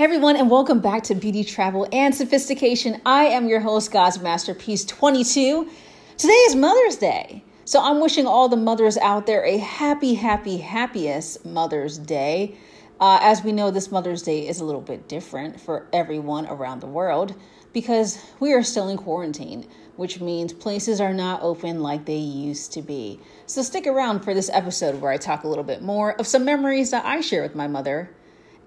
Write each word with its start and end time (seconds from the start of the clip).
Hey 0.00 0.04
everyone, 0.04 0.36
and 0.36 0.48
welcome 0.48 0.80
back 0.80 1.02
to 1.02 1.14
Beauty, 1.14 1.44
Travel, 1.44 1.86
and 1.92 2.14
Sophistication. 2.14 3.02
I 3.04 3.26
am 3.26 3.48
your 3.48 3.60
host, 3.60 3.92
God's 3.92 4.18
Masterpiece 4.18 4.82
22. 4.86 5.68
Today 6.16 6.32
is 6.32 6.56
Mother's 6.56 6.96
Day. 6.96 7.44
So 7.66 7.82
I'm 7.82 8.00
wishing 8.00 8.26
all 8.26 8.48
the 8.48 8.56
mothers 8.56 8.96
out 8.96 9.26
there 9.26 9.44
a 9.44 9.58
happy, 9.58 10.14
happy, 10.14 10.56
happiest 10.56 11.44
Mother's 11.44 11.98
Day. 11.98 12.56
Uh, 12.98 13.18
as 13.20 13.44
we 13.44 13.52
know, 13.52 13.70
this 13.70 13.92
Mother's 13.92 14.22
Day 14.22 14.48
is 14.48 14.60
a 14.60 14.64
little 14.64 14.80
bit 14.80 15.06
different 15.06 15.60
for 15.60 15.86
everyone 15.92 16.46
around 16.46 16.80
the 16.80 16.86
world 16.86 17.34
because 17.74 18.24
we 18.40 18.54
are 18.54 18.62
still 18.62 18.88
in 18.88 18.96
quarantine, 18.96 19.68
which 19.96 20.18
means 20.18 20.54
places 20.54 21.02
are 21.02 21.12
not 21.12 21.42
open 21.42 21.82
like 21.82 22.06
they 22.06 22.16
used 22.16 22.72
to 22.72 22.80
be. 22.80 23.20
So 23.44 23.60
stick 23.60 23.86
around 23.86 24.20
for 24.20 24.32
this 24.32 24.48
episode 24.50 25.02
where 25.02 25.12
I 25.12 25.18
talk 25.18 25.44
a 25.44 25.48
little 25.48 25.62
bit 25.62 25.82
more 25.82 26.18
of 26.18 26.26
some 26.26 26.46
memories 26.46 26.90
that 26.90 27.04
I 27.04 27.20
share 27.20 27.42
with 27.42 27.54
my 27.54 27.66
mother 27.66 28.08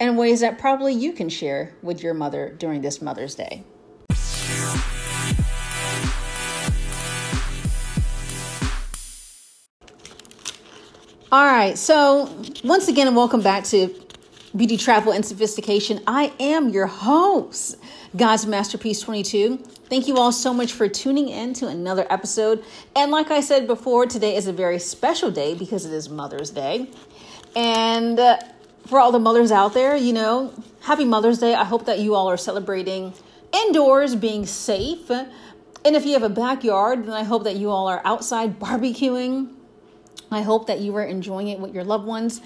and 0.04 0.18
ways 0.18 0.42
that 0.42 0.60
probably 0.60 0.94
you 0.94 1.14
can 1.14 1.30
share 1.30 1.74
with 1.82 2.04
your 2.04 2.14
mother 2.14 2.54
during 2.60 2.82
this 2.82 3.02
Mother's 3.02 3.36
Day. 3.36 3.64
All 11.32 11.46
right, 11.46 11.78
so 11.78 12.30
once 12.66 12.89
again, 12.89 13.08
and 13.08 13.16
welcome 13.16 13.42
back 13.42 13.64
to 13.66 13.96
Beauty, 14.54 14.75
Travel, 14.75 15.14
and 15.14 15.25
Sophistication. 15.25 16.02
I 16.06 16.33
am 16.38 16.68
your 16.68 16.88
host, 16.88 17.78
God's 18.14 18.46
Masterpiece 18.46 19.00
22. 19.00 19.56
Thank 19.89 20.10
you 20.10 20.18
all 20.18 20.33
so 20.33 20.54
much 20.54 20.74
for 20.74 20.89
tuning 20.89 21.30
in 21.30 21.54
to 21.54 21.68
another 21.68 22.06
episode. 22.10 22.61
And 22.94 23.10
like 23.10 23.32
I 23.32 23.39
said 23.39 23.68
before, 23.68 24.06
today 24.06 24.36
is 24.36 24.47
a 24.47 24.54
very 24.54 24.80
special 24.80 25.32
day 25.32 25.56
because 25.56 25.86
it 25.86 25.94
is 25.94 26.10
Mother's 26.10 26.50
Day. 26.50 26.89
And 27.56 28.20
uh, 28.20 28.38
for 28.86 29.00
all 29.00 29.11
the 29.11 29.19
mothers 29.19 29.51
out 29.51 29.73
there, 29.73 29.96
you 29.96 30.14
know, 30.14 30.54
happy 30.82 31.05
Mother's 31.05 31.39
Day. 31.39 31.54
I 31.54 31.64
hope 31.64 31.86
that 31.86 32.00
you 32.00 32.16
all 32.16 32.30
are 32.30 32.38
celebrating 32.38 33.14
indoors, 33.52 34.16
being 34.16 34.45
safe. 34.45 35.09
And 35.09 35.95
if 35.95 36.05
you 36.05 36.13
have 36.13 36.23
a 36.23 36.30
backyard, 36.30 37.05
then 37.05 37.13
I 37.13 37.23
hope 37.23 37.43
that 37.45 37.55
you 37.55 37.69
all 37.69 37.88
are 37.88 38.02
outside 38.05 38.59
barbecuing. 38.59 39.53
I 40.31 40.41
hope 40.41 40.67
that 40.67 40.80
you 40.80 40.95
are 40.95 41.03
enjoying 41.03 41.49
it 41.49 41.59
with 41.59 41.73
your 41.73 41.83
loved 41.83 42.05
ones 42.05 42.41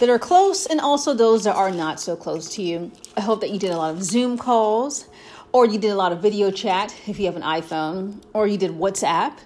that 0.00 0.08
are 0.08 0.18
close 0.18 0.66
and 0.66 0.80
also 0.80 1.14
those 1.14 1.44
that 1.44 1.54
are 1.54 1.70
not 1.70 2.00
so 2.00 2.16
close 2.16 2.48
to 2.54 2.62
you. 2.62 2.90
I 3.16 3.20
hope 3.20 3.40
that 3.40 3.50
you 3.50 3.58
did 3.58 3.70
a 3.70 3.76
lot 3.76 3.94
of 3.94 4.02
Zoom 4.02 4.38
calls 4.38 5.08
or 5.52 5.66
you 5.66 5.78
did 5.78 5.90
a 5.90 5.94
lot 5.94 6.12
of 6.12 6.20
video 6.20 6.50
chat 6.50 6.94
if 7.06 7.18
you 7.18 7.26
have 7.26 7.36
an 7.36 7.42
iPhone 7.42 8.22
or 8.32 8.46
you 8.46 8.58
did 8.58 8.72
WhatsApp 8.72 9.38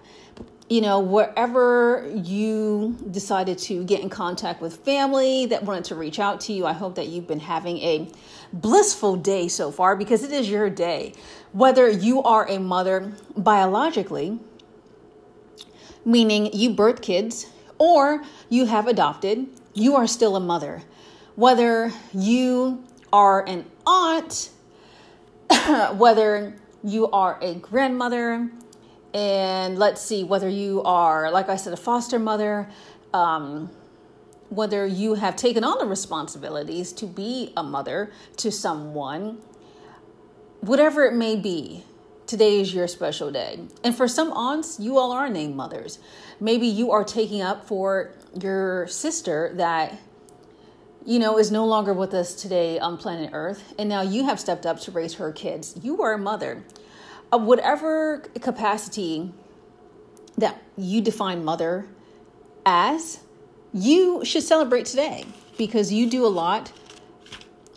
you 0.71 0.81
know, 0.81 1.01
wherever 1.01 2.09
you 2.15 2.97
decided 3.11 3.59
to 3.59 3.83
get 3.83 4.01
in 4.01 4.09
contact 4.09 4.63
with 4.63 4.77
family 4.77 5.47
that 5.47 5.65
wanted 5.65 5.83
to 5.87 5.97
reach 5.97 6.21
out 6.21 6.41
to 6.43 6.53
you, 6.53 6.65
I 6.65 6.73
hope 6.73 6.95
that 6.95 7.09
you've 7.09 7.27
been 7.27 7.41
having 7.41 7.79
a 7.79 8.09
blissful 8.53 9.17
day 9.17 9.49
so 9.49 9.73
far 9.73 9.97
because 9.97 10.23
it 10.23 10.31
is 10.31 10.49
your 10.49 10.71
day. 10.71 11.13
Whether 11.53 11.89
you 11.91 12.23
are 12.23 12.49
a 12.49 12.61
mother 12.61 13.13
biologically, 13.37 14.39
meaning 16.05 16.53
you 16.53 16.71
birth 16.71 17.03
kids, 17.03 17.47
or 17.79 18.23
you 18.49 18.67
have 18.67 18.87
adopted, 18.87 19.49
you 19.75 19.97
are 19.97 20.07
still 20.07 20.37
a 20.37 20.41
mother. 20.41 20.83
Whether 21.35 21.93
you 22.15 22.85
are 23.13 23.45
an 23.45 23.65
aunt, 23.85 24.51
whether 25.95 26.55
you 26.85 27.11
are 27.11 27.41
a 27.43 27.57
grandmother, 27.57 28.51
and 29.13 29.79
let's 29.79 30.01
see 30.01 30.25
whether 30.25 30.49
you 30.49 30.83
are, 30.85 31.31
like 31.31 31.49
I 31.49 31.57
said, 31.57 31.73
a 31.73 31.77
foster 31.77 32.19
mother, 32.19 32.69
um, 33.13 33.71
whether 34.49 34.87
you 34.87 35.15
have 35.15 35.37
taken 35.37 35.65
on 35.65 35.79
the 35.79 35.87
responsibilities 35.87 36.93
to 36.95 37.07
be 37.07 37.53
a 37.57 37.63
mother 37.63 38.13
to 38.39 38.51
someone, 38.51 39.39
whatever 40.61 41.07
it 41.07 41.15
may 41.15 41.37
be, 41.37 41.85
today 42.27 42.61
is 42.61 42.73
your 42.73 42.87
special 42.87 43.33
day. 43.33 43.59
And 43.83 43.95
for 43.95 44.07
some 44.07 44.33
aunts, 44.33 44.79
you 44.79 44.99
all 44.99 45.13
are 45.13 45.29
named 45.29 45.57
mothers. 45.57 45.99
Maybe 46.39 46.67
you 46.67 46.93
are 46.93 47.05
taking 47.05 47.43
up 47.43 47.67
for 47.67 48.13
your 48.41 48.87
sister 48.87 49.53
that 49.57 49.99
you 51.05 51.19
know, 51.19 51.39
is 51.39 51.51
no 51.51 51.65
longer 51.65 51.95
with 51.95 52.13
us 52.13 52.35
today 52.35 52.79
on 52.79 52.99
planet 52.99 53.31
Earth, 53.33 53.75
and 53.79 53.89
now 53.89 54.03
you 54.03 54.25
have 54.25 54.39
stepped 54.39 54.67
up 54.67 54.79
to 54.81 54.91
raise 54.91 55.15
her 55.15 55.33
kids. 55.33 55.75
You 55.83 56.03
are 56.03 56.13
a 56.13 56.19
mother 56.19 56.63
of 57.33 57.43
whatever 57.43 58.19
capacity 58.41 59.33
that 60.39 60.63
you 60.77 61.01
define 61.01 61.45
mother 61.45 61.87
as, 62.67 63.21
you 63.73 64.25
should 64.25 64.43
celebrate 64.43 64.87
today 64.87 65.25
because 65.57 65.93
you 65.93 66.09
do 66.09 66.27
a 66.27 66.29
lot 66.29 66.73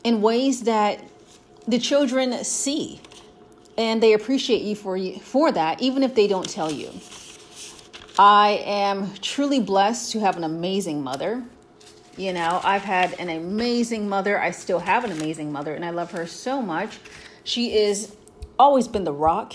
in 0.03 0.21
ways 0.21 0.63
that 0.63 1.03
the 1.67 1.79
children 1.79 2.43
see 2.43 2.99
and 3.77 4.01
they 4.03 4.13
appreciate 4.13 4.61
you 4.61 4.75
for 4.75 4.97
you 4.97 5.19
for 5.19 5.51
that 5.51 5.81
even 5.81 6.03
if 6.03 6.15
they 6.15 6.27
don't 6.27 6.49
tell 6.49 6.71
you. 6.71 6.89
I 8.17 8.63
am 8.65 9.13
truly 9.21 9.59
blessed 9.59 10.11
to 10.11 10.19
have 10.19 10.37
an 10.37 10.43
amazing 10.43 11.03
mother. 11.03 11.43
You 12.15 12.31
know, 12.31 12.61
I've 12.63 12.83
had 12.83 13.13
an 13.19 13.29
amazing 13.29 14.07
mother. 14.07 14.39
I 14.39 14.51
still 14.51 14.77
have 14.79 15.03
an 15.03 15.11
amazing 15.11 15.51
mother 15.51 15.73
and 15.73 15.83
I 15.83 15.89
love 15.89 16.11
her 16.11 16.27
so 16.27 16.61
much. 16.61 16.99
She 17.43 17.75
is 17.75 18.15
always 18.57 18.87
been 18.87 19.03
the 19.03 19.13
rock 19.13 19.53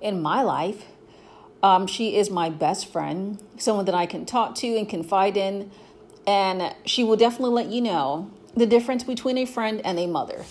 in 0.00 0.20
my 0.22 0.42
life. 0.42 0.84
Um, 1.62 1.86
she 1.86 2.16
is 2.16 2.30
my 2.30 2.50
best 2.50 2.90
friend, 2.90 3.42
someone 3.58 3.84
that 3.86 3.94
I 3.94 4.06
can 4.06 4.24
talk 4.24 4.54
to 4.56 4.76
and 4.76 4.88
confide 4.88 5.36
in, 5.36 5.70
and 6.26 6.74
she 6.84 7.02
will 7.02 7.16
definitely 7.16 7.50
let 7.50 7.66
you 7.66 7.80
know 7.80 8.30
the 8.54 8.66
difference 8.66 9.02
between 9.02 9.38
a 9.38 9.44
friend 9.44 9.80
and 9.84 9.98
a 9.98 10.06
mother. 10.06 10.44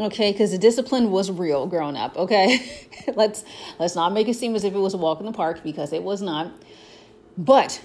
Okay, 0.00 0.30
because 0.30 0.52
the 0.52 0.58
discipline 0.58 1.10
was 1.10 1.30
real 1.30 1.66
growing 1.66 1.96
up. 1.96 2.16
Okay, 2.16 2.60
let's 3.14 3.44
let's 3.78 3.96
not 3.96 4.12
make 4.12 4.28
it 4.28 4.34
seem 4.34 4.54
as 4.54 4.64
if 4.64 4.74
it 4.74 4.78
was 4.78 4.94
a 4.94 4.96
walk 4.96 5.20
in 5.20 5.26
the 5.26 5.32
park 5.32 5.62
because 5.64 5.92
it 5.92 6.02
was 6.02 6.22
not. 6.22 6.52
But 7.36 7.80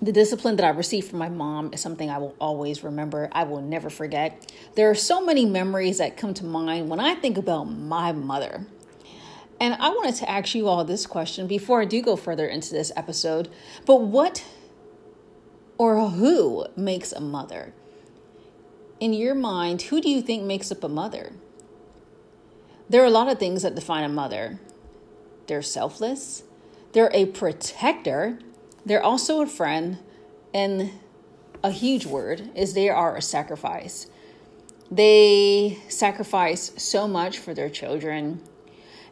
the 0.00 0.12
discipline 0.12 0.56
that 0.56 0.64
I 0.64 0.70
received 0.70 1.08
from 1.08 1.18
my 1.18 1.28
mom 1.28 1.72
is 1.72 1.80
something 1.80 2.08
I 2.08 2.18
will 2.18 2.34
always 2.40 2.84
remember. 2.84 3.28
I 3.32 3.44
will 3.44 3.60
never 3.60 3.90
forget. 3.90 4.52
There 4.76 4.88
are 4.88 4.94
so 4.94 5.20
many 5.20 5.44
memories 5.44 5.98
that 5.98 6.16
come 6.16 6.34
to 6.34 6.44
mind 6.44 6.88
when 6.88 7.00
I 7.00 7.14
think 7.16 7.36
about 7.36 7.64
my 7.64 8.12
mother. 8.12 8.66
And 9.60 9.74
I 9.74 9.88
wanted 9.88 10.14
to 10.16 10.30
ask 10.30 10.54
you 10.54 10.68
all 10.68 10.84
this 10.84 11.04
question 11.04 11.48
before 11.48 11.82
I 11.82 11.84
do 11.84 12.00
go 12.00 12.14
further 12.14 12.46
into 12.46 12.72
this 12.72 12.92
episode. 12.94 13.48
But 13.86 14.02
what 14.02 14.44
or 15.78 16.10
who 16.10 16.66
makes 16.76 17.10
a 17.10 17.20
mother? 17.20 17.72
In 19.00 19.12
your 19.12 19.34
mind, 19.34 19.82
who 19.82 20.00
do 20.00 20.08
you 20.08 20.22
think 20.22 20.44
makes 20.44 20.70
up 20.70 20.84
a 20.84 20.88
mother? 20.88 21.32
There 22.88 23.02
are 23.02 23.06
a 23.06 23.10
lot 23.10 23.28
of 23.28 23.38
things 23.38 23.62
that 23.62 23.74
define 23.74 24.04
a 24.04 24.08
mother. 24.08 24.60
They're 25.48 25.62
selfless, 25.62 26.44
they're 26.92 27.10
a 27.12 27.26
protector, 27.26 28.38
they're 28.88 29.02
also 29.02 29.42
a 29.42 29.46
friend, 29.46 29.98
and 30.52 30.90
a 31.62 31.70
huge 31.70 32.06
word 32.06 32.50
is 32.54 32.74
they 32.74 32.88
are 32.88 33.16
a 33.16 33.22
sacrifice. 33.22 34.06
They 34.90 35.78
sacrifice 35.88 36.72
so 36.76 37.06
much 37.06 37.38
for 37.38 37.52
their 37.54 37.68
children, 37.68 38.40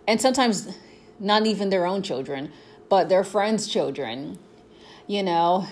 and 0.08 0.20
sometimes 0.20 0.76
not 1.20 1.46
even 1.46 1.70
their 1.70 1.86
own 1.86 2.02
children, 2.02 2.52
but 2.88 3.08
their 3.08 3.24
friends' 3.24 3.68
children, 3.68 4.38
you 5.06 5.22
know, 5.22 5.66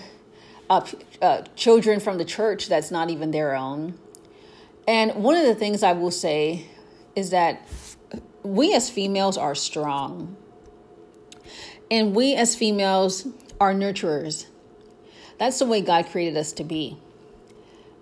uh, 0.69 0.85
uh, 1.21 1.41
children 1.55 1.99
from 1.99 2.17
the 2.17 2.25
church 2.25 2.67
that's 2.67 2.91
not 2.91 3.09
even 3.09 3.31
their 3.31 3.55
own. 3.55 3.97
And 4.87 5.15
one 5.15 5.35
of 5.35 5.45
the 5.45 5.55
things 5.55 5.83
I 5.83 5.93
will 5.93 6.11
say 6.11 6.67
is 7.15 7.31
that 7.31 7.67
we 8.43 8.73
as 8.73 8.89
females 8.89 9.37
are 9.37 9.55
strong. 9.55 10.35
And 11.89 12.15
we 12.15 12.35
as 12.35 12.55
females 12.55 13.27
are 13.59 13.73
nurturers. 13.73 14.45
That's 15.37 15.59
the 15.59 15.65
way 15.65 15.81
God 15.81 16.07
created 16.07 16.37
us 16.37 16.51
to 16.53 16.63
be. 16.63 16.97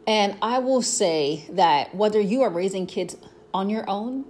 And 0.05 0.35
I 0.41 0.59
will 0.59 0.81
say 0.81 1.45
that 1.49 1.95
whether 1.95 2.19
you 2.19 2.41
are 2.41 2.49
raising 2.49 2.85
kids 2.85 3.15
on 3.53 3.69
your 3.69 3.89
own, 3.89 4.25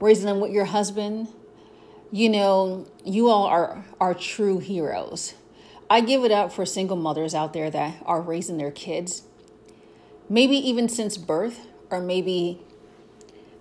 raising 0.00 0.26
them 0.26 0.40
with 0.40 0.52
your 0.52 0.66
husband, 0.66 1.28
you 2.12 2.28
know, 2.28 2.86
you 3.04 3.28
all 3.28 3.46
are 3.46 3.84
are 4.00 4.14
true 4.14 4.58
heroes. 4.58 5.34
I 5.88 6.00
give 6.00 6.24
it 6.24 6.30
up 6.30 6.52
for 6.52 6.64
single 6.64 6.96
mothers 6.96 7.34
out 7.34 7.52
there 7.52 7.70
that 7.70 7.96
are 8.06 8.20
raising 8.20 8.58
their 8.58 8.70
kids, 8.70 9.22
maybe 10.28 10.56
even 10.56 10.88
since 10.88 11.16
birth, 11.16 11.66
or 11.90 12.00
maybe 12.00 12.60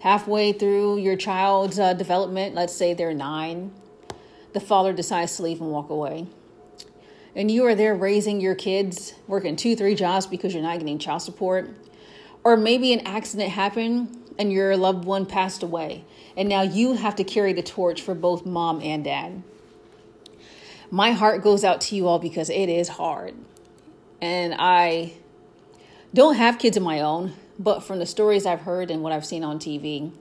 halfway 0.01 0.53
through 0.53 0.97
your 0.99 1.15
child's 1.15 1.79
uh, 1.79 1.93
development. 1.93 2.53
Let's 2.53 2.75
say 2.75 2.93
they're 2.93 3.13
nine, 3.13 3.73
the 4.53 4.59
father 4.59 4.93
decides 4.93 5.35
to 5.37 5.43
leave 5.43 5.59
and 5.59 5.71
walk 5.71 5.89
away 5.89 6.27
and 7.35 7.49
you 7.49 7.65
are 7.65 7.75
there 7.75 7.95
raising 7.95 8.41
your 8.41 8.55
kids, 8.55 9.13
working 9.27 9.55
two, 9.55 9.75
three 9.75 9.95
jobs 9.95 10.27
because 10.27 10.53
you're 10.53 10.63
not 10.63 10.79
getting 10.79 10.99
child 10.99 11.21
support, 11.21 11.69
or 12.43 12.57
maybe 12.57 12.93
an 12.93 13.01
accident 13.05 13.51
happened 13.51 14.15
and 14.37 14.51
your 14.51 14.75
loved 14.77 15.05
one 15.05 15.25
passed 15.25 15.63
away, 15.63 16.05
and 16.37 16.47
now 16.47 16.61
you 16.61 16.93
have 16.93 17.15
to 17.17 17.23
carry 17.23 17.53
the 17.53 17.61
torch 17.61 18.01
for 18.01 18.15
both 18.15 18.45
mom 18.45 18.81
and 18.81 19.03
dad. 19.03 19.43
My 20.89 21.11
heart 21.11 21.43
goes 21.43 21.63
out 21.63 21.81
to 21.81 21.95
you 21.95 22.07
all 22.07 22.19
because 22.19 22.49
it 22.49 22.69
is 22.69 22.87
hard. 22.87 23.35
And 24.21 24.55
I 24.57 25.13
don't 26.13 26.35
have 26.35 26.57
kids 26.57 26.77
of 26.77 26.83
my 26.83 27.01
own, 27.01 27.33
but 27.59 27.81
from 27.81 27.99
the 27.99 28.05
stories 28.05 28.45
I've 28.45 28.61
heard 28.61 28.89
and 28.89 29.03
what 29.03 29.13
I've 29.13 29.25
seen 29.25 29.43
on 29.43 29.59
TV, 29.59 30.11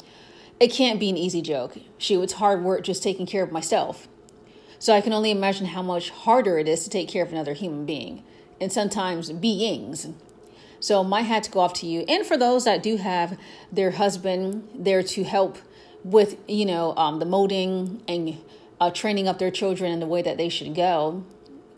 it 0.60 0.68
can't 0.68 1.00
be 1.00 1.08
an 1.08 1.16
easy 1.16 1.40
joke. 1.40 1.78
Shoot, 1.96 2.22
it's 2.22 2.32
hard 2.34 2.62
work 2.62 2.82
just 2.82 3.02
taking 3.02 3.26
care 3.26 3.42
of 3.42 3.52
myself. 3.52 4.08
So 4.78 4.94
I 4.94 5.00
can 5.00 5.12
only 5.12 5.30
imagine 5.30 5.66
how 5.66 5.82
much 5.82 6.10
harder 6.10 6.58
it 6.58 6.68
is 6.68 6.84
to 6.84 6.90
take 6.90 7.08
care 7.08 7.24
of 7.24 7.32
another 7.32 7.54
human 7.54 7.84
being 7.84 8.22
and 8.60 8.72
sometimes 8.72 9.30
beings. 9.32 10.08
So 10.80 11.02
my 11.02 11.22
hat 11.22 11.44
to 11.44 11.50
go 11.50 11.60
off 11.60 11.74
to 11.74 11.86
you. 11.86 12.04
And 12.08 12.24
for 12.24 12.36
those 12.36 12.64
that 12.64 12.82
do 12.82 12.96
have 12.96 13.38
their 13.72 13.92
husband 13.92 14.68
there 14.74 15.02
to 15.02 15.24
help 15.24 15.58
with, 16.04 16.36
you 16.48 16.64
know, 16.64 16.94
um, 16.96 17.18
the 17.18 17.24
molding 17.24 18.02
and 18.06 18.38
uh, 18.80 18.90
training 18.90 19.26
up 19.26 19.38
their 19.38 19.50
children 19.50 19.90
in 19.90 20.00
the 20.00 20.06
way 20.06 20.22
that 20.22 20.36
they 20.36 20.48
should 20.48 20.74
go, 20.74 21.24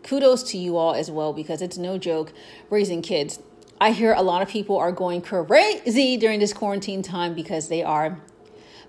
kudos 0.03 0.43
to 0.51 0.57
you 0.57 0.77
all 0.77 0.93
as 0.93 1.09
well 1.09 1.33
because 1.33 1.61
it's 1.61 1.77
no 1.77 1.97
joke 1.97 2.31
raising 2.69 3.01
kids. 3.01 3.39
I 3.79 3.91
hear 3.91 4.13
a 4.13 4.21
lot 4.21 4.43
of 4.43 4.47
people 4.47 4.77
are 4.77 4.91
going 4.91 5.23
crazy 5.23 6.15
during 6.17 6.39
this 6.39 6.53
quarantine 6.53 7.01
time 7.01 7.33
because 7.33 7.67
they 7.67 7.81
are 7.81 8.21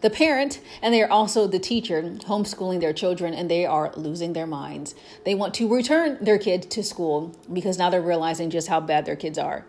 the 0.02 0.10
parent 0.10 0.60
and 0.82 0.92
they 0.92 1.02
are 1.02 1.10
also 1.10 1.46
the 1.46 1.58
teacher 1.58 2.02
homeschooling 2.02 2.80
their 2.80 2.92
children 2.92 3.32
and 3.32 3.50
they 3.50 3.64
are 3.64 3.92
losing 3.96 4.32
their 4.32 4.46
minds. 4.46 4.94
They 5.24 5.34
want 5.34 5.54
to 5.54 5.72
return 5.72 6.18
their 6.20 6.38
kids 6.38 6.66
to 6.66 6.82
school 6.82 7.34
because 7.52 7.78
now 7.78 7.88
they're 7.88 8.02
realizing 8.02 8.50
just 8.50 8.68
how 8.68 8.80
bad 8.80 9.06
their 9.06 9.16
kids 9.16 9.38
are. 9.38 9.64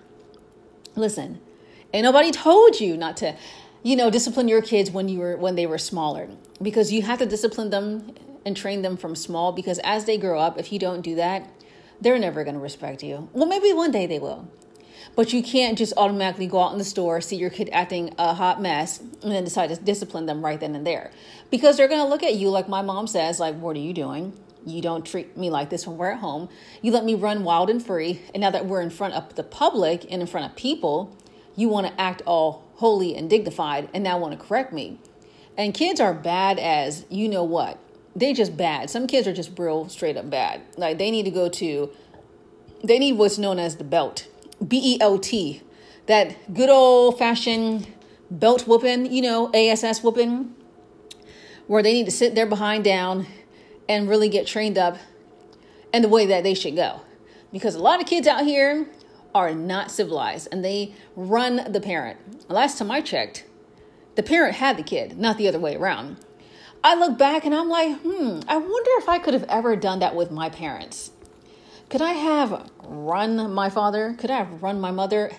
Listen, 0.95 1.39
ain't 1.93 2.03
nobody 2.03 2.31
told 2.31 2.79
you 2.79 2.97
not 2.97 3.17
to, 3.17 3.35
you 3.83 3.95
know, 3.95 4.09
discipline 4.09 4.47
your 4.47 4.61
kids 4.61 4.91
when 4.91 5.07
you 5.07 5.19
were 5.19 5.37
when 5.37 5.55
they 5.55 5.65
were 5.65 5.77
smaller 5.77 6.29
because 6.61 6.91
you 6.91 7.03
have 7.03 7.19
to 7.19 7.25
discipline 7.25 7.69
them 7.69 8.13
and 8.45 8.57
train 8.57 8.81
them 8.81 8.97
from 8.97 9.15
small 9.15 9.51
because 9.51 9.79
as 9.79 10.05
they 10.05 10.17
grow 10.17 10.39
up, 10.39 10.57
if 10.57 10.71
you 10.71 10.79
don't 10.79 11.01
do 11.01 11.15
that, 11.15 11.49
they're 12.01 12.19
never 12.19 12.43
going 12.43 12.55
to 12.55 12.59
respect 12.59 13.03
you. 13.03 13.29
Well, 13.33 13.45
maybe 13.45 13.71
one 13.71 13.91
day 13.91 14.07
they 14.07 14.19
will. 14.19 14.47
But 15.15 15.31
you 15.31 15.43
can't 15.43 15.77
just 15.77 15.93
automatically 15.95 16.47
go 16.47 16.59
out 16.59 16.71
in 16.71 16.79
the 16.79 16.83
store, 16.83 17.21
see 17.21 17.35
your 17.35 17.51
kid 17.51 17.69
acting 17.71 18.15
a 18.17 18.33
hot 18.33 18.61
mess, 18.61 18.99
and 18.99 19.31
then 19.31 19.43
decide 19.43 19.69
to 19.69 19.75
discipline 19.75 20.25
them 20.25 20.43
right 20.43 20.59
then 20.59 20.75
and 20.75 20.85
there. 20.85 21.11
Because 21.51 21.77
they're 21.77 21.87
going 21.87 22.01
to 22.01 22.07
look 22.07 22.23
at 22.23 22.35
you 22.35 22.49
like 22.49 22.67
my 22.67 22.81
mom 22.81 23.05
says, 23.05 23.39
like, 23.39 23.55
what 23.55 23.75
are 23.75 23.79
you 23.79 23.93
doing? 23.93 24.33
You 24.65 24.81
don't 24.81 25.05
treat 25.05 25.37
me 25.37 25.49
like 25.49 25.69
this 25.69 25.85
when 25.85 25.97
we're 25.97 26.11
at 26.11 26.19
home. 26.19 26.49
You 26.81 26.91
let 26.91 27.05
me 27.05 27.15
run 27.15 27.43
wild 27.43 27.69
and 27.69 27.85
free. 27.85 28.21
And 28.33 28.41
now 28.41 28.49
that 28.49 28.65
we're 28.65 28.81
in 28.81 28.89
front 28.89 29.13
of 29.13 29.35
the 29.35 29.43
public 29.43 30.05
and 30.09 30.21
in 30.21 30.27
front 30.27 30.49
of 30.49 30.55
people, 30.55 31.15
you 31.55 31.69
want 31.69 31.85
to 31.87 32.01
act 32.01 32.21
all 32.25 32.63
holy 32.75 33.15
and 33.15 33.29
dignified 33.29 33.89
and 33.93 34.03
now 34.03 34.17
want 34.17 34.39
to 34.39 34.43
correct 34.43 34.73
me. 34.73 34.99
And 35.57 35.73
kids 35.73 35.99
are 35.99 36.13
bad 36.13 36.57
as 36.57 37.05
you 37.09 37.29
know 37.29 37.43
what. 37.43 37.77
They 38.15 38.33
just 38.33 38.57
bad. 38.57 38.89
Some 38.89 39.07
kids 39.07 39.27
are 39.27 39.33
just 39.33 39.57
real 39.57 39.89
straight 39.89 40.17
up 40.17 40.29
bad. 40.29 40.61
Like 40.77 40.97
they 40.97 41.11
need 41.11 41.23
to 41.23 41.31
go 41.31 41.49
to 41.49 41.91
they 42.83 42.99
need 42.99 43.13
what's 43.13 43.37
known 43.37 43.59
as 43.59 43.77
the 43.77 43.83
belt. 43.83 44.27
B 44.65 44.95
E 44.95 44.97
L 45.01 45.17
T. 45.17 45.61
That 46.07 46.53
good 46.53 46.69
old 46.69 47.17
fashioned 47.17 47.87
belt 48.29 48.67
whooping, 48.67 49.11
you 49.11 49.21
know, 49.21 49.51
ASS 49.53 50.03
whooping, 50.03 50.53
where 51.67 51.83
they 51.83 51.93
need 51.93 52.05
to 52.05 52.11
sit 52.11 52.35
their 52.35 52.45
behind 52.45 52.83
down 52.83 53.25
and 53.87 54.09
really 54.09 54.29
get 54.29 54.47
trained 54.47 54.77
up 54.77 54.97
in 55.93 56.01
the 56.01 56.09
way 56.09 56.25
that 56.25 56.43
they 56.43 56.53
should 56.53 56.75
go. 56.75 57.01
Because 57.51 57.75
a 57.75 57.79
lot 57.79 58.01
of 58.01 58.07
kids 58.07 58.27
out 58.27 58.43
here 58.43 58.87
are 59.35 59.53
not 59.53 59.91
civilized 59.91 60.47
and 60.51 60.63
they 60.63 60.93
run 61.15 61.71
the 61.71 61.79
parent. 61.79 62.49
Last 62.49 62.77
time 62.77 62.91
I 62.91 63.01
checked, 63.01 63.45
the 64.15 64.23
parent 64.23 64.55
had 64.55 64.77
the 64.77 64.83
kid, 64.83 65.17
not 65.17 65.37
the 65.37 65.47
other 65.47 65.59
way 65.59 65.75
around. 65.75 66.17
I 66.83 66.95
look 66.95 67.17
back 67.17 67.45
and 67.45 67.55
I'm 67.55 67.69
like, 67.69 67.97
hmm, 67.99 68.41
I 68.47 68.57
wonder 68.57 68.91
if 68.95 69.07
I 69.07 69.17
could 69.17 69.33
have 69.33 69.45
ever 69.47 69.75
done 69.75 69.99
that 69.99 70.15
with 70.15 70.31
my 70.31 70.49
parents. 70.49 71.11
Could 71.93 72.01
I 72.01 72.13
have 72.13 72.71
run 72.85 73.53
my 73.53 73.69
father? 73.69 74.15
Could 74.17 74.31
I 74.31 74.37
have 74.37 74.63
run 74.63 74.81
my 74.81 74.89
mother? 74.89 75.31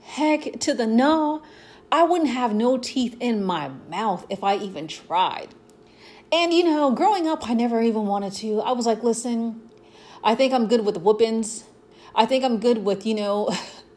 Heck 0.00 0.60
to 0.60 0.72
the 0.72 0.86
no. 0.86 1.42
I 1.90 2.04
wouldn't 2.04 2.30
have 2.30 2.54
no 2.54 2.78
teeth 2.78 3.16
in 3.18 3.42
my 3.42 3.66
mouth 3.90 4.24
if 4.30 4.44
I 4.44 4.58
even 4.58 4.86
tried. 4.86 5.56
And 6.30 6.54
you 6.54 6.62
know, 6.62 6.92
growing 6.92 7.26
up, 7.26 7.50
I 7.50 7.54
never 7.54 7.82
even 7.82 8.06
wanted 8.06 8.32
to. 8.34 8.60
I 8.60 8.70
was 8.70 8.86
like, 8.86 9.02
listen, 9.02 9.60
I 10.22 10.36
think 10.36 10.52
I'm 10.52 10.68
good 10.68 10.86
with 10.86 10.98
whoopings. 10.98 11.64
I 12.14 12.26
think 12.26 12.44
I'm 12.44 12.60
good 12.60 12.84
with, 12.84 13.04
you 13.04 13.16
know, 13.16 13.52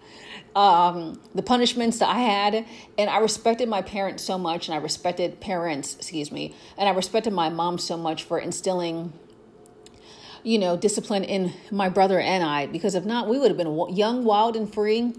um, 0.55 1.21
the 1.35 1.43
punishments 1.43 1.99
that 1.99 2.09
I 2.09 2.21
had. 2.21 2.65
And 2.97 3.11
I 3.11 3.19
respected 3.19 3.69
my 3.69 3.83
parents 3.83 4.23
so 4.23 4.39
much, 4.39 4.67
and 4.67 4.73
I 4.73 4.79
respected 4.79 5.39
parents, 5.39 5.97
excuse 5.97 6.31
me, 6.31 6.55
and 6.79 6.89
I 6.89 6.93
respected 6.93 7.31
my 7.31 7.49
mom 7.49 7.77
so 7.77 7.95
much 7.95 8.23
for 8.23 8.39
instilling, 8.39 9.13
you 10.43 10.57
know, 10.57 10.77
discipline 10.77 11.23
in 11.23 11.53
my 11.71 11.89
brother 11.89 12.19
and 12.19 12.43
I. 12.43 12.67
Because 12.67 12.95
if 12.95 13.05
not, 13.05 13.27
we 13.27 13.37
would 13.37 13.49
have 13.49 13.57
been 13.57 13.95
young, 13.95 14.23
wild, 14.23 14.55
and 14.55 14.71
free, 14.71 15.13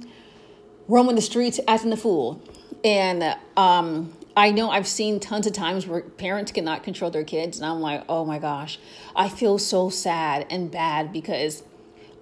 roaming 0.88 1.16
the 1.16 1.22
streets, 1.22 1.60
acting 1.68 1.90
the 1.90 1.96
fool. 1.96 2.42
And 2.84 3.36
um, 3.56 4.12
I 4.36 4.50
know 4.50 4.70
I've 4.70 4.86
seen 4.86 5.20
tons 5.20 5.46
of 5.46 5.52
times 5.52 5.86
where 5.86 6.00
parents 6.02 6.52
cannot 6.52 6.82
control 6.82 7.10
their 7.10 7.24
kids, 7.24 7.58
and 7.58 7.66
I'm 7.66 7.80
like, 7.80 8.04
oh 8.08 8.24
my 8.24 8.38
gosh, 8.38 8.78
I 9.14 9.28
feel 9.28 9.58
so 9.58 9.90
sad 9.90 10.46
and 10.50 10.70
bad 10.70 11.12
because 11.12 11.62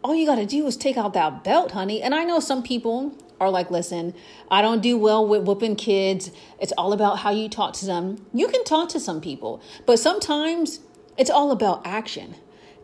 all 0.02 0.14
you 0.14 0.26
got 0.26 0.36
to 0.36 0.46
do 0.46 0.66
is 0.66 0.76
take 0.76 0.96
out 0.96 1.14
that 1.14 1.44
belt, 1.44 1.72
honey. 1.72 2.02
And 2.02 2.14
I 2.14 2.24
know 2.24 2.40
some 2.40 2.62
people 2.62 3.14
are 3.38 3.50
like, 3.50 3.70
listen, 3.70 4.14
I 4.50 4.60
don't 4.60 4.82
do 4.82 4.98
well 4.98 5.26
with 5.26 5.42
whooping 5.44 5.76
kids. 5.76 6.30
It's 6.60 6.72
all 6.76 6.92
about 6.92 7.20
how 7.20 7.30
you 7.30 7.48
talk 7.48 7.72
to 7.74 7.86
them. 7.86 8.26
You 8.34 8.48
can 8.48 8.64
talk 8.64 8.88
to 8.90 9.00
some 9.00 9.20
people, 9.20 9.62
but 9.86 9.98
sometimes 9.98 10.80
it's 11.16 11.30
all 11.30 11.50
about 11.50 11.86
action. 11.86 12.34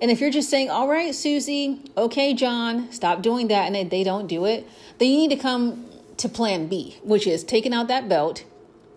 And 0.01 0.11
if 0.11 0.21
you're 0.21 0.31
just 0.31 0.51
saying, 0.51 0.69
all 0.69 0.89
right, 0.89 1.15
Susie, 1.15 1.81
okay, 1.97 2.35
John, 2.35 2.93
stop 2.93 3.23
doing 3.23 3.49
that, 3.49 3.73
and 3.73 3.91
they 3.91 4.05
don't 4.05 4.27
do 4.27 4.45
it, 4.45 4.69
then 4.99 5.09
you 5.11 5.17
need 5.17 5.31
to 5.31 5.37
come 5.37 5.87
to 6.19 6.29
plan 6.29 6.67
B, 6.67 6.99
which 7.03 7.27
is 7.27 7.43
taking 7.45 7.73
out 7.73 7.89
that 7.89 8.09
belt 8.09 8.45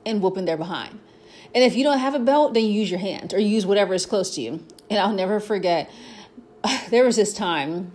and 0.05 0.21
whooping 0.21 0.45
their 0.45 0.57
behind. 0.57 0.99
And 1.55 1.63
if 1.63 1.75
you 1.75 1.83
don't 1.83 1.99
have 1.99 2.15
a 2.15 2.19
belt, 2.19 2.53
then 2.53 2.63
you 2.65 2.71
use 2.71 2.91
your 2.91 2.99
hands 2.99 3.33
or 3.33 3.39
use 3.39 3.65
whatever 3.65 3.93
is 3.93 4.05
close 4.05 4.35
to 4.35 4.41
you. 4.41 4.63
And 4.89 4.99
I'll 4.99 5.13
never 5.13 5.39
forget, 5.39 5.89
there 6.89 7.05
was 7.05 7.15
this 7.15 7.33
time 7.33 7.93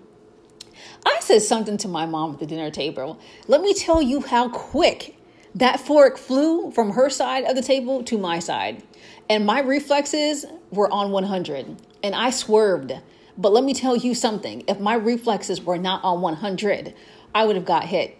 I 1.06 1.18
said 1.20 1.42
something 1.42 1.76
to 1.78 1.88
my 1.88 2.06
mom 2.06 2.34
at 2.34 2.38
the 2.40 2.46
dinner 2.46 2.70
table. 2.70 3.18
Let 3.46 3.60
me 3.60 3.74
tell 3.74 4.00
you 4.00 4.22
how 4.22 4.48
quick 4.48 5.16
that 5.54 5.78
fork 5.78 6.18
flew 6.18 6.70
from 6.70 6.92
her 6.92 7.10
side 7.10 7.44
of 7.44 7.54
the 7.54 7.62
table 7.62 8.02
to 8.04 8.18
my 8.18 8.38
side. 8.38 8.82
And 9.28 9.46
my 9.46 9.60
reflexes 9.60 10.44
were 10.70 10.90
on 10.92 11.10
100 11.10 11.76
and 12.02 12.14
I 12.14 12.30
swerved. 12.30 12.92
But 13.36 13.52
let 13.52 13.64
me 13.64 13.74
tell 13.74 13.96
you 13.96 14.14
something 14.14 14.62
if 14.68 14.78
my 14.78 14.94
reflexes 14.94 15.62
were 15.62 15.78
not 15.78 16.04
on 16.04 16.20
100, 16.20 16.94
I 17.34 17.44
would 17.44 17.56
have 17.56 17.64
got 17.64 17.84
hit. 17.84 18.18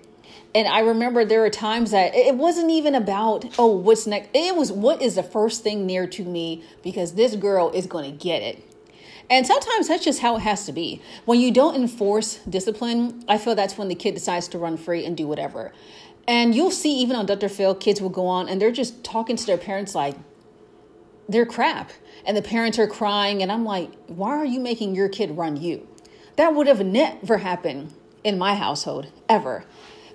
And 0.54 0.68
I 0.68 0.80
remember 0.80 1.24
there 1.24 1.40
were 1.40 1.50
times 1.50 1.90
that 1.90 2.14
it 2.14 2.36
wasn't 2.36 2.70
even 2.70 2.94
about, 2.94 3.58
oh, 3.58 3.66
what's 3.66 4.06
next? 4.06 4.30
It 4.32 4.56
was 4.56 4.70
what 4.70 5.02
is 5.02 5.16
the 5.16 5.22
first 5.22 5.62
thing 5.62 5.84
near 5.84 6.06
to 6.06 6.24
me 6.24 6.62
because 6.82 7.14
this 7.14 7.34
girl 7.36 7.70
is 7.70 7.86
going 7.86 8.10
to 8.10 8.16
get 8.16 8.42
it. 8.42 8.62
And 9.28 9.46
sometimes 9.46 9.88
that's 9.88 10.04
just 10.04 10.20
how 10.20 10.36
it 10.36 10.40
has 10.40 10.66
to 10.66 10.72
be. 10.72 11.02
When 11.24 11.40
you 11.40 11.50
don't 11.50 11.74
enforce 11.74 12.36
discipline, 12.48 13.24
I 13.28 13.38
feel 13.38 13.54
that's 13.54 13.76
when 13.76 13.88
the 13.88 13.94
kid 13.94 14.14
decides 14.14 14.48
to 14.48 14.58
run 14.58 14.76
free 14.76 15.04
and 15.04 15.16
do 15.16 15.26
whatever. 15.26 15.72
And 16.28 16.54
you'll 16.54 16.70
see 16.70 16.98
even 17.00 17.16
on 17.16 17.26
Dr. 17.26 17.48
Phil, 17.48 17.74
kids 17.74 18.00
will 18.00 18.10
go 18.10 18.26
on 18.26 18.48
and 18.48 18.60
they're 18.60 18.70
just 18.70 19.02
talking 19.02 19.36
to 19.36 19.46
their 19.46 19.58
parents 19.58 19.94
like 19.94 20.16
they're 21.28 21.46
crap. 21.46 21.90
And 22.26 22.36
the 22.36 22.42
parents 22.42 22.78
are 22.78 22.86
crying. 22.86 23.42
And 23.42 23.52
I'm 23.52 23.64
like, 23.64 23.90
why 24.06 24.30
are 24.30 24.44
you 24.44 24.60
making 24.60 24.94
your 24.94 25.08
kid 25.08 25.36
run 25.36 25.56
you? 25.56 25.86
That 26.36 26.54
would 26.54 26.66
have 26.66 26.84
never 26.84 27.38
happened 27.38 27.92
in 28.24 28.38
my 28.38 28.54
household, 28.54 29.06
ever. 29.28 29.64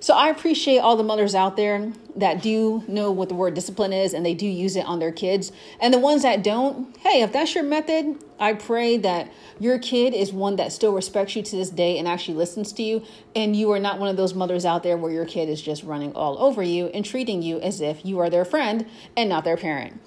So 0.02 0.14
I 0.14 0.30
appreciate 0.30 0.78
all 0.78 0.96
the 0.96 1.04
mothers 1.04 1.34
out 1.34 1.58
there 1.58 1.92
that 2.16 2.40
do 2.40 2.82
know 2.88 3.12
what 3.12 3.28
the 3.28 3.34
word 3.34 3.52
discipline 3.52 3.92
is 3.92 4.14
and 4.14 4.24
they 4.24 4.32
do 4.32 4.46
use 4.46 4.74
it 4.74 4.86
on 4.86 4.98
their 4.98 5.12
kids. 5.12 5.52
And 5.78 5.92
the 5.92 5.98
ones 5.98 6.22
that 6.22 6.42
don't, 6.42 6.96
hey, 6.98 7.20
if 7.20 7.32
that's 7.34 7.54
your 7.54 7.64
method, 7.64 8.16
I 8.38 8.54
pray 8.54 8.96
that 8.96 9.30
your 9.58 9.78
kid 9.78 10.14
is 10.14 10.32
one 10.32 10.56
that 10.56 10.72
still 10.72 10.94
respects 10.94 11.36
you 11.36 11.42
to 11.42 11.56
this 11.56 11.68
day 11.68 11.98
and 11.98 12.08
actually 12.08 12.38
listens 12.38 12.72
to 12.72 12.82
you. 12.82 13.04
And 13.36 13.54
you 13.54 13.70
are 13.72 13.78
not 13.78 13.98
one 13.98 14.08
of 14.08 14.16
those 14.16 14.32
mothers 14.32 14.64
out 14.64 14.82
there 14.82 14.96
where 14.96 15.12
your 15.12 15.26
kid 15.26 15.50
is 15.50 15.60
just 15.60 15.82
running 15.82 16.14
all 16.14 16.42
over 16.42 16.62
you 16.62 16.86
and 16.86 17.04
treating 17.04 17.42
you 17.42 17.60
as 17.60 17.82
if 17.82 18.02
you 18.02 18.18
are 18.20 18.30
their 18.30 18.46
friend 18.46 18.86
and 19.18 19.28
not 19.28 19.44
their 19.44 19.58
parent. 19.58 20.00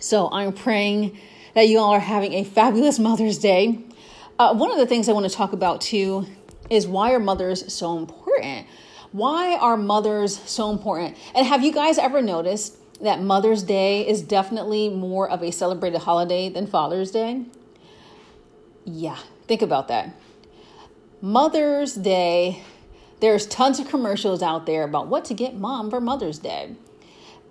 So 0.00 0.30
I'm 0.32 0.52
praying 0.52 1.18
that 1.54 1.68
you 1.68 1.78
all 1.78 1.92
are 1.92 2.00
having 2.00 2.32
a 2.32 2.44
fabulous 2.44 2.98
Mother's 2.98 3.38
Day. 3.38 3.80
Uh, 4.38 4.54
one 4.54 4.70
of 4.70 4.78
the 4.78 4.86
things 4.86 5.08
I 5.08 5.12
want 5.12 5.28
to 5.30 5.34
talk 5.34 5.52
about 5.52 5.82
too 5.82 6.26
is 6.70 6.86
why 6.86 7.12
are 7.12 7.18
mothers 7.18 7.72
so 7.72 7.98
important? 7.98 8.66
Why 9.12 9.56
are 9.56 9.76
mothers 9.76 10.38
so 10.48 10.70
important? 10.70 11.18
And 11.34 11.46
have 11.46 11.62
you 11.62 11.72
guys 11.72 11.98
ever 11.98 12.22
noticed 12.22 12.76
that 13.02 13.20
Mother's 13.20 13.62
Day 13.62 14.08
is 14.08 14.22
definitely 14.22 14.88
more 14.88 15.28
of 15.28 15.42
a 15.42 15.50
celebrated 15.50 16.00
holiday 16.00 16.48
than 16.48 16.66
Father's 16.66 17.10
Day? 17.10 17.44
Yeah, 18.84 19.18
think 19.46 19.62
about 19.62 19.88
that. 19.88 20.14
Mother's 21.20 21.94
Day, 21.94 22.62
there's 23.20 23.46
tons 23.46 23.78
of 23.78 23.88
commercials 23.88 24.42
out 24.42 24.64
there 24.64 24.84
about 24.84 25.08
what 25.08 25.26
to 25.26 25.34
get 25.34 25.54
mom 25.54 25.90
for 25.90 26.00
Mother's 26.00 26.38
Day. 26.38 26.76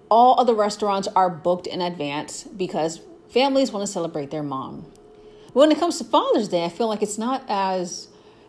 All 0.10 0.36
of 0.36 0.48
the 0.48 0.56
restaurants 0.56 1.08
are 1.16 1.30
booked 1.30 1.68
in 1.68 1.82
advance 1.82 2.44
because 2.44 3.02
families 3.32 3.72
want 3.72 3.86
to 3.86 3.92
celebrate 3.92 4.32
their 4.32 4.44
mom. 4.44 4.86
When 5.54 5.72
it 5.72 5.80
comes 5.80 5.98
to 6.00 6.04
Father's 6.04 6.48
Day, 6.48 6.66
I 6.66 6.70
feel 6.70 6.88
like 6.88 7.02
it's 7.02 7.18
not 7.18 7.44
as 7.48 8.08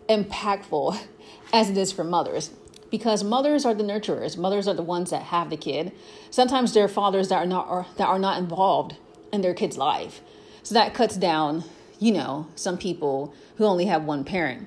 impactful 0.08 0.98
as 1.52 1.70
it 1.70 1.76
is 1.76 1.92
for 1.92 2.04
mothers. 2.04 2.50
because 2.90 3.22
mothers 3.22 3.64
are 3.64 3.74
the 3.74 3.84
nurturers. 3.84 4.36
Mothers 4.36 4.66
are 4.66 4.74
the 4.74 4.82
ones 4.82 5.10
that 5.10 5.22
have 5.22 5.48
the 5.48 5.56
kid. 5.56 5.92
Sometimes 6.30 6.74
there 6.74 6.84
are 6.84 6.88
fathers 6.88 7.28
that 7.28 7.36
are 7.36 7.46
not 7.46 7.68
are, 7.68 7.86
that 7.96 8.08
are 8.08 8.18
not 8.18 8.38
involved 8.38 8.96
in 9.32 9.42
their 9.42 9.54
kid's 9.54 9.78
life. 9.78 10.20
So 10.62 10.74
that 10.74 10.92
cuts 10.94 11.16
down, 11.16 11.64
you 11.98 12.12
know, 12.12 12.48
some 12.56 12.76
people 12.76 13.32
who 13.56 13.64
only 13.64 13.86
have 13.86 14.04
one 14.04 14.24
parent. 14.24 14.66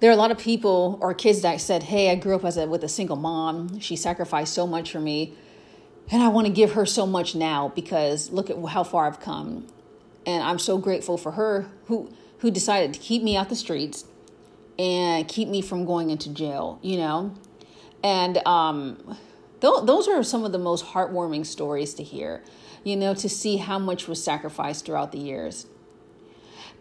There 0.00 0.10
are 0.10 0.12
a 0.12 0.16
lot 0.16 0.30
of 0.30 0.38
people 0.38 0.98
or 1.00 1.14
kids 1.14 1.42
that 1.42 1.60
said, 1.60 1.84
"Hey, 1.84 2.10
I 2.10 2.14
grew 2.14 2.34
up 2.34 2.44
as 2.44 2.56
a, 2.56 2.66
with 2.66 2.84
a 2.84 2.88
single 2.88 3.16
mom. 3.16 3.80
She 3.80 3.96
sacrificed 3.96 4.52
so 4.52 4.66
much 4.66 4.90
for 4.90 5.00
me, 5.00 5.34
and 6.10 6.22
I 6.22 6.28
want 6.28 6.46
to 6.46 6.52
give 6.52 6.72
her 6.72 6.84
so 6.84 7.06
much 7.06 7.34
now 7.34 7.72
because 7.74 8.30
look 8.30 8.50
at 8.50 8.62
how 8.66 8.84
far 8.84 9.06
I've 9.06 9.20
come, 9.20 9.66
and 10.26 10.42
I'm 10.42 10.58
so 10.58 10.78
grateful 10.78 11.16
for 11.16 11.32
her 11.32 11.68
who 11.86 12.10
who 12.38 12.50
decided 12.50 12.92
to 12.92 13.00
keep 13.00 13.22
me 13.22 13.36
out 13.36 13.48
the 13.48 13.56
streets 13.56 14.04
and 14.78 15.26
keep 15.28 15.48
me 15.48 15.62
from 15.62 15.84
going 15.84 16.10
into 16.10 16.28
jail, 16.30 16.78
you 16.82 16.96
know? 16.96 17.34
And 18.02 18.46
um, 18.46 19.16
th- 19.60 19.84
those 19.84 20.08
are 20.08 20.22
some 20.22 20.44
of 20.44 20.52
the 20.52 20.58
most 20.58 20.86
heartwarming 20.86 21.46
stories 21.46 21.94
to 21.94 22.02
hear, 22.02 22.42
you 22.82 22.96
know, 22.96 23.14
to 23.14 23.28
see 23.28 23.56
how 23.58 23.78
much 23.78 24.08
was 24.08 24.22
sacrificed 24.22 24.84
throughout 24.84 25.12
the 25.12 25.18
years. 25.18 25.66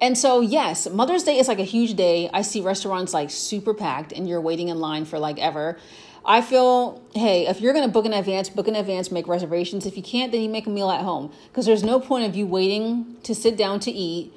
And 0.04 0.18
so, 0.18 0.42
yes, 0.42 0.88
Mother's 0.90 1.24
Day 1.24 1.40
is 1.40 1.48
like 1.48 1.60
a 1.60 1.64
huge 1.64 1.96
day. 1.96 2.30
I 2.32 2.42
see 2.44 2.62
restaurants 2.62 3.14
like 3.14 3.32
super 3.32 3.74
packed 3.74 4.12
and 4.12 4.28
you're 4.28 4.42
waiting 4.42 4.68
in 4.68 4.80
line 4.80 5.06
for 5.06 5.18
like 5.18 5.40
ever. 5.40 5.80
I 6.26 6.42
feel, 6.42 7.02
hey, 7.16 7.48
if 7.48 7.62
you're 7.62 7.74
going 7.74 7.86
to 7.86 7.92
book 7.92 8.06
in 8.06 8.14
advance, 8.14 8.50
book 8.50 8.68
in 8.68 8.76
advance, 8.76 9.12
make 9.12 9.28
reservations. 9.28 9.86
If 9.86 9.98
you 9.98 10.04
can't, 10.04 10.32
then 10.32 10.42
you 10.42 10.50
make 10.50 10.68
a 10.68 10.70
meal 10.70 10.92
at 10.92 11.02
home 11.02 11.32
because 11.48 11.66
there's 11.66 11.84
no 11.84 12.00
point 12.00 12.26
of 12.26 12.36
you 12.36 12.46
waiting 12.46 13.16
to 13.24 13.34
sit 13.34 13.58
down 13.58 13.80
to 13.82 13.92
eat 13.92 14.34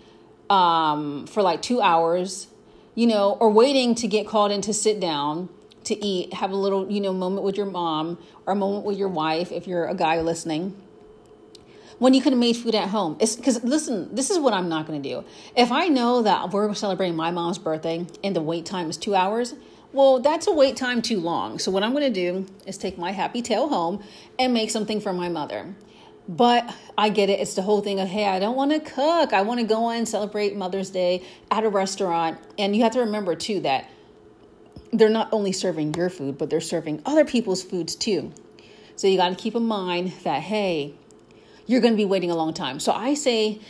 um, 0.49 1.27
for 1.27 1.43
like 1.43 1.63
two 1.63 1.83
hours 1.83 2.47
you 2.97 3.07
know, 3.07 3.37
or 3.39 3.51
waiting 3.51 3.95
to 3.95 4.09
get 4.09 4.27
called 4.27 4.51
in 4.51 4.63
to 4.63 4.73
sit 4.73 4.99
down 4.99 5.49
to 5.85 6.05
eat, 6.05 6.33
have 6.33 6.51
a 6.51 6.57
little, 6.57 6.91
you 6.91 7.01
know, 7.01 7.13
moment 7.13 7.45
with 7.45 7.57
your 7.57 7.67
mom 7.67 8.19
or 8.47 8.55
a 8.55 8.57
moment 8.57 8.85
with 8.85 8.99
your 8.99 9.09
wife 9.09 9.53
if 9.53 9.69
you're 9.69 9.87
a 9.87 9.95
guy 9.95 10.21
listening. 10.21 10.75
When 11.99 12.13
you 12.13 12.21
could 12.21 12.33
have 12.33 12.41
made 12.41 12.57
food 12.57 12.75
at 12.75 12.89
home. 12.91 13.17
It's 13.21 13.37
because 13.37 13.65
listen, 13.65 14.15
this 14.15 14.31
is 14.31 14.39
what 14.39 14.53
I'm 14.53 14.69
not 14.69 14.87
gonna 14.87 15.01
do. 15.01 15.25
If 15.57 15.73
I 15.73 15.89
know 15.89 16.23
that 16.23 16.53
we're 16.53 16.75
celebrating 16.75 17.17
my 17.17 17.31
mom's 17.31 17.59
birthday 17.59 18.07
and 18.23 18.37
the 18.37 18.43
wait 18.43 18.67
time 18.67 18.91
is 18.91 18.97
two 18.97 19.15
hours, 19.15 19.55
well, 19.93 20.21
that's 20.21 20.47
a 20.47 20.53
wait 20.53 20.77
time 20.77 21.01
too 21.01 21.21
long. 21.21 21.59
So 21.59 21.71
what 21.71 21.83
I'm 21.83 21.95
gonna 21.95 22.11
do 22.11 22.47
is 22.67 22.77
take 22.77 22.99
my 22.99 23.13
happy 23.13 23.41
tail 23.41 23.69
home 23.69 24.03
and 24.39 24.53
make 24.53 24.71
something 24.71 25.01
for 25.01 25.13
my 25.15 25.31
mother. 25.31 25.75
But 26.29 26.75
I 26.99 27.09
get 27.09 27.31
it. 27.31 27.41
It's 27.41 27.55
the 27.55 27.63
whole 27.63 27.81
thing 27.81 28.01
of, 28.01 28.09
hey, 28.09 28.27
I 28.27 28.39
don't 28.41 28.57
want 28.57 28.73
to 28.73 28.81
cook. 28.81 29.33
I 29.33 29.43
want 29.43 29.61
to 29.61 29.67
go 29.67 29.91
and 29.91 30.09
celebrate 30.09 30.57
Mother's 30.57 30.91
Day 30.91 31.23
at 31.53 31.63
a 31.63 31.69
restaurant. 31.69 32.39
And 32.59 32.75
you 32.75 32.83
have 32.83 32.93
to 32.93 33.01
remember, 33.01 33.37
too, 33.37 33.61
that 33.61 33.89
they're 34.93 35.09
not 35.09 35.29
only 35.31 35.53
serving 35.53 35.95
your 35.95 36.11
food, 36.11 36.37
but 36.37 36.51
they're 36.51 36.61
serving 36.61 37.03
other 37.07 37.25
people's 37.25 37.63
foods, 37.63 37.95
too. 37.95 38.33
So 38.97 39.07
you 39.07 39.17
got 39.17 39.29
to 39.29 39.37
keep 39.37 39.55
in 39.55 39.67
mind 39.67 40.15
that, 40.25 40.43
hey, 40.43 40.95
you're 41.67 41.81
going 41.81 41.93
to 41.93 41.97
be 41.97 42.05
waiting 42.05 42.31
a 42.31 42.37
long 42.37 42.55
time. 42.55 42.81
So 42.81 42.93
I 42.93 43.15
say, 43.15 43.61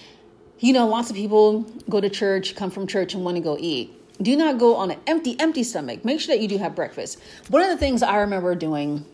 you 0.59 0.73
know, 0.73 0.87
lots 0.87 1.11
of 1.11 1.17
people 1.17 1.63
go 1.89 2.01
to 2.01 2.09
church, 2.09 2.57
come 2.57 2.71
from 2.71 2.87
church, 2.87 3.15
and 3.15 3.25
want 3.25 3.37
to 3.37 3.43
go 3.43 3.57
eat. 3.59 3.93
Do 4.23 4.35
not 4.37 4.59
go 4.59 4.77
on 4.77 4.91
an 4.91 4.99
empty, 5.07 5.39
empty 5.39 5.63
stomach. 5.63 6.05
Make 6.05 6.21
sure 6.21 6.35
that 6.35 6.41
you 6.41 6.49
do 6.49 6.59
have 6.59 6.75
breakfast. 6.75 7.21
One 7.49 7.63
of 7.63 7.69
the 7.69 7.77
things 7.77 8.03
I 8.03 8.17
remember 8.17 8.55
doing 8.55 9.05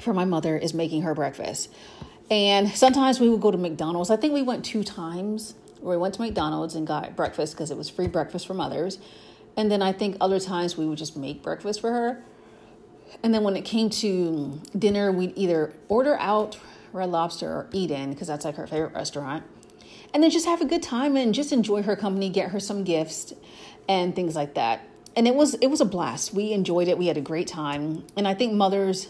for 0.00 0.14
my 0.14 0.24
mother 0.24 0.56
is 0.56 0.72
making 0.72 1.02
her 1.02 1.14
breakfast. 1.14 1.70
And 2.30 2.70
sometimes 2.70 3.20
we 3.20 3.28
would 3.28 3.40
go 3.40 3.50
to 3.50 3.58
McDonald's. 3.58 4.10
I 4.10 4.16
think 4.16 4.32
we 4.32 4.42
went 4.42 4.64
two 4.64 4.82
times 4.82 5.54
where 5.80 5.96
we 5.96 6.00
went 6.00 6.14
to 6.14 6.22
McDonald's 6.22 6.74
and 6.74 6.86
got 6.86 7.14
breakfast 7.14 7.54
because 7.54 7.70
it 7.70 7.76
was 7.76 7.88
free 7.88 8.08
breakfast 8.08 8.46
for 8.46 8.54
mothers. 8.54 8.98
And 9.56 9.70
then 9.70 9.82
I 9.82 9.92
think 9.92 10.16
other 10.20 10.40
times 10.40 10.76
we 10.76 10.86
would 10.86 10.98
just 10.98 11.16
make 11.16 11.42
breakfast 11.42 11.80
for 11.80 11.92
her. 11.92 12.22
And 13.22 13.32
then 13.32 13.42
when 13.42 13.56
it 13.56 13.64
came 13.64 13.88
to 13.90 14.60
dinner, 14.76 15.12
we'd 15.12 15.32
either 15.36 15.72
order 15.88 16.16
out 16.18 16.58
Red 16.96 17.10
Lobster 17.10 17.48
or 17.48 17.68
in 17.72 18.10
because 18.10 18.28
that's 18.28 18.44
like 18.44 18.56
her 18.56 18.66
favorite 18.66 18.94
restaurant. 18.94 19.44
And 20.12 20.22
then 20.22 20.30
just 20.30 20.46
have 20.46 20.60
a 20.60 20.64
good 20.64 20.82
time 20.82 21.16
and 21.16 21.34
just 21.34 21.52
enjoy 21.52 21.82
her 21.82 21.94
company, 21.94 22.30
get 22.30 22.50
her 22.50 22.60
some 22.60 22.84
gifts 22.84 23.34
and 23.88 24.14
things 24.16 24.34
like 24.34 24.54
that. 24.54 24.88
And 25.14 25.26
it 25.28 25.34
was 25.34 25.54
it 25.54 25.68
was 25.68 25.80
a 25.80 25.84
blast. 25.84 26.34
We 26.34 26.52
enjoyed 26.52 26.88
it. 26.88 26.98
We 26.98 27.06
had 27.06 27.16
a 27.16 27.22
great 27.22 27.46
time. 27.46 28.06
And 28.16 28.26
I 28.26 28.34
think 28.34 28.52
mothers 28.52 29.08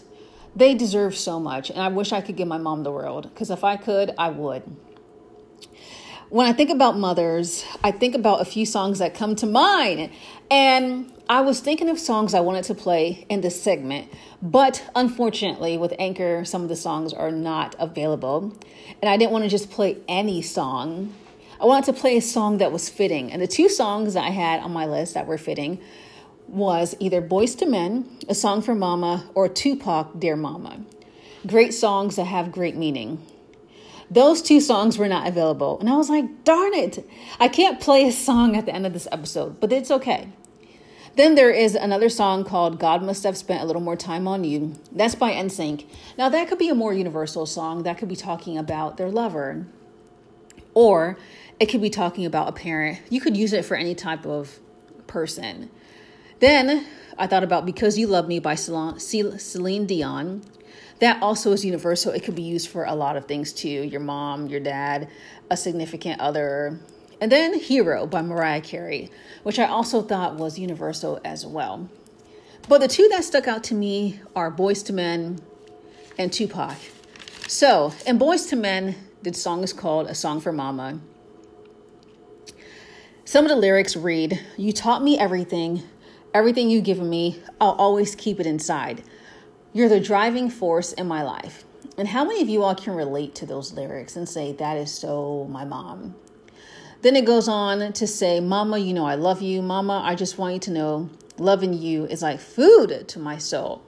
they 0.55 0.73
deserve 0.73 1.15
so 1.15 1.39
much. 1.39 1.69
And 1.69 1.79
I 1.79 1.87
wish 1.87 2.11
I 2.11 2.21
could 2.21 2.35
give 2.35 2.47
my 2.47 2.57
mom 2.57 2.83
the 2.83 2.91
world 2.91 3.29
because 3.29 3.51
if 3.51 3.63
I 3.63 3.77
could, 3.77 4.13
I 4.17 4.29
would. 4.29 4.63
When 6.29 6.45
I 6.45 6.51
think 6.51 6.69
about 6.69 6.97
mothers, 6.97 7.63
I 7.83 7.91
think 7.91 8.15
about 8.15 8.41
a 8.41 8.45
few 8.45 8.65
songs 8.65 8.99
that 8.99 9.13
come 9.13 9.35
to 9.37 9.45
mind. 9.45 10.11
And 10.51 11.13
I 11.29 11.41
was 11.41 11.59
thinking 11.59 11.89
of 11.89 11.99
songs 11.99 12.33
I 12.33 12.39
wanted 12.39 12.63
to 12.65 12.73
play 12.73 13.25
in 13.27 13.41
this 13.41 13.61
segment, 13.61 14.09
but 14.41 14.89
unfortunately, 14.95 15.77
with 15.77 15.93
Anchor, 15.99 16.45
some 16.45 16.63
of 16.63 16.69
the 16.69 16.75
songs 16.77 17.11
are 17.11 17.31
not 17.31 17.75
available. 17.79 18.57
And 19.01 19.09
I 19.09 19.17
didn't 19.17 19.33
want 19.33 19.43
to 19.43 19.49
just 19.49 19.69
play 19.69 19.97
any 20.07 20.41
song. 20.41 21.13
I 21.59 21.65
wanted 21.65 21.93
to 21.93 21.99
play 21.99 22.15
a 22.15 22.21
song 22.21 22.59
that 22.59 22.71
was 22.71 22.87
fitting. 22.87 23.29
And 23.29 23.41
the 23.41 23.47
two 23.47 23.67
songs 23.67 24.13
that 24.13 24.23
I 24.23 24.29
had 24.29 24.61
on 24.61 24.71
my 24.71 24.85
list 24.85 25.15
that 25.15 25.27
were 25.27 25.37
fitting 25.37 25.81
was 26.47 26.95
either 27.01 27.21
Boyz 27.21 27.61
II 27.61 27.67
Men, 27.67 28.19
A 28.29 28.35
Song 28.35 28.61
for 28.61 28.73
Mama, 28.73 29.29
or 29.35 29.49
Tupac, 29.49 30.17
Dear 30.17 30.37
Mama. 30.37 30.79
Great 31.45 31.73
songs 31.73 32.15
that 32.15 32.25
have 32.25 32.53
great 32.53 32.77
meaning. 32.77 33.21
Those 34.09 34.41
two 34.41 34.61
songs 34.61 34.97
were 34.97 35.09
not 35.09 35.27
available. 35.27 35.77
And 35.81 35.89
I 35.89 35.97
was 35.97 36.09
like, 36.09 36.45
darn 36.45 36.73
it, 36.73 37.05
I 37.37 37.49
can't 37.49 37.81
play 37.81 38.07
a 38.07 38.13
song 38.13 38.55
at 38.55 38.65
the 38.65 38.73
end 38.73 38.85
of 38.85 38.93
this 38.93 39.09
episode, 39.11 39.59
but 39.59 39.73
it's 39.73 39.91
okay. 39.91 40.29
Then 41.17 41.33
there 41.33 41.49
is 41.49 41.73
another 41.73 42.09
song 42.09 42.43
called 42.43 42.79
God 42.79 43.01
Must 43.01 43.23
Have 43.23 43.35
Spent 43.35 43.63
a 43.63 43.65
Little 43.65 43.81
More 43.81 43.95
Time 43.95 44.27
on 44.27 44.43
You. 44.43 44.75
That's 44.91 45.15
by 45.15 45.31
NSYNC. 45.31 45.85
Now, 46.15 46.29
that 46.29 46.47
could 46.47 46.59
be 46.59 46.69
a 46.69 46.75
more 46.75 46.93
universal 46.93 47.47
song. 47.47 47.81
That 47.81 47.97
could 47.97 48.07
be 48.07 48.15
talking 48.15 48.55
about 48.55 48.97
their 48.97 49.09
lover. 49.09 49.65
Or 50.75 51.17
it 51.59 51.65
could 51.65 51.81
be 51.81 51.89
talking 51.89 52.23
about 52.23 52.49
a 52.49 52.51
parent. 52.51 52.99
You 53.09 53.19
could 53.19 53.35
use 53.35 53.51
it 53.51 53.65
for 53.65 53.75
any 53.75 53.95
type 53.95 54.27
of 54.27 54.59
person. 55.07 55.71
Then 56.39 56.85
I 57.17 57.25
thought 57.25 57.43
about 57.43 57.65
Because 57.65 57.97
You 57.97 58.05
Love 58.05 58.27
Me 58.27 58.37
by 58.37 58.53
Celine 58.53 59.87
Dion. 59.87 60.43
That 60.99 61.23
also 61.23 61.51
is 61.51 61.65
universal. 61.65 62.11
It 62.11 62.23
could 62.23 62.35
be 62.35 62.43
used 62.43 62.69
for 62.69 62.85
a 62.85 62.93
lot 62.93 63.17
of 63.17 63.25
things 63.25 63.53
too 63.53 63.67
your 63.67 64.01
mom, 64.01 64.45
your 64.47 64.59
dad, 64.59 65.09
a 65.49 65.57
significant 65.57 66.21
other. 66.21 66.79
And 67.19 67.31
then 67.31 67.59
Hero 67.59 68.05
by 68.05 68.21
Mariah 68.21 68.61
Carey, 68.61 69.11
which 69.43 69.59
I 69.59 69.65
also 69.65 70.01
thought 70.01 70.35
was 70.35 70.59
universal 70.59 71.19
as 71.25 71.45
well. 71.45 71.89
But 72.69 72.81
the 72.81 72.87
two 72.87 73.07
that 73.09 73.23
stuck 73.23 73.47
out 73.47 73.63
to 73.65 73.75
me 73.75 74.19
are 74.35 74.51
Boyz 74.51 74.87
II 74.89 74.95
Men 74.95 75.39
and 76.17 76.31
Tupac. 76.31 76.77
So, 77.47 77.93
in 78.05 78.19
Boyz 78.19 78.51
II 78.51 78.59
Men, 78.59 78.95
the 79.23 79.33
song 79.33 79.63
is 79.63 79.73
called 79.73 80.07
A 80.07 80.15
Song 80.15 80.41
for 80.41 80.51
Mama. 80.51 80.99
Some 83.25 83.45
of 83.45 83.49
the 83.49 83.55
lyrics 83.55 83.95
read, 83.95 84.39
You 84.57 84.71
taught 84.71 85.03
me 85.03 85.17
everything, 85.17 85.83
Everything 86.37 86.69
you've 86.69 86.83
given 86.83 87.09
me, 87.09 87.41
I'll 87.59 87.71
always 87.71 88.13
keep 88.13 88.39
it 88.39 88.45
inside. 88.45 89.01
You're 89.73 89.89
the 89.89 89.99
driving 89.99 90.51
force 90.51 90.93
in 90.93 91.07
my 91.07 91.23
life. 91.23 91.65
And 91.97 92.07
how 92.07 92.23
many 92.25 92.43
of 92.43 92.47
you 92.49 92.61
all 92.61 92.75
can 92.75 92.93
relate 92.93 93.33
to 93.35 93.47
those 93.47 93.73
lyrics 93.73 94.15
and 94.15 94.29
say, 94.29 94.53
That 94.53 94.77
is 94.77 94.93
so 94.93 95.47
my 95.49 95.65
mom? 95.65 96.13
Then 97.01 97.15
it 97.15 97.25
goes 97.25 97.47
on 97.47 97.93
to 97.93 98.07
say, 98.07 98.39
Mama, 98.39 98.77
you 98.77 98.93
know 98.93 99.05
I 99.05 99.15
love 99.15 99.41
you. 99.41 99.61
Mama, 99.61 100.01
I 100.03 100.15
just 100.15 100.37
want 100.37 100.53
you 100.53 100.59
to 100.61 100.71
know 100.71 101.09
loving 101.37 101.73
you 101.73 102.05
is 102.05 102.21
like 102.21 102.39
food 102.39 103.07
to 103.07 103.19
my 103.19 103.37
soul. 103.37 103.81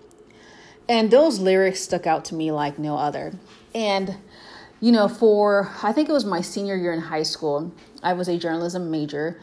And 0.88 1.12
those 1.12 1.40
lyrics 1.40 1.82
stuck 1.82 2.08
out 2.08 2.26
to 2.26 2.36
me 2.36 2.52
like 2.52 2.80
no 2.80 2.98
other. 2.98 3.34
And, 3.76 4.18
you 4.80 4.92
know, 4.92 5.08
for 5.08 5.72
I 5.84 5.92
think 5.92 6.10
it 6.10 6.12
was 6.12 6.26
my 6.26 6.42
senior 6.42 6.76
year 6.76 6.94
in 6.94 7.02
high 7.02 7.24
school, 7.24 7.72
I 8.02 8.14
was 8.14 8.28
a 8.28 8.38
journalism 8.38 8.90
major 8.90 9.40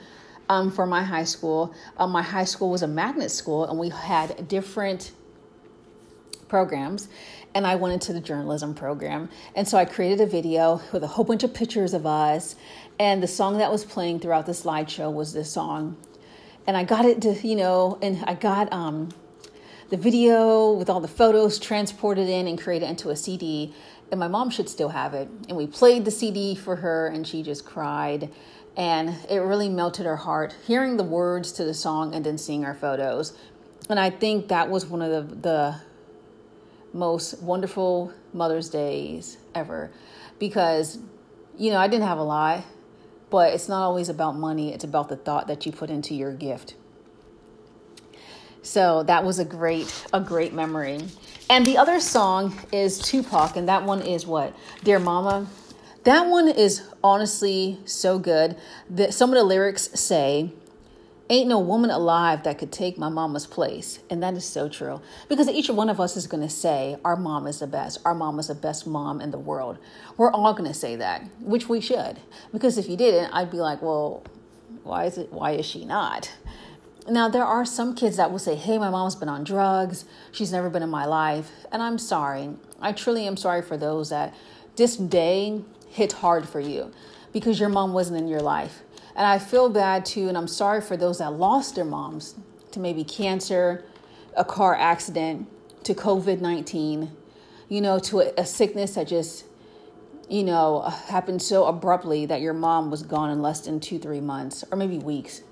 um, 0.49 0.71
for 0.71 0.87
my 0.87 1.03
high 1.03 1.25
school. 1.25 1.75
Um, 1.99 2.11
my 2.11 2.23
high 2.23 2.45
school 2.45 2.71
was 2.71 2.83
a 2.83 2.89
magnet 2.89 3.31
school, 3.31 3.65
and 3.65 3.79
we 3.79 3.91
had 3.91 4.49
different 4.49 5.13
programs. 6.49 7.09
And 7.57 7.67
I 7.67 7.75
went 7.77 7.95
into 7.95 8.13
the 8.13 8.21
journalism 8.21 8.75
program. 8.75 9.31
And 9.55 9.67
so 9.67 9.79
I 9.79 9.87
created 9.87 10.21
a 10.21 10.27
video 10.27 10.83
with 10.93 11.03
a 11.03 11.07
whole 11.07 11.25
bunch 11.25 11.43
of 11.43 11.55
pictures 11.55 11.95
of 11.95 12.05
us. 12.05 12.55
And 12.99 13.23
the 13.23 13.27
song 13.27 13.57
that 13.57 13.73
was 13.73 13.83
playing 13.83 14.21
throughout 14.21 14.45
the 14.45 14.53
slideshow 14.53 15.11
was 15.11 15.33
this 15.33 15.51
song. 15.51 15.97
And 16.67 16.77
I 16.77 16.85
got 16.85 17.07
it 17.07 17.23
to, 17.23 17.33
you 17.49 17.57
know, 17.57 17.99
and 18.03 18.23
I 18.27 18.35
got 18.35 18.71
um, 18.75 19.09
the 19.89 19.97
video 19.97 20.73
with 20.73 20.91
all 20.91 21.01
the 21.01 21.09
photos 21.09 21.59
transported 21.59 22.29
in 22.29 22.47
and 22.47 22.61
created 22.61 22.91
into 22.91 23.09
a 23.09 23.17
CD. 23.17 23.73
And 24.11 24.21
my 24.21 24.29
mom 24.29 24.51
should 24.51 24.69
still 24.69 24.91
have 24.91 25.15
it. 25.15 25.31
And 25.49 25.57
we 25.57 25.67
played 25.67 26.05
the 26.05 26.11
CD 26.11 26.55
for 26.57 26.77
her, 26.77 27.07
and 27.07 27.27
she 27.27 27.43
just 27.43 27.65
cried 27.65 28.31
and 28.77 29.17
it 29.31 29.39
really 29.39 29.71
melted 29.71 30.05
her 30.05 30.17
heart 30.17 30.55
hearing 30.67 30.99
the 30.99 31.03
words 31.03 31.51
to 31.51 31.65
the 31.65 31.73
song 31.73 32.15
and 32.15 32.27
then 32.27 32.37
seeing 32.37 32.63
our 32.63 32.75
photos. 32.75 33.33
And 33.89 33.99
I 33.99 34.11
think 34.11 34.49
that 34.49 34.69
was 34.69 34.85
one 34.85 35.01
of 35.01 35.31
the, 35.31 35.35
the 35.37 35.81
most 36.97 37.43
wonderful 37.43 38.13
Mother's 38.33 38.69
Days 38.69 39.37
ever 39.55 39.91
because, 40.39 40.99
you 41.57 41.71
know, 41.71 41.79
I 41.79 41.89
didn't 41.89 42.07
have 42.07 42.19
a 42.19 42.25
lot, 42.25 42.65
but 43.31 43.53
it's 43.53 43.69
not 43.69 43.83
always 43.85 44.09
about 44.09 44.37
money, 44.37 44.73
it's 44.73 44.85
about 44.85 45.09
the 45.09 45.17
thought 45.17 45.47
that 45.49 45.67
you 45.67 45.73
put 45.73 45.91
into 45.91 46.15
your 46.15 46.33
gift. 46.33 46.75
So 48.63 49.05
that 49.05 49.25
was 49.25 49.39
a 49.39 49.45
great, 49.45 50.07
a 50.13 50.21
great 50.21 50.53
memory. 50.53 51.01
And 51.49 51.65
the 51.65 51.79
other 51.79 52.01
song 52.01 52.59
is 52.73 52.99
Tupac, 52.99 53.57
and 53.57 53.69
that 53.69 53.85
one 53.85 54.03
is 54.03 54.27
what? 54.27 54.57
Dear 54.83 54.99
Mama. 54.99 55.47
That 56.03 56.29
one 56.29 56.49
is 56.49 56.83
honestly 57.03 57.81
so 57.85 58.19
good 58.19 58.57
that 58.91 59.13
some 59.13 59.31
of 59.31 59.37
the 59.37 59.45
lyrics 59.45 59.91
say, 59.99 60.53
Ain't 61.29 61.49
no 61.49 61.59
woman 61.59 61.91
alive 61.91 62.45
that 62.45 62.59
could 62.59 62.71
take 62.71 62.99
my 62.99 63.09
mama's 63.09 63.47
place. 63.47 63.99
And 64.09 64.23
that 64.23 64.35
is 64.35 64.45
so 64.45 64.69
true. 64.69 65.01
Because 65.29 65.49
each 65.49 65.69
one 65.69 65.91
of 65.91 66.01
us 66.01 66.17
is 66.17 66.29
going 66.29 66.43
to 66.43 66.49
say, 66.49 66.97
Our 67.05 67.17
mom 67.17 67.49
is 67.49 67.59
the 67.59 67.67
best. 67.67 67.99
Our 68.05 68.15
mom 68.15 68.39
is 68.39 68.47
the 68.47 68.55
best 68.55 68.87
mom 68.87 69.21
in 69.21 69.33
the 69.33 69.39
world. 69.39 69.79
We're 70.17 70.31
all 70.31 70.53
going 70.53 70.69
to 70.71 70.75
say 70.75 70.95
that, 70.97 71.25
which 71.41 71.69
we 71.69 71.81
should. 71.81 72.21
Because 72.53 72.79
if 72.79 72.89
you 72.89 72.97
didn't, 72.97 73.33
I'd 73.33 73.51
be 73.51 73.57
like, 73.57 73.83
Well, 73.83 74.23
why 74.85 75.07
is 75.07 75.19
it? 75.19 75.33
Why 75.33 75.53
is 75.53 75.67
she 75.67 75.85
not? 75.85 76.33
Now, 77.09 77.29
there 77.29 77.45
are 77.45 77.65
some 77.65 77.95
kids 77.97 78.17
that 78.19 78.31
will 78.31 78.39
say, 78.39 78.55
Hey, 78.55 78.79
my 78.79 78.91
mom's 78.91 79.17
been 79.17 79.29
on 79.29 79.43
drugs. 79.43 80.05
She's 80.31 80.53
never 80.53 80.71
been 80.71 80.85
in 80.85 80.91
my 80.91 81.07
life. 81.07 81.51
And 81.73 81.83
I'm 81.83 81.99
sorry. 81.99 82.51
I 82.81 82.93
truly 82.93 83.27
am 83.27 83.37
sorry 83.37 83.63
for 83.63 83.77
those 83.77 84.11
that 84.11 84.33
this 84.77 84.97
day 84.97 85.63
hit 85.89 86.13
hard 86.13 86.49
for 86.49 86.61
you 86.61 86.93
because 87.33 87.59
your 87.59 87.69
mom 87.69 87.93
wasn't 87.93 88.19
in 88.19 88.29
your 88.29 88.43
life 88.43 88.83
and 89.17 89.27
I 89.27 89.39
feel 89.39 89.71
bad 89.71 90.05
too, 90.05 90.29
and 90.29 90.37
I'm 90.37 90.47
sorry 90.47 90.81
for 90.81 90.97
those 90.97 91.19
that 91.19 91.33
lost 91.33 91.75
their 91.75 91.87
moms 91.87 92.35
to 92.73 92.81
maybe 92.81 93.03
cancer, 93.03 93.85
a 94.37 94.45
car 94.45 94.77
accident, 94.77 95.49
to 95.85 95.95
COVID 95.95 96.41
19, 96.41 97.11
you 97.69 97.81
know, 97.81 97.99
to 98.01 98.21
a, 98.21 98.33
a, 98.39 98.45
sickness 98.45 98.97
that 98.97 99.07
just, 99.09 99.45
you 100.29 100.43
know, 100.45 100.81
happened 100.81 101.41
so 101.41 101.65
abruptly 101.67 102.27
that 102.27 102.41
your 102.41 102.53
mom 102.53 102.91
was 102.91 103.03
gone 103.03 103.31
in 103.31 103.41
less 103.41 103.61
than 103.61 103.81
two, 103.81 103.99
three 103.99 104.21
months, 104.21 104.65
or 104.71 104.77
maybe 104.77 104.99
weeks. 104.99 105.43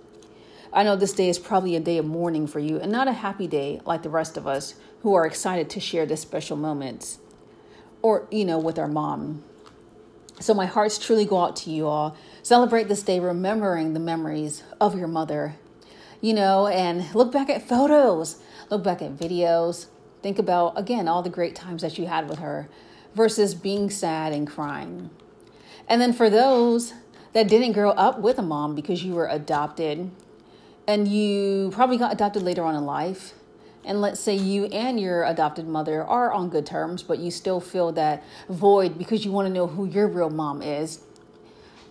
I 0.72 0.82
know 0.82 0.96
this 0.96 1.12
day 1.12 1.28
is 1.28 1.38
probably 1.38 1.76
a 1.76 1.80
day 1.80 1.98
of 1.98 2.04
mourning 2.04 2.48
for 2.48 2.58
you 2.58 2.80
and 2.80 2.90
not 2.90 3.06
a 3.06 3.12
happy 3.12 3.46
day 3.46 3.80
like 3.86 4.02
the 4.02 4.10
rest 4.10 4.36
of 4.36 4.46
us 4.46 4.74
who 5.02 5.14
are 5.14 5.24
excited 5.24 5.70
to 5.70 5.80
share 5.80 6.04
this 6.04 6.20
special 6.20 6.56
moments 6.56 7.18
or, 8.02 8.26
you 8.32 8.44
know, 8.44 8.58
with 8.58 8.78
our 8.78 8.88
mom. 8.88 9.44
So 10.40 10.52
my 10.52 10.66
hearts 10.66 10.98
truly 10.98 11.24
go 11.24 11.40
out 11.40 11.56
to 11.56 11.70
you 11.70 11.86
all. 11.86 12.16
Celebrate 12.42 12.88
this 12.88 13.02
day 13.02 13.20
remembering 13.20 13.94
the 13.94 14.00
memories 14.00 14.62
of 14.80 14.98
your 14.98 15.08
mother, 15.08 15.56
you 16.20 16.34
know, 16.34 16.66
and 16.66 17.14
look 17.14 17.32
back 17.32 17.48
at 17.48 17.66
photos, 17.66 18.38
look 18.70 18.82
back 18.82 19.00
at 19.00 19.16
videos. 19.16 19.86
Think 20.22 20.38
about, 20.38 20.78
again, 20.78 21.06
all 21.06 21.22
the 21.22 21.30
great 21.30 21.54
times 21.54 21.82
that 21.82 21.98
you 21.98 22.06
had 22.06 22.28
with 22.28 22.38
her 22.38 22.68
versus 23.14 23.54
being 23.54 23.90
sad 23.90 24.32
and 24.32 24.46
crying. 24.46 25.10
And 25.88 26.00
then 26.00 26.12
for 26.12 26.30
those 26.30 26.94
that 27.32 27.48
didn't 27.48 27.72
grow 27.72 27.90
up 27.90 28.20
with 28.20 28.38
a 28.38 28.42
mom 28.42 28.74
because 28.74 29.04
you 29.04 29.12
were 29.12 29.28
adopted 29.28 30.10
and 30.86 31.08
you 31.08 31.70
probably 31.72 31.96
got 31.96 32.12
adopted 32.12 32.42
later 32.42 32.62
on 32.64 32.74
in 32.74 32.84
life, 32.84 33.34
and 33.84 34.00
let's 34.00 34.20
say 34.20 34.34
you 34.34 34.64
and 34.66 34.98
your 34.98 35.24
adopted 35.24 35.66
mother 35.66 36.02
are 36.04 36.32
on 36.32 36.48
good 36.48 36.66
terms, 36.66 37.02
but 37.02 37.18
you 37.18 37.30
still 37.30 37.60
feel 37.60 37.92
that 37.92 38.22
void 38.48 38.98
because 38.98 39.24
you 39.24 39.32
want 39.32 39.46
to 39.46 39.52
know 39.52 39.66
who 39.66 39.86
your 39.86 40.08
real 40.08 40.30
mom 40.30 40.62
is, 40.62 41.00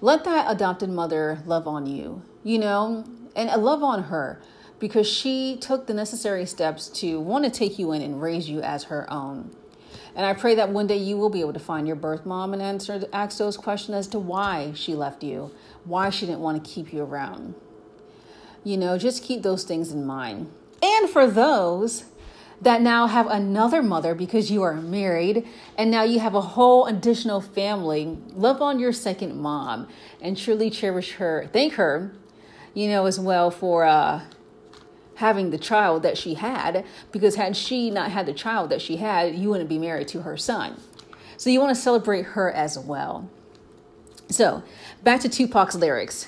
let 0.02 0.24
that 0.26 0.52
adopted 0.52 0.90
mother 0.90 1.40
love 1.46 1.68
on 1.68 1.86
you, 1.86 2.22
you 2.44 2.60
know, 2.60 3.06
and 3.36 3.50
uh, 3.50 3.58
love 3.58 3.84
on 3.84 4.04
her 4.04 4.42
because 4.80 5.08
she 5.08 5.58
took 5.62 5.88
the 5.88 5.94
necessary 5.94 6.46
steps 6.46 6.90
to 6.90 7.20
want 7.20 7.46
to 7.46 7.52
take 7.52 7.80
you 7.80 7.92
in 7.94 8.02
and 8.02 8.22
raise 8.22 8.50
you 8.50 8.62
as 8.62 8.86
her 8.86 9.12
own. 9.12 9.56
And 10.16 10.26
I 10.26 10.34
pray 10.34 10.56
that 10.56 10.70
one 10.70 10.88
day 10.88 10.98
you 10.98 11.18
will 11.18 11.30
be 11.30 11.40
able 11.40 11.54
to 11.54 11.60
find 11.60 11.88
your 11.88 11.96
birth 11.96 12.26
mom 12.26 12.54
and 12.54 12.62
answer 12.62 13.08
ask 13.14 13.38
those 13.38 13.58
questions 13.58 13.96
as 13.96 14.08
to 14.08 14.20
why 14.20 14.74
she 14.76 14.94
left 14.94 15.24
you, 15.24 15.52
why 15.86 16.10
she 16.10 16.26
didn't 16.26 16.42
want 16.42 16.64
to 16.64 16.70
keep 16.70 16.92
you 16.92 17.04
around. 17.04 17.56
You 18.64 18.78
know, 18.78 18.98
just 18.98 19.24
keep 19.24 19.42
those 19.42 19.64
things 19.64 19.92
in 19.92 20.06
mind. 20.06 20.52
And 20.84 21.10
for 21.10 21.26
those 21.26 22.04
that 22.62 22.82
now 22.82 23.08
have 23.08 23.28
another 23.28 23.82
mother 23.82 24.14
because 24.14 24.52
you 24.52 24.64
are 24.64 24.74
married 24.74 25.48
and 25.78 25.90
now 25.90 26.04
you 26.04 26.20
have 26.20 26.36
a 26.36 26.42
whole 26.42 26.86
additional 26.88 27.40
family, 27.40 28.18
love 28.34 28.62
on 28.62 28.80
your 28.80 28.92
second 28.92 29.38
mom 29.38 29.88
and 30.22 30.38
truly 30.38 30.70
cherish 30.70 31.14
her. 31.14 31.50
Thank 31.54 31.74
her, 31.76 32.12
you 32.74 32.90
know, 32.90 33.06
as 33.06 33.18
well 33.18 33.50
for 33.50 33.86
uh, 33.86 34.24
having 35.16 35.52
the 35.52 35.58
child 35.58 36.04
that 36.04 36.18
she 36.18 36.34
had 36.34 36.86
because 37.14 37.36
had 37.36 37.56
she 37.56 37.90
not 37.90 38.12
had 38.12 38.26
the 38.26 38.34
child 38.34 38.70
that 38.70 38.82
she 38.82 38.98
had, 38.98 39.36
you 39.36 39.50
wouldn't 39.50 39.70
be 39.70 39.80
married 39.80 40.10
to 40.10 40.24
her 40.24 40.36
son. 40.36 40.82
So 41.38 41.50
you 41.50 41.62
want 41.62 41.74
to 41.74 41.82
celebrate 41.82 42.24
her 42.28 42.52
as 42.52 42.78
well. 42.78 43.30
So 44.30 44.64
back 45.02 45.22
to 45.22 45.30
Tupac's 45.30 45.76
lyrics. 45.76 46.28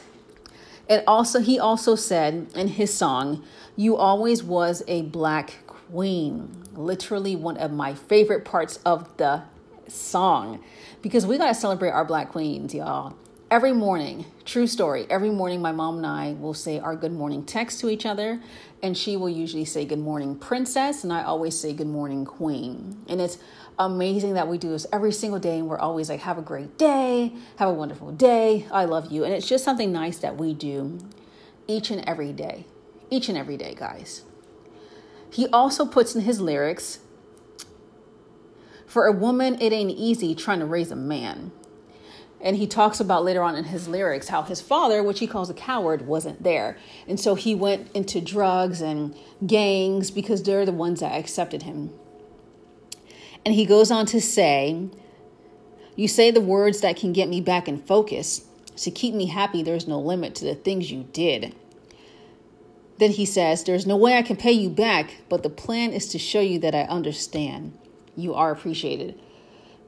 It 0.87 1.03
also 1.07 1.39
he 1.39 1.59
also 1.59 1.95
said 1.95 2.47
in 2.55 2.67
his 2.69 2.93
song, 2.93 3.43
"You 3.75 3.97
always 3.97 4.43
was 4.43 4.83
a 4.87 5.03
black 5.03 5.65
queen." 5.67 6.63
Literally 6.75 7.35
one 7.35 7.57
of 7.57 7.71
my 7.71 7.93
favorite 7.93 8.45
parts 8.45 8.79
of 8.85 9.15
the 9.17 9.43
song 9.87 10.59
because 11.01 11.25
we 11.25 11.37
got 11.37 11.47
to 11.47 11.53
celebrate 11.53 11.91
our 11.91 12.05
black 12.05 12.31
queens, 12.31 12.73
y'all. 12.73 13.15
Every 13.51 13.73
morning, 13.73 14.25
true 14.43 14.65
story, 14.65 15.05
every 15.09 15.29
morning 15.29 15.61
my 15.61 15.71
mom 15.71 15.97
and 15.97 16.05
I 16.05 16.33
will 16.33 16.55
say 16.55 16.79
our 16.79 16.95
good 16.95 17.13
morning 17.13 17.45
text 17.45 17.79
to 17.81 17.89
each 17.89 18.05
other 18.05 18.41
and 18.81 18.97
she 18.97 19.15
will 19.15 19.29
usually 19.29 19.65
say 19.65 19.85
good 19.85 19.99
morning 19.99 20.35
princess 20.35 21.03
and 21.03 21.13
I 21.13 21.23
always 21.23 21.57
say 21.57 21.71
good 21.71 21.87
morning 21.87 22.25
queen. 22.25 22.97
And 23.07 23.21
it's 23.21 23.37
amazing 23.77 24.33
that 24.33 24.47
we 24.47 24.57
do 24.57 24.69
this 24.69 24.85
every 24.91 25.11
single 25.11 25.39
day 25.39 25.59
and 25.59 25.67
we're 25.67 25.79
always 25.79 26.09
like 26.09 26.21
have 26.21 26.37
a 26.37 26.41
great 26.41 26.77
day 26.77 27.33
have 27.57 27.67
a 27.67 27.73
wonderful 27.73 28.11
day 28.11 28.65
i 28.71 28.85
love 28.85 29.11
you 29.11 29.23
and 29.23 29.33
it's 29.33 29.47
just 29.47 29.63
something 29.65 29.91
nice 29.91 30.17
that 30.17 30.37
we 30.37 30.53
do 30.53 30.97
each 31.67 31.91
and 31.91 32.01
every 32.07 32.31
day 32.31 32.65
each 33.09 33.29
and 33.29 33.37
every 33.37 33.57
day 33.57 33.73
guys 33.73 34.23
he 35.31 35.47
also 35.47 35.85
puts 35.85 36.15
in 36.15 36.21
his 36.21 36.39
lyrics 36.39 36.99
for 38.85 39.05
a 39.05 39.11
woman 39.11 39.59
it 39.61 39.73
ain't 39.73 39.91
easy 39.91 40.33
trying 40.35 40.59
to 40.59 40.65
raise 40.65 40.91
a 40.91 40.95
man 40.95 41.51
and 42.45 42.57
he 42.57 42.67
talks 42.67 42.99
about 42.99 43.23
later 43.23 43.41
on 43.41 43.55
in 43.55 43.65
his 43.65 43.87
lyrics 43.87 44.27
how 44.27 44.43
his 44.43 44.61
father, 44.61 45.01
which 45.01 45.19
he 45.19 45.25
calls 45.25 45.49
a 45.49 45.53
coward, 45.53 46.05
wasn't 46.05 46.43
there. 46.43 46.77
And 47.07 47.19
so 47.19 47.33
he 47.33 47.55
went 47.55 47.91
into 47.95 48.21
drugs 48.21 48.81
and 48.81 49.15
gangs 49.45 50.11
because 50.11 50.43
they're 50.43 50.65
the 50.65 50.71
ones 50.71 50.99
that 50.99 51.17
accepted 51.17 51.63
him. 51.63 51.91
And 53.43 53.55
he 53.55 53.65
goes 53.65 53.89
on 53.89 54.05
to 54.07 54.21
say, 54.21 54.89
You 55.95 56.07
say 56.07 56.29
the 56.29 56.39
words 56.39 56.81
that 56.81 56.97
can 56.97 57.13
get 57.13 57.29
me 57.29 57.41
back 57.41 57.67
in 57.67 57.79
focus. 57.79 58.45
To 58.77 58.91
keep 58.91 59.15
me 59.15 59.25
happy, 59.25 59.63
there's 59.63 59.87
no 59.87 59.99
limit 59.99 60.35
to 60.35 60.45
the 60.45 60.55
things 60.55 60.91
you 60.91 61.07
did. 61.13 61.55
Then 62.97 63.11
he 63.11 63.25
says, 63.25 63.63
There's 63.63 63.85
no 63.85 63.97
way 63.97 64.17
I 64.17 64.21
can 64.21 64.37
pay 64.37 64.51
you 64.51 64.69
back, 64.69 65.17
but 65.29 65.43
the 65.43 65.49
plan 65.49 65.91
is 65.91 66.07
to 66.09 66.19
show 66.19 66.41
you 66.41 66.59
that 66.59 66.75
I 66.75 66.83
understand. 66.83 67.77
You 68.15 68.33
are 68.33 68.51
appreciated. 68.51 69.19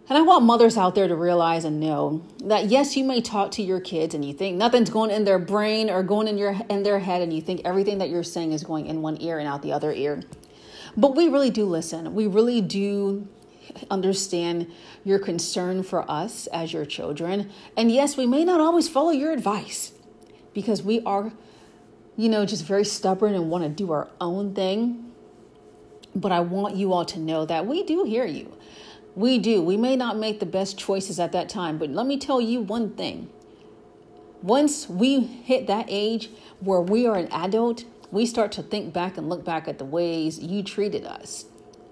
And 0.10 0.18
I 0.18 0.22
want 0.22 0.46
mothers 0.46 0.78
out 0.78 0.96
there 0.96 1.08
to 1.08 1.16
realize 1.16 1.66
and 1.66 1.82
know 1.82 2.26
that 2.46 2.68
yes, 2.68 2.96
you 2.96 3.04
may 3.04 3.20
talk 3.20 3.52
to 3.52 3.62
your 3.62 3.82
kids 3.82 4.16
and 4.16 4.24
you 4.24 4.34
think 4.34 4.56
nothing's 4.56 4.90
going 4.90 5.12
in 5.12 5.26
their 5.26 5.40
brain 5.40 5.90
or 5.90 6.02
going 6.02 6.30
in 6.30 6.38
your 6.38 6.56
in 6.70 6.84
their 6.84 7.00
head 7.00 7.22
and 7.22 7.34
you 7.34 7.42
think 7.42 7.62
everything 7.66 7.98
that 7.98 8.10
you're 8.10 8.24
saying 8.24 8.54
is 8.54 8.64
going 8.64 8.86
in 8.86 9.02
one 9.02 9.22
ear 9.22 9.38
and 9.38 9.48
out 9.48 9.62
the 9.62 9.74
other 9.74 9.92
ear. 9.92 10.22
But 10.96 11.16
we 11.16 11.28
really 11.28 11.50
do 11.50 11.66
listen. 11.66 12.16
We 12.16 12.26
really 12.26 12.62
do 12.62 13.28
understand 13.92 14.72
your 15.04 15.20
concern 15.20 15.84
for 15.84 16.10
us 16.10 16.48
as 16.48 16.74
your 16.74 16.86
children. 16.86 17.52
And 17.76 17.92
yes, 17.92 18.18
we 18.18 18.26
may 18.26 18.44
not 18.44 18.62
always 18.62 18.88
follow 18.88 19.12
your 19.12 19.32
advice 19.32 19.92
because 20.54 20.82
we 20.82 21.02
are, 21.02 21.34
you 22.18 22.30
know, 22.30 22.46
just 22.46 22.66
very 22.66 22.84
stubborn 22.84 23.34
and 23.34 23.50
want 23.50 23.64
to 23.64 23.70
do 23.70 23.92
our 23.92 24.10
own 24.20 24.54
thing. 24.54 25.12
But 26.16 26.32
I 26.32 26.42
want 26.42 26.76
you 26.76 26.92
all 26.94 27.06
to 27.06 27.20
know 27.20 27.46
that 27.46 27.66
we 27.66 27.84
do 27.84 28.04
hear 28.04 28.26
you. 28.26 28.52
We 29.16 29.38
do. 29.38 29.62
We 29.62 29.78
may 29.78 29.96
not 29.96 30.18
make 30.18 30.40
the 30.40 30.46
best 30.46 30.78
choices 30.78 31.20
at 31.20 31.32
that 31.32 31.48
time, 31.48 31.78
but 31.78 31.90
let 31.90 32.06
me 32.06 32.18
tell 32.18 32.42
you 32.42 32.62
one 32.62 32.92
thing. 32.92 33.30
Once 34.42 34.90
we 34.90 35.22
hit 35.22 35.68
that 35.68 35.86
age 35.88 36.30
where 36.60 36.82
we 36.82 37.08
are 37.08 37.16
an 37.16 37.32
adult, 37.32 37.86
we 38.12 38.26
start 38.26 38.52
to 38.54 38.64
think 38.64 38.94
back 38.94 39.18
and 39.18 39.30
look 39.30 39.46
back 39.46 39.68
at 39.68 39.78
the 39.78 39.86
ways 39.86 40.40
you 40.40 40.64
treated 40.64 41.06
us 41.06 41.46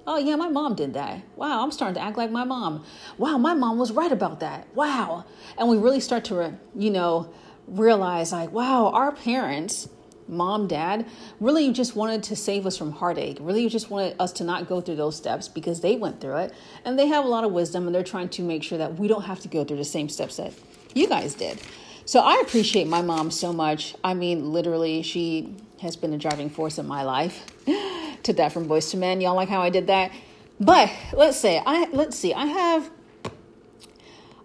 Oh, 0.08 0.18
yeah, 0.18 0.36
my 0.36 0.50
mom 0.50 0.76
did 0.76 0.94
that. 0.94 1.24
Wow, 1.36 1.64
I'm 1.64 1.72
starting 1.72 1.96
to 1.96 2.02
act 2.02 2.16
like 2.16 2.30
my 2.30 2.44
mom. 2.44 2.86
Wow, 3.18 3.40
my 3.40 3.56
mom 3.56 3.80
was 3.80 3.92
right 3.92 4.12
about 4.12 4.40
that. 4.42 4.68
Wow. 4.76 5.26
And 5.58 5.68
we 5.68 5.78
really 5.78 6.00
start 6.00 6.26
to, 6.26 6.54
you 6.76 6.92
know, 6.92 7.34
realize 7.68 8.32
like, 8.32 8.52
wow, 8.52 8.90
our 8.90 9.12
parents, 9.12 9.90
mom, 10.28 10.68
dad, 10.68 11.06
really 11.40 11.72
just 11.72 11.96
wanted 11.96 12.24
to 12.24 12.36
save 12.36 12.66
us 12.66 12.78
from 12.78 12.92
heartache, 12.92 13.38
really 13.40 13.68
just 13.70 13.90
wanted 13.90 14.16
us 14.20 14.32
to 14.34 14.44
not 14.44 14.68
go 14.68 14.82
through 14.82 14.96
those 14.96 15.16
steps 15.16 15.48
because 15.48 15.82
they 15.82 15.96
went 15.96 16.20
through 16.20 16.38
it 16.38 16.54
and 16.84 16.98
they 16.98 17.08
have 17.08 17.26
a 17.26 17.28
lot 17.28 17.44
of 17.44 17.52
wisdom 17.52 17.86
and 17.86 17.96
they're 17.96 18.04
trying 18.04 18.30
to 18.30 18.42
make 18.42 18.64
sure 18.64 18.78
that 18.78 18.98
we 18.98 19.08
don't 19.08 19.24
have 19.24 19.40
to 19.40 19.48
go 19.48 19.64
through 19.64 19.78
the 19.78 19.86
same 19.86 20.10
steps 20.10 20.38
that 20.38 20.54
you 20.94 21.08
guys 21.08 21.34
did. 21.34 21.60
So 22.06 22.20
I 22.20 22.42
appreciate 22.46 22.88
my 22.88 23.02
mom 23.02 23.32
so 23.32 23.52
much. 23.52 23.96
I 24.04 24.14
mean, 24.14 24.52
literally, 24.52 25.02
she 25.02 25.56
has 25.82 25.96
been 25.96 26.14
a 26.14 26.18
driving 26.18 26.50
force 26.50 26.78
in 26.78 26.88
my 26.88 27.04
life. 27.04 27.46
Took 28.24 28.38
that 28.38 28.52
from 28.52 28.68
Boyz 28.68 28.94
II 28.94 29.00
Men. 29.00 29.22
Y'all 29.22 29.36
like 29.36 29.50
how 29.50 29.62
I 29.62 29.70
did 29.70 29.88
that? 29.88 30.12
But 30.60 30.92
let's 31.14 31.38
say 31.38 31.62
I 31.66 31.90
let's 31.92 32.18
see. 32.18 32.34
I 32.34 32.46
have 32.46 32.90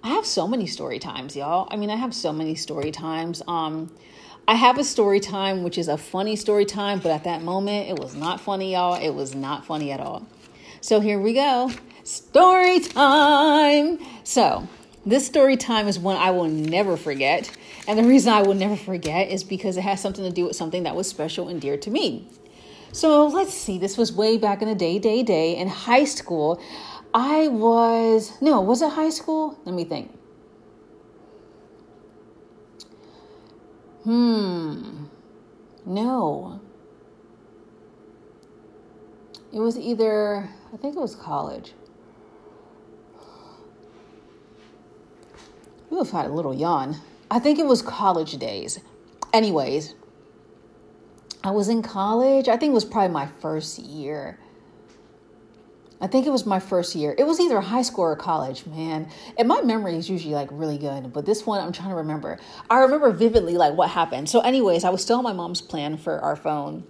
I 0.03 0.09
have 0.09 0.27
so 0.27 0.49
many 0.49 0.67
story 0.67 0.99
times, 0.99 1.37
y'all. 1.37 1.69
I 1.71 1.77
mean, 1.77 1.91
I 1.91 1.97
have 1.97 2.15
so 2.15 2.33
many 2.33 2.55
story 2.55 2.91
times. 2.91 3.43
Um, 3.47 3.93
I 4.51 4.55
have 4.55 4.79
a 4.79 4.85
story 4.85 5.21
time, 5.21 5.63
which 5.63 5.79
is 5.79 5.87
a 5.87 5.97
funny 5.97 6.35
story 6.35 6.65
time, 6.65 6.99
but 6.99 7.13
at 7.13 7.23
that 7.23 7.41
moment, 7.41 7.89
it 7.89 7.97
was 8.01 8.17
not 8.17 8.41
funny, 8.41 8.73
y'all. 8.73 9.01
It 9.01 9.15
was 9.15 9.33
not 9.33 9.65
funny 9.65 9.93
at 9.93 10.01
all. 10.01 10.27
So 10.81 10.99
here 10.99 11.21
we 11.21 11.35
go. 11.35 11.71
Story 12.03 12.81
time. 12.81 14.01
So, 14.25 14.67
this 15.07 15.25
story 15.25 15.57
time 15.57 15.87
is 15.87 16.01
one 16.01 16.17
I 16.17 16.33
will 16.33 16.49
never 16.49 16.97
forget. 16.97 17.49
And 17.87 17.97
the 17.97 18.03
reason 18.03 18.33
I 18.33 18.43
will 18.43 18.55
never 18.55 18.75
forget 18.75 19.29
is 19.29 19.45
because 19.45 19.77
it 19.77 19.83
has 19.83 20.01
something 20.01 20.25
to 20.25 20.33
do 20.33 20.47
with 20.47 20.57
something 20.57 20.83
that 20.83 20.97
was 20.97 21.09
special 21.09 21.47
and 21.47 21.61
dear 21.61 21.77
to 21.77 21.89
me. 21.89 22.27
So, 22.91 23.29
let's 23.29 23.55
see. 23.55 23.79
This 23.79 23.97
was 23.97 24.13
way 24.13 24.37
back 24.37 24.63
in 24.63 24.69
the 24.69 24.75
day, 24.75 24.99
day, 24.99 25.23
day 25.23 25.57
in 25.57 25.69
high 25.69 26.07
school. 26.07 26.61
I 27.15 27.47
was, 27.47 28.33
no, 28.43 28.61
was 28.63 28.83
it 28.83 28.91
high 28.91 29.11
school? 29.11 29.57
Let 29.65 29.77
me 29.77 29.85
think. 29.85 30.11
Hmm. 34.05 35.05
No. 35.85 36.61
It 39.53 39.59
was 39.59 39.77
either, 39.79 40.49
I 40.73 40.77
think 40.77 40.97
it 40.97 41.01
was 41.01 41.17
college. 41.17 41.73
Ooh, 45.93 46.01
I've 46.01 46.11
had 46.11 46.27
a 46.27 46.33
little 46.33 46.55
yawn. 46.55 46.97
I 47.31 47.39
think 47.41 47.59
it 47.59 47.67
was 47.67 47.83
college 47.83 48.39
days. 48.39 48.79
Anyways, 49.33 49.95
I 51.43 51.51
was 51.51 51.69
in 51.69 51.83
college. 51.83 52.49
I 52.49 52.57
think 52.57 52.71
it 52.71 52.75
was 52.75 52.85
probably 52.85 53.13
my 53.13 53.27
first 53.27 53.79
year. 53.79 54.39
I 56.01 56.07
think 56.07 56.27
it 56.27 56.31
was 56.31 56.47
my 56.47 56.61
first 56.61 56.95
year. 56.95 57.15
It 57.19 57.25
was 57.25 57.41
either 57.41 57.61
high 57.61 57.83
school 57.83 58.05
or 58.05 58.17
college, 58.17 58.65
man. 58.67 59.11
And 59.39 59.47
my 59.47 59.61
memory 59.61 59.97
is 59.97 60.09
usually 60.09 60.35
like 60.35 60.49
really 60.51 60.79
good, 60.79 61.13
but 61.13 61.27
this 61.27 61.45
one 61.45 61.61
I'm 61.61 61.73
trying 61.73 61.91
to 61.91 61.97
remember. 61.97 62.39
I 62.71 62.79
remember 62.79 63.11
vividly 63.11 63.55
like 63.55 63.75
what 63.75 63.91
happened. 63.91 64.29
So, 64.29 64.41
anyways, 64.41 64.85
I 64.85 64.91
was 64.91 65.03
still 65.03 65.19
on 65.19 65.25
my 65.25 65.33
mom's 65.33 65.61
plan 65.61 65.99
for 65.99 66.19
our 66.21 66.37
phone. 66.37 66.85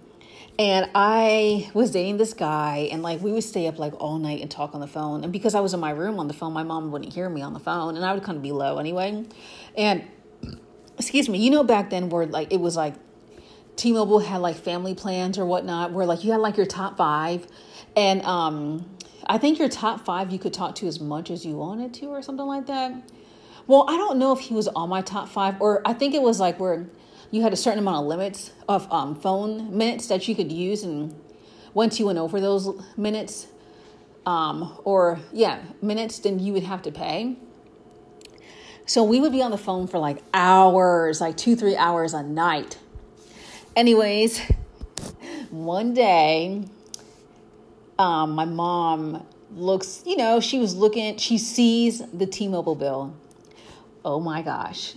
And 0.59 0.89
I 0.93 1.71
was 1.73 1.91
dating 1.91 2.17
this 2.17 2.33
guy, 2.33 2.89
and 2.91 3.01
like 3.01 3.21
we 3.21 3.31
would 3.31 3.43
stay 3.43 3.67
up 3.67 3.79
like 3.79 3.99
all 3.99 4.19
night 4.19 4.41
and 4.41 4.51
talk 4.51 4.75
on 4.75 4.81
the 4.81 4.87
phone. 4.87 5.23
And 5.23 5.33
because 5.33 5.55
I 5.55 5.59
was 5.59 5.73
in 5.73 5.79
my 5.79 5.91
room 5.91 6.19
on 6.19 6.27
the 6.27 6.33
phone, 6.33 6.53
my 6.53 6.63
mom 6.63 6.91
wouldn't 6.91 7.13
hear 7.13 7.29
me 7.29 7.41
on 7.41 7.53
the 7.53 7.59
phone, 7.59 7.95
and 7.95 8.05
I 8.05 8.13
would 8.13 8.23
kind 8.23 8.35
of 8.35 8.43
be 8.43 8.51
low 8.51 8.77
anyway. 8.77 9.25
And 9.75 10.03
excuse 10.97 11.27
me, 11.29 11.39
you 11.39 11.49
know, 11.49 11.63
back 11.63 11.89
then 11.89 12.09
where 12.09 12.27
like 12.27 12.51
it 12.53 12.59
was 12.59 12.75
like 12.75 12.93
T-Mobile 13.75 14.19
had 14.19 14.37
like 14.37 14.55
family 14.55 14.93
plans 14.93 15.39
or 15.39 15.45
whatnot, 15.45 15.93
where 15.93 16.05
like 16.05 16.23
you 16.23 16.31
had 16.31 16.41
like 16.41 16.57
your 16.57 16.67
top 16.67 16.97
five, 16.97 17.47
and 17.95 18.21
um, 18.23 18.85
I 19.25 19.37
think 19.37 19.59
your 19.59 19.69
top 19.69 20.05
five 20.05 20.31
you 20.31 20.39
could 20.39 20.53
talk 20.53 20.75
to 20.75 20.87
as 20.87 20.99
much 20.99 21.29
as 21.29 21.45
you 21.45 21.55
wanted 21.55 21.93
to, 21.95 22.07
or 22.07 22.21
something 22.21 22.45
like 22.45 22.67
that. 22.67 22.93
Well, 23.67 23.85
I 23.87 23.97
don't 23.97 24.17
know 24.17 24.33
if 24.33 24.39
he 24.39 24.53
was 24.53 24.67
on 24.69 24.89
my 24.89 25.01
top 25.01 25.29
five, 25.29 25.61
or 25.61 25.81
I 25.85 25.93
think 25.93 26.13
it 26.13 26.21
was 26.21 26.39
like 26.39 26.59
where 26.59 26.87
you 27.29 27.41
had 27.41 27.53
a 27.53 27.55
certain 27.55 27.79
amount 27.79 28.03
of 28.03 28.05
limits 28.07 28.51
of 28.67 28.91
um, 28.91 29.15
phone 29.15 29.77
minutes 29.77 30.07
that 30.07 30.27
you 30.27 30.35
could 30.35 30.51
use, 30.51 30.83
and 30.83 31.15
once 31.73 31.99
you 31.99 32.05
went 32.07 32.19
over 32.19 32.41
those 32.41 32.69
minutes, 32.97 33.47
um, 34.25 34.77
or 34.83 35.19
yeah, 35.31 35.61
minutes, 35.81 36.19
then 36.19 36.39
you 36.39 36.53
would 36.53 36.63
have 36.63 36.81
to 36.83 36.91
pay. 36.91 37.37
So 38.85 39.03
we 39.03 39.19
would 39.19 39.31
be 39.31 39.41
on 39.41 39.51
the 39.51 39.57
phone 39.57 39.87
for 39.87 39.99
like 39.99 40.17
hours, 40.33 41.21
like 41.21 41.37
two, 41.37 41.55
three 41.55 41.77
hours 41.77 42.13
a 42.13 42.23
night. 42.23 42.77
Anyways, 43.75 44.39
one 45.49 45.93
day 45.93 46.65
um, 48.01 48.31
my 48.31 48.45
mom 48.45 49.23
looks, 49.51 50.01
you 50.07 50.17
know, 50.17 50.39
she 50.39 50.57
was 50.57 50.75
looking, 50.75 51.17
she 51.17 51.37
sees 51.37 52.01
the 52.11 52.25
T 52.25 52.47
Mobile 52.47 52.73
bill. 52.73 53.15
Oh 54.03 54.19
my 54.19 54.41
gosh. 54.41 54.95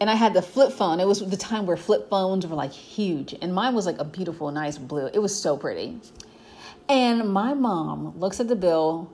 And 0.00 0.10
I 0.10 0.14
had 0.16 0.34
the 0.34 0.42
flip 0.42 0.72
phone. 0.72 0.98
It 0.98 1.06
was 1.06 1.20
the 1.20 1.36
time 1.36 1.66
where 1.66 1.76
flip 1.76 2.10
phones 2.10 2.44
were 2.44 2.56
like 2.56 2.72
huge. 2.72 3.34
And 3.40 3.54
mine 3.54 3.74
was 3.74 3.86
like 3.86 3.98
a 3.98 4.04
beautiful, 4.04 4.50
nice 4.50 4.76
blue. 4.76 5.06
It 5.06 5.20
was 5.20 5.40
so 5.40 5.56
pretty. 5.56 6.00
And 6.88 7.32
my 7.32 7.54
mom 7.54 8.18
looks 8.18 8.40
at 8.40 8.48
the 8.48 8.56
bill 8.56 9.10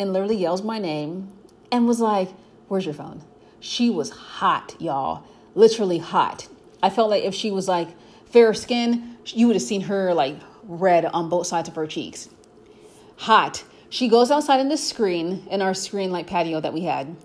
and 0.00 0.14
literally 0.14 0.36
yells 0.36 0.62
my 0.62 0.78
name 0.78 1.30
and 1.70 1.86
was 1.86 2.00
like, 2.00 2.30
Where's 2.68 2.86
your 2.86 2.94
phone? 2.94 3.22
She 3.60 3.90
was 3.90 4.10
hot, 4.10 4.74
y'all. 4.78 5.24
Literally 5.54 5.98
hot. 5.98 6.48
I 6.82 6.88
felt 6.88 7.10
like 7.10 7.22
if 7.22 7.34
she 7.34 7.50
was 7.50 7.68
like 7.68 7.88
fair 8.24 8.54
skin, 8.54 9.18
you 9.26 9.46
would 9.46 9.56
have 9.56 9.62
seen 9.62 9.82
her 9.82 10.14
like 10.14 10.36
red 10.64 11.04
on 11.04 11.28
both 11.28 11.46
sides 11.46 11.68
of 11.68 11.74
her 11.74 11.86
cheeks 11.86 12.30
hot. 13.16 13.64
She 13.88 14.08
goes 14.08 14.30
outside 14.30 14.60
in 14.60 14.68
the 14.68 14.76
screen, 14.76 15.46
in 15.50 15.62
our 15.62 15.74
screen 15.74 16.10
like 16.10 16.26
patio 16.26 16.60
that 16.60 16.74
we 16.74 16.82
had, 16.82 17.16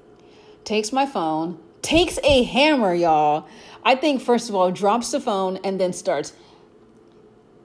takes 0.64 0.92
my 0.92 1.06
phone, 1.06 1.60
takes 1.82 2.20
a 2.24 2.44
hammer, 2.44 2.94
y'all. 2.94 3.48
I 3.84 3.96
think, 3.96 4.22
first 4.22 4.50
of 4.50 4.56
all, 4.56 4.72
drops 4.72 5.12
the 5.12 5.20
phone 5.20 5.58
and 5.64 5.80
then 5.80 5.92
starts 5.92 6.34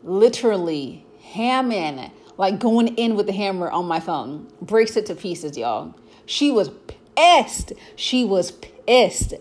literally 0.03 1.05
hamming, 1.33 2.11
like 2.39 2.59
going 2.59 2.89
in 2.97 3.17
with 3.17 3.27
the 3.27 3.33
hammer 3.33 3.71
on 3.71 3.87
my 3.87 4.01
phone. 4.01 4.51
Breaks 4.63 4.97
it 4.97 5.07
to 5.07 5.15
pieces, 5.15 5.57
y'all. 5.59 5.95
She 6.25 6.51
was 6.51 6.71
pissed. 7.17 7.73
She 7.97 8.25
was 8.25 8.53
pissed. 8.53 9.35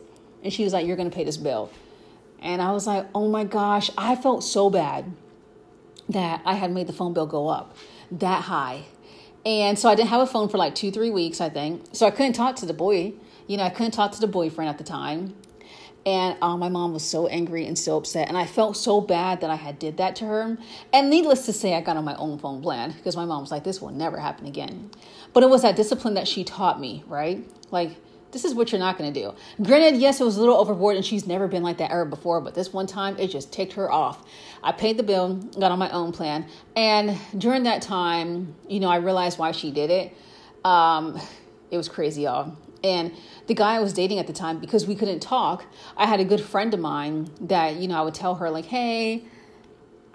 And 0.44 0.52
she 0.52 0.64
was 0.64 0.74
like, 0.74 0.86
You're 0.86 0.98
going 0.98 1.10
to 1.10 1.16
pay 1.16 1.24
this 1.24 1.38
bill. 1.38 1.72
And 2.40 2.62
I 2.62 2.72
was 2.72 2.86
like, 2.86 3.08
Oh 3.16 3.30
my 3.30 3.44
gosh. 3.46 3.90
I 3.98 4.16
felt 4.16 4.44
so 4.44 4.70
bad 4.70 5.12
that 6.10 6.42
I 6.46 6.54
had 6.54 6.72
made 6.72 6.88
the 6.88 6.94
phone 6.94 7.14
bill 7.14 7.26
go 7.26 7.48
up 7.48 7.76
that 8.12 8.44
high. 8.44 8.86
And 9.46 9.78
so 9.78 9.90
I 9.90 9.96
didn't 9.96 10.10
have 10.10 10.22
a 10.22 10.28
phone 10.28 10.50
for 10.50 10.58
like 10.58 10.74
two, 10.74 10.92
three 10.92 11.12
weeks, 11.12 11.40
I 11.40 11.50
think. 11.50 11.84
So 11.92 12.08
I 12.08 12.12
couldn't 12.12 12.34
talk 12.34 12.56
to 12.58 12.66
the 12.66 12.74
boy. 12.74 13.14
You 13.48 13.58
know, 13.58 13.64
I 13.64 13.70
couldn't 13.70 13.92
talk 13.92 14.12
to 14.14 14.20
the 14.20 14.28
boyfriend 14.28 14.70
at 14.70 14.78
the 14.78 14.84
time. 14.84 15.36
And 16.06 16.38
uh, 16.42 16.56
my 16.56 16.70
mom 16.70 16.94
was 16.94 17.04
so 17.04 17.26
angry 17.28 17.66
and 17.66 17.78
so 17.78 17.98
upset. 17.98 18.28
And 18.28 18.38
I 18.38 18.46
felt 18.46 18.78
so 18.78 19.02
bad 19.02 19.42
that 19.42 19.50
I 19.50 19.56
had 19.56 19.80
did 19.80 19.98
that 19.98 20.16
to 20.18 20.26
her. 20.26 20.58
And 20.94 21.10
needless 21.10 21.46
to 21.48 21.54
say, 21.54 21.74
I 21.74 21.82
got 21.82 21.98
on 21.98 22.06
my 22.06 22.16
own 22.16 22.38
phone 22.38 22.62
plan 22.62 22.92
because 22.92 23.16
my 23.16 23.26
mom 23.26 23.42
was 23.42 23.52
like, 23.52 23.64
this 23.64 23.82
will 23.82 23.90
never 23.90 24.18
happen 24.18 24.46
again. 24.46 24.92
But 25.34 25.44
it 25.44 25.50
was 25.50 25.64
that 25.64 25.76
discipline 25.76 26.14
that 26.14 26.28
she 26.28 26.44
taught 26.44 26.80
me, 26.80 27.04
right? 27.08 27.44
Like, 27.72 27.98
this 28.36 28.44
is 28.44 28.54
what 28.54 28.70
you're 28.74 28.80
not 28.80 28.98
going 28.98 29.14
to 29.14 29.18
do. 29.18 29.34
Granted, 29.64 29.98
yes, 29.98 30.20
it 30.20 30.26
was 30.26 30.36
a 30.36 30.42
little 30.42 30.58
overboard 30.58 30.98
and 30.98 31.06
she's 31.06 31.26
never 31.26 31.48
been 31.48 31.64
like 31.64 31.78
that 31.78 31.90
ever 31.90 32.04
before, 32.04 32.42
but 32.42 32.54
this 32.54 32.74
one 32.74 32.86
time 32.86 33.18
it 33.18 33.30
just 33.30 33.54
ticked 33.54 33.72
her 33.74 33.90
off. 33.90 34.26
I 34.62 34.74
paid 34.74 34.98
the 34.98 35.04
bill, 35.04 35.36
got 35.58 35.72
on 35.72 35.80
my 35.80 35.90
own 35.92 36.12
plan. 36.12 36.46
And 36.76 37.18
during 37.38 37.64
that 37.64 37.82
time, 37.82 38.54
you 38.68 38.82
know, 38.82 38.90
I 38.90 38.98
realized 38.98 39.40
why 39.40 39.54
she 39.54 39.72
did 39.72 39.90
it. 39.90 40.14
Um, 40.66 41.18
it 41.72 41.78
was 41.78 41.88
crazy, 41.88 42.24
y'all. 42.24 42.58
And 42.84 43.14
the 43.48 43.54
guy 43.54 43.76
I 43.76 43.80
was 43.80 43.94
dating 43.94 44.20
at 44.20 44.28
the 44.28 44.34
time, 44.34 44.60
because 44.60 44.86
we 44.86 44.96
couldn't 44.96 45.22
talk, 45.22 45.64
I 45.96 46.06
had 46.06 46.20
a 46.20 46.26
good 46.26 46.42
friend 46.42 46.74
of 46.74 46.82
mine 46.82 47.32
that, 47.40 47.78
you 47.78 47.88
know, 47.88 47.98
I 47.98 48.02
would 48.02 48.16
tell 48.16 48.36
her, 48.36 48.50
like, 48.50 48.66
hey, 48.66 49.24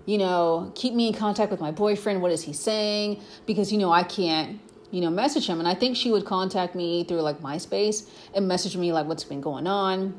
you 0.05 0.19
know, 0.19 0.73
keep 0.75 0.93
me 0.93 1.09
in 1.09 1.15
contact 1.15 1.51
with 1.51 1.61
my 1.61 1.71
boyfriend. 1.71 2.21
What 2.21 2.33
is 2.33 2.43
he 2.43 2.53
saying? 2.53 3.23
Because, 3.47 3.73
you 3.73 3.79
know, 3.79 3.91
I 3.91 4.03
can't 4.03 4.61
you 4.91 5.01
know, 5.01 5.11
message 5.11 5.47
him. 5.47 5.59
And 5.59 5.69
I 5.69 5.75
think 5.75 5.97
she 5.97 6.11
would 6.11 6.25
contact 6.25 6.75
me 6.75 7.05
through 7.05 7.21
like 7.21 7.41
MySpace 7.41 8.09
and 8.35 8.49
message 8.49 8.77
me 8.77 8.93
like 8.93 9.07
what's 9.07 9.25
been 9.25 9.41
going 9.41 9.67
on. 9.67 10.15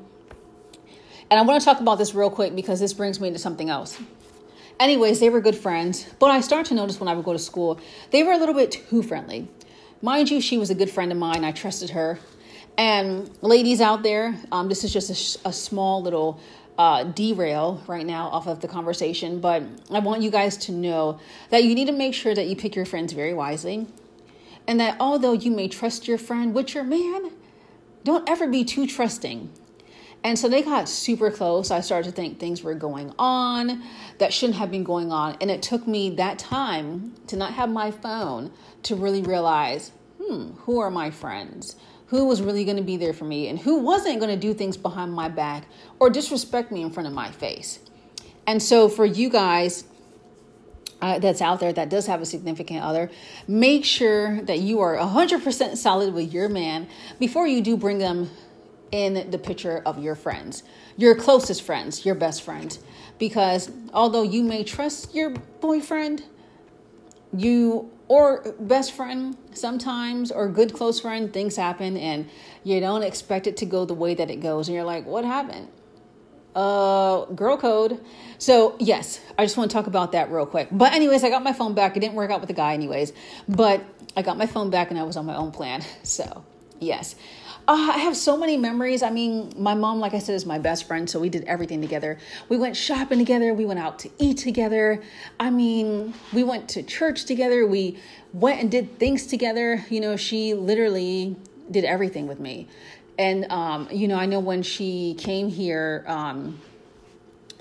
And 1.29 1.39
I 1.39 1.43
want 1.43 1.61
to 1.61 1.65
talk 1.65 1.79
about 1.79 1.97
this 1.97 2.13
real 2.13 2.29
quick 2.29 2.55
because 2.55 2.79
this 2.79 2.93
brings 2.93 3.19
me 3.19 3.27
into 3.27 3.39
something 3.39 3.69
else. 3.69 3.99
Anyways, 4.79 5.19
they 5.19 5.29
were 5.29 5.41
good 5.41 5.55
friends, 5.55 6.05
but 6.19 6.31
I 6.31 6.41
started 6.41 6.69
to 6.69 6.73
notice 6.73 6.99
when 6.99 7.07
I 7.07 7.13
would 7.13 7.23
go 7.23 7.33
to 7.33 7.39
school, 7.39 7.79
they 8.09 8.23
were 8.23 8.31
a 8.31 8.37
little 8.37 8.55
bit 8.55 8.71
too 8.71 9.03
friendly. 9.03 9.47
Mind 10.01 10.31
you, 10.31 10.41
she 10.41 10.57
was 10.57 10.69
a 10.69 10.75
good 10.75 10.89
friend 10.89 11.11
of 11.11 11.17
mine. 11.17 11.43
I 11.43 11.51
trusted 11.51 11.91
her. 11.91 12.19
And 12.77 13.29
ladies 13.41 13.79
out 13.79 14.01
there, 14.01 14.35
um, 14.51 14.69
this 14.69 14.83
is 14.83 14.91
just 14.91 15.37
a, 15.45 15.49
a 15.49 15.53
small 15.53 16.01
little 16.01 16.39
uh, 16.77 17.03
derail 17.03 17.83
right 17.85 18.05
now 18.05 18.27
off 18.29 18.47
of 18.47 18.59
the 18.61 18.67
conversation, 18.67 19.39
but 19.39 19.61
I 19.91 19.99
want 19.99 20.23
you 20.23 20.31
guys 20.31 20.57
to 20.57 20.71
know 20.71 21.19
that 21.49 21.63
you 21.63 21.75
need 21.75 21.85
to 21.85 21.93
make 21.93 22.15
sure 22.15 22.33
that 22.33 22.47
you 22.47 22.55
pick 22.55 22.75
your 22.75 22.85
friends 22.85 23.13
very 23.13 23.33
wisely 23.33 23.85
and 24.67 24.79
that 24.79 24.97
although 24.99 25.33
you 25.33 25.51
may 25.51 25.67
trust 25.67 26.07
your 26.07 26.17
friend 26.17 26.53
with 26.53 26.73
your 26.73 26.83
man, 26.83 27.31
don't 28.03 28.27
ever 28.29 28.47
be 28.47 28.63
too 28.63 28.87
trusting. 28.87 29.49
And 30.23 30.37
so 30.37 30.47
they 30.47 30.61
got 30.61 30.87
super 30.87 31.31
close. 31.31 31.71
I 31.71 31.81
started 31.81 32.09
to 32.09 32.15
think 32.15 32.39
things 32.39 32.61
were 32.61 32.75
going 32.75 33.11
on 33.17 33.83
that 34.19 34.31
shouldn't 34.31 34.59
have 34.59 34.69
been 34.69 34.83
going 34.83 35.11
on. 35.11 35.35
And 35.41 35.49
it 35.49 35.63
took 35.63 35.87
me 35.87 36.11
that 36.11 36.37
time 36.37 37.13
to 37.27 37.35
not 37.35 37.53
have 37.53 37.69
my 37.69 37.89
phone 37.89 38.51
to 38.83 38.95
really 38.95 39.21
realize 39.21 39.91
hmm, 40.21 40.51
who 40.59 40.79
are 40.79 40.91
my 40.91 41.09
friends? 41.09 41.75
Who 42.07 42.25
was 42.25 42.41
really 42.41 42.65
going 42.65 42.77
to 42.77 42.83
be 42.83 42.97
there 42.97 43.13
for 43.13 43.25
me? 43.25 43.47
And 43.47 43.57
who 43.57 43.79
wasn't 43.79 44.19
going 44.19 44.33
to 44.33 44.39
do 44.39 44.53
things 44.53 44.77
behind 44.77 45.13
my 45.13 45.29
back 45.29 45.65
or 45.99 46.09
disrespect 46.09 46.71
me 46.71 46.83
in 46.83 46.91
front 46.91 47.07
of 47.07 47.13
my 47.13 47.31
face? 47.31 47.79
And 48.45 48.61
so 48.61 48.89
for 48.89 49.05
you 49.05 49.29
guys, 49.29 49.85
uh, 51.01 51.19
that's 51.19 51.41
out 51.41 51.59
there 51.59 51.73
that 51.73 51.89
does 51.89 52.07
have 52.07 52.21
a 52.21 52.25
significant 52.25 52.83
other, 52.83 53.09
make 53.47 53.83
sure 53.85 54.41
that 54.43 54.59
you 54.59 54.79
are 54.79 54.95
100% 54.95 55.77
solid 55.77 56.13
with 56.13 56.33
your 56.33 56.49
man 56.49 56.87
before 57.19 57.47
you 57.47 57.61
do 57.61 57.75
bring 57.75 57.97
them 57.97 58.29
in 58.91 59.31
the 59.31 59.37
picture 59.37 59.81
of 59.85 59.99
your 59.99 60.15
friends, 60.15 60.63
your 60.97 61.15
closest 61.15 61.61
friends, 61.63 62.05
your 62.05 62.15
best 62.15 62.41
friends. 62.41 62.79
Because 63.17 63.71
although 63.93 64.23
you 64.23 64.43
may 64.43 64.63
trust 64.63 65.15
your 65.15 65.31
boyfriend, 65.61 66.23
you 67.35 67.89
or 68.07 68.53
best 68.59 68.91
friend 68.91 69.37
sometimes 69.53 70.31
or 70.31 70.49
good 70.49 70.73
close 70.73 70.99
friend, 70.99 71.31
things 71.31 71.55
happen 71.55 71.95
and 71.95 72.29
you 72.63 72.79
don't 72.81 73.03
expect 73.03 73.47
it 73.47 73.55
to 73.57 73.65
go 73.65 73.85
the 73.85 73.93
way 73.93 74.13
that 74.13 74.29
it 74.29 74.37
goes. 74.37 74.67
And 74.67 74.75
you're 74.75 74.83
like, 74.83 75.05
what 75.05 75.23
happened? 75.23 75.69
Uh 76.55 77.25
girl 77.25 77.57
code 77.57 77.99
so 78.37 78.75
yes 78.79 79.21
i 79.37 79.45
just 79.45 79.55
want 79.55 79.71
to 79.71 79.75
talk 79.75 79.87
about 79.87 80.11
that 80.11 80.29
real 80.31 80.45
quick 80.45 80.67
but 80.71 80.91
anyways 80.93 81.23
i 81.23 81.29
got 81.29 81.43
my 81.43 81.53
phone 81.53 81.73
back 81.73 81.95
it 81.95 82.01
didn't 82.01 82.15
work 82.15 82.29
out 82.29 82.41
with 82.41 82.47
the 82.47 82.53
guy 82.53 82.73
anyways 82.73 83.13
but 83.47 83.83
i 84.17 84.21
got 84.21 84.37
my 84.37 84.45
phone 84.45 84.69
back 84.69 84.89
and 84.89 84.99
i 84.99 85.03
was 85.03 85.15
on 85.15 85.25
my 85.25 85.35
own 85.35 85.51
plan 85.51 85.81
so 86.03 86.43
yes 86.79 87.15
uh, 87.67 87.91
I 87.93 87.99
have 87.99 88.17
so 88.17 88.37
many 88.37 88.57
memories. 88.57 89.03
I 89.03 89.11
mean, 89.11 89.53
my 89.55 89.75
mom, 89.75 89.99
like 89.99 90.13
I 90.13 90.19
said, 90.19 90.35
is 90.35 90.45
my 90.45 90.57
best 90.57 90.87
friend, 90.87 91.09
so 91.09 91.19
we 91.19 91.29
did 91.29 91.43
everything 91.43 91.79
together. 91.79 92.17
We 92.49 92.57
went 92.57 92.75
shopping 92.75 93.19
together, 93.19 93.53
we 93.53 93.65
went 93.65 93.79
out 93.79 93.99
to 93.99 94.09
eat 94.17 94.37
together. 94.39 95.01
I 95.39 95.51
mean, 95.51 96.13
we 96.33 96.43
went 96.43 96.69
to 96.69 96.83
church 96.83 97.25
together, 97.25 97.67
we 97.67 97.99
went 98.33 98.61
and 98.61 98.71
did 98.71 98.97
things 98.97 99.27
together. 99.27 99.85
You 99.89 100.01
know, 100.01 100.17
she 100.17 100.53
literally 100.53 101.35
did 101.69 101.85
everything 101.85 102.27
with 102.27 102.39
me. 102.39 102.67
And, 103.21 103.51
um, 103.51 103.87
you 103.91 104.07
know, 104.07 104.15
I 104.15 104.25
know 104.25 104.39
when 104.39 104.63
she 104.63 105.13
came 105.13 105.47
here, 105.47 106.03
um, 106.07 106.59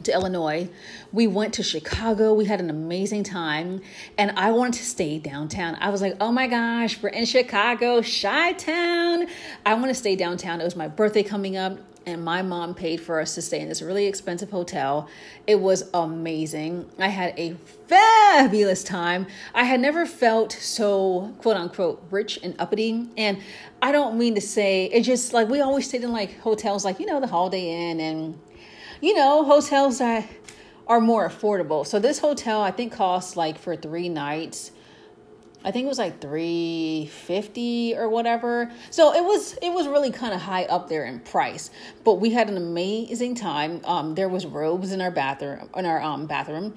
to 0.05 0.13
Illinois. 0.13 0.71
We 1.13 1.27
went 1.27 1.53
to 1.55 1.63
Chicago. 1.63 2.33
We 2.33 2.47
had 2.47 2.61
an 2.61 2.71
amazing 2.71 3.25
time. 3.25 3.83
And 4.17 4.31
I 4.39 4.53
wanted 4.53 4.79
to 4.79 4.85
stay 4.87 5.19
downtown. 5.19 5.77
I 5.79 5.91
was 5.91 6.01
like, 6.01 6.17
oh 6.19 6.33
my 6.33 6.47
gosh, 6.47 7.03
we're 7.03 7.11
in 7.11 7.27
Chicago, 7.27 8.01
Chi 8.01 8.53
Town. 8.55 9.27
I 9.67 9.75
want 9.75 9.89
to 9.89 9.95
stay 9.95 10.17
downtown. 10.17 10.63
It 10.63 10.65
was 10.65 10.77
my 10.77 10.89
birthday 10.89 11.23
coming 11.23 11.59
up. 11.59 11.79
And 12.07 12.25
my 12.25 12.41
mom 12.41 12.75
paid 12.75 13.01
for 13.01 13.21
us 13.21 13.35
to 13.35 13.43
stay 13.43 13.61
in 13.61 13.69
this 13.69 13.83
really 13.83 14.07
expensive 14.07 14.51
hotel. 14.51 15.07
It 15.47 15.61
was 15.61 15.89
amazing. 15.93 16.89
I 16.99 17.09
had 17.09 17.39
a 17.39 17.55
fabulous 17.89 18.83
time. 18.83 19.27
I 19.55 19.65
had 19.65 19.81
never 19.81 20.07
felt 20.07 20.53
so 20.53 21.35
quote 21.39 21.57
unquote 21.57 22.03
rich 22.11 22.39
and 22.43 22.55
uppity. 22.59 23.09
And 23.19 23.39
I 23.83 23.93
don't 23.93 24.19
mean 24.19 24.35
to 24.35 24.41
say 24.41 24.87
it 24.87 25.03
just 25.03 25.35
like 25.35 25.49
we 25.49 25.61
always 25.61 25.89
stayed 25.89 26.03
in 26.03 26.11
like 26.13 26.41
hotels 26.41 26.85
like, 26.85 27.01
you 27.01 27.07
know, 27.07 27.21
the 27.21 27.27
Holiday 27.27 27.91
Inn 27.91 28.01
and 28.01 28.41
you 29.03 29.15
know, 29.15 29.45
hotels 29.45 29.99
that 29.99 30.29
are 30.87 31.01
more 31.01 31.29
affordable. 31.29 31.87
So 31.87 31.99
this 31.99 32.19
hotel 32.19 32.63
I 32.63 32.71
think 32.71 32.93
costs 32.93 33.37
like 33.37 33.59
for 33.59 33.77
3 33.77 34.09
nights 34.09 34.73
I 35.65 35.71
think 35.71 35.85
it 35.85 35.89
was 35.89 35.99
like 35.99 36.21
350 36.21 37.97
or 37.97 38.09
whatever. 38.09 38.71
So 38.91 39.15
it 39.15 39.23
was 39.23 39.55
it 39.63 39.73
was 39.73 39.87
really 39.89 40.11
kind 40.11 40.33
of 40.33 40.41
high 40.41 40.65
up 40.65 40.89
there 40.89 41.05
in 41.05 41.21
price. 41.21 41.71
But 42.05 42.15
we 42.15 42.31
had 42.31 42.49
an 42.49 42.57
amazing 42.57 43.35
time. 43.35 43.81
Um, 43.85 44.15
there 44.15 44.29
was 44.29 44.47
robes 44.47 44.93
in 44.93 45.01
our 45.01 45.11
bathroom 45.11 45.69
in 45.77 45.87
our 45.87 46.01
um, 46.01 46.27
bathroom. 46.27 46.75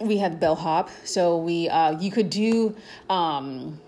We 0.00 0.16
had 0.16 0.40
bellhop, 0.40 0.90
so 1.04 1.36
we 1.36 1.68
uh, 1.68 1.98
you 2.00 2.10
could 2.10 2.30
do 2.30 2.74
um, 3.10 3.78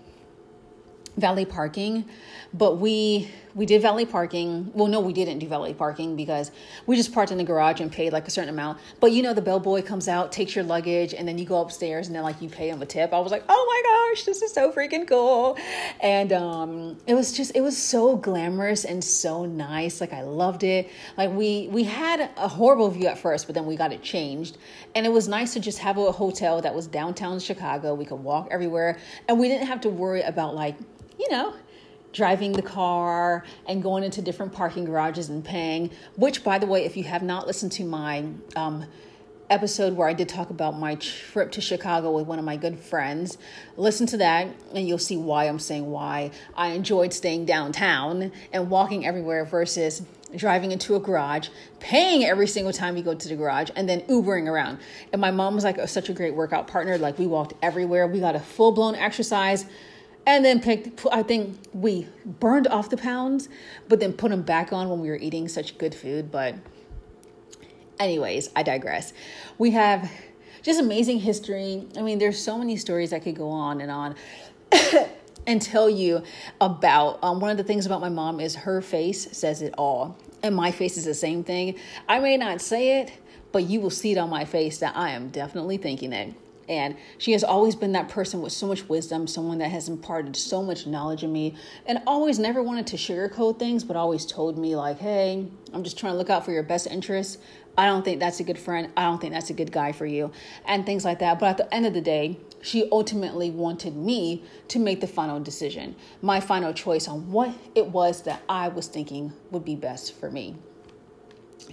valet 1.17 1.45
parking, 1.45 2.05
but 2.53 2.77
we 2.77 3.29
we 3.55 3.65
did 3.65 3.81
valet 3.81 4.05
parking. 4.05 4.69
Well, 4.73 4.87
no, 4.87 4.99
we 4.99 5.13
didn't 5.13 5.39
do 5.39 5.47
valet 5.47 5.73
parking 5.73 6.17
because 6.17 6.51
we 6.85 6.97
just 6.97 7.13
parked 7.13 7.31
in 7.31 7.37
the 7.37 7.43
garage 7.43 7.79
and 7.79 7.89
paid 7.89 8.11
like 8.11 8.27
a 8.27 8.29
certain 8.29 8.49
amount. 8.49 8.79
But 8.99 9.13
you 9.13 9.23
know, 9.23 9.33
the 9.33 9.41
bellboy 9.41 9.81
comes 9.81 10.09
out, 10.09 10.33
takes 10.33 10.55
your 10.55 10.65
luggage, 10.65 11.13
and 11.13 11.25
then 11.25 11.37
you 11.37 11.45
go 11.45 11.61
upstairs 11.61 12.07
and 12.07 12.15
then 12.15 12.23
like 12.23 12.41
you 12.41 12.49
pay 12.49 12.69
him 12.69 12.81
a 12.81 12.85
tip. 12.85 13.13
I 13.13 13.19
was 13.19 13.31
like, 13.31 13.45
oh 13.47 13.65
my 13.65 14.13
gosh, 14.13 14.25
this 14.25 14.41
is 14.41 14.51
so 14.51 14.73
freaking 14.73 15.07
cool. 15.07 15.57
And 16.01 16.33
um, 16.33 16.97
it 17.07 17.13
was 17.13 17.31
just, 17.31 17.55
it 17.55 17.61
was 17.61 17.77
so 17.77 18.17
glamorous 18.17 18.83
and 18.83 19.01
so 19.01 19.45
nice. 19.45 20.01
Like 20.01 20.11
I 20.11 20.23
loved 20.23 20.63
it. 20.63 20.89
Like 21.17 21.31
we 21.31 21.69
we 21.71 21.83
had 21.83 22.29
a 22.35 22.49
horrible 22.49 22.89
view 22.89 23.07
at 23.07 23.17
first, 23.17 23.47
but 23.47 23.55
then 23.55 23.65
we 23.65 23.77
got 23.77 23.93
it 23.93 24.01
changed, 24.01 24.57
and 24.95 25.05
it 25.05 25.09
was 25.09 25.29
nice 25.29 25.53
to 25.53 25.61
just 25.61 25.79
have 25.79 25.97
a 25.97 26.11
hotel 26.11 26.61
that 26.61 26.75
was 26.75 26.87
downtown 26.87 27.39
Chicago. 27.39 27.93
We 27.93 28.05
could 28.05 28.21
walk 28.21 28.49
everywhere, 28.51 28.97
and 29.29 29.39
we 29.39 29.47
didn't 29.47 29.67
have 29.67 29.79
to 29.81 29.89
worry 29.89 30.21
about 30.23 30.55
like 30.55 30.75
you 31.19 31.29
know 31.31 31.53
driving 32.15 32.53
the 32.53 32.61
car 32.61 33.43
and 33.67 33.83
going 33.83 34.01
into 34.01 34.21
different 34.21 34.53
parking 34.53 34.85
garages 34.85 35.27
and 35.27 35.43
paying. 35.43 35.91
Which, 36.15 36.45
by 36.45 36.57
the 36.57 36.65
way, 36.65 36.85
if 36.85 36.95
you 36.95 37.03
have 37.03 37.21
not 37.21 37.45
listened 37.45 37.73
to 37.73 37.83
my 37.83 38.25
um, 38.55 38.85
episode 39.49 39.95
where 39.95 40.07
I 40.07 40.13
did 40.13 40.29
talk 40.29 40.49
about 40.49 40.79
my 40.79 40.95
trip 40.95 41.51
to 41.51 41.61
Chicago 41.61 42.11
with 42.11 42.25
one 42.25 42.39
of 42.39 42.45
my 42.45 42.55
good 42.55 42.79
friends, 42.79 43.37
listen 43.75 44.07
to 44.07 44.17
that 44.17 44.47
and 44.73 44.87
you'll 44.87 44.97
see 44.97 45.17
why 45.17 45.45
I'm 45.45 45.59
saying 45.59 45.91
why 45.91 46.31
I 46.55 46.69
enjoyed 46.69 47.13
staying 47.13 47.45
downtown 47.45 48.31
and 48.53 48.69
walking 48.69 49.05
everywhere 49.05 49.43
versus 49.43 50.01
driving 50.35 50.71
into 50.71 50.95
a 50.95 50.99
garage, 50.99 51.49
paying 51.79 52.23
every 52.23 52.47
single 52.47 52.73
time 52.73 52.97
you 52.97 53.03
go 53.03 53.13
to 53.13 53.27
the 53.27 53.35
garage, 53.35 53.69
and 53.75 53.87
then 53.87 54.01
Ubering 54.01 54.47
around. 54.47 54.79
And 55.11 55.21
my 55.21 55.31
mom 55.31 55.55
was 55.55 55.63
like 55.63 55.77
a, 55.77 55.87
such 55.87 56.09
a 56.09 56.13
great 56.13 56.33
workout 56.33 56.67
partner. 56.67 56.97
Like 56.97 57.19
we 57.19 57.27
walked 57.27 57.53
everywhere. 57.61 58.07
We 58.07 58.21
got 58.21 58.35
a 58.35 58.39
full 58.39 58.71
blown 58.71 58.95
exercise 58.95 59.65
and 60.25 60.43
then 60.43 60.59
picked 60.59 61.05
i 61.11 61.21
think 61.21 61.57
we 61.73 62.07
burned 62.25 62.67
off 62.67 62.89
the 62.89 62.97
pounds 62.97 63.49
but 63.87 63.99
then 63.99 64.13
put 64.13 64.31
them 64.31 64.41
back 64.41 64.73
on 64.73 64.89
when 64.89 64.99
we 64.99 65.09
were 65.09 65.17
eating 65.17 65.47
such 65.47 65.77
good 65.77 65.93
food 65.93 66.31
but 66.31 66.55
anyways 67.99 68.49
i 68.55 68.63
digress. 68.63 69.13
We 69.57 69.71
have 69.71 70.11
just 70.61 70.79
amazing 70.79 71.19
history. 71.19 71.85
I 71.97 72.01
mean 72.01 72.19
there's 72.19 72.41
so 72.41 72.57
many 72.57 72.77
stories 72.77 73.13
i 73.13 73.19
could 73.19 73.35
go 73.35 73.49
on 73.49 73.81
and 73.81 73.91
on 73.91 74.15
and 75.47 75.61
tell 75.61 75.89
you 75.89 76.23
about 76.59 77.19
um, 77.23 77.39
one 77.39 77.51
of 77.51 77.57
the 77.57 77.63
things 77.63 77.85
about 77.85 78.01
my 78.01 78.09
mom 78.09 78.39
is 78.39 78.55
her 78.55 78.81
face 78.81 79.27
says 79.31 79.61
it 79.61 79.73
all 79.77 80.17
and 80.43 80.55
my 80.55 80.71
face 80.71 80.97
is 80.97 81.05
the 81.05 81.13
same 81.13 81.43
thing. 81.43 81.75
I 82.07 82.19
may 82.19 82.37
not 82.37 82.61
say 82.61 82.99
it 83.01 83.11
but 83.51 83.63
you 83.63 83.79
will 83.79 83.89
see 83.89 84.11
it 84.11 84.17
on 84.17 84.29
my 84.29 84.43
face 84.43 84.79
that 84.79 84.95
i 84.97 85.11
am 85.11 85.29
definitely 85.29 85.77
thinking 85.77 86.11
it 86.11 86.33
and 86.67 86.95
she 87.17 87.31
has 87.33 87.43
always 87.43 87.75
been 87.75 87.91
that 87.93 88.09
person 88.09 88.41
with 88.41 88.53
so 88.53 88.67
much 88.67 88.87
wisdom, 88.89 89.27
someone 89.27 89.57
that 89.59 89.71
has 89.71 89.87
imparted 89.89 90.35
so 90.35 90.63
much 90.63 90.87
knowledge 90.87 91.23
in 91.23 91.31
me, 91.31 91.55
and 91.85 91.99
always 92.07 92.39
never 92.39 92.63
wanted 92.63 92.87
to 92.87 92.97
sugarcoat 92.97 93.59
things, 93.59 93.83
but 93.83 93.95
always 93.95 94.25
told 94.25 94.57
me, 94.57 94.75
like, 94.75 94.99
hey, 94.99 95.47
I'm 95.73 95.83
just 95.83 95.97
trying 95.97 96.13
to 96.13 96.17
look 96.17 96.29
out 96.29 96.45
for 96.45 96.51
your 96.51 96.63
best 96.63 96.87
interests. 96.87 97.37
I 97.77 97.87
don't 97.87 98.05
think 98.05 98.19
that's 98.19 98.39
a 98.39 98.43
good 98.43 98.57
friend. 98.57 98.89
I 98.95 99.03
don't 99.03 99.19
think 99.19 99.33
that's 99.33 99.49
a 99.49 99.53
good 99.53 99.71
guy 99.71 99.91
for 99.91 100.05
you, 100.05 100.31
and 100.65 100.85
things 100.85 101.03
like 101.03 101.19
that. 101.19 101.39
But 101.39 101.47
at 101.47 101.57
the 101.57 101.73
end 101.73 101.85
of 101.85 101.93
the 101.93 102.01
day, 102.01 102.39
she 102.61 102.89
ultimately 102.91 103.51
wanted 103.51 103.95
me 103.95 104.43
to 104.69 104.79
make 104.79 105.01
the 105.01 105.07
final 105.07 105.39
decision, 105.39 105.95
my 106.21 106.39
final 106.39 106.73
choice 106.73 107.07
on 107.07 107.31
what 107.31 107.53
it 107.75 107.87
was 107.87 108.23
that 108.23 108.41
I 108.49 108.69
was 108.69 108.87
thinking 108.87 109.33
would 109.51 109.65
be 109.65 109.75
best 109.75 110.15
for 110.19 110.31
me. 110.31 110.55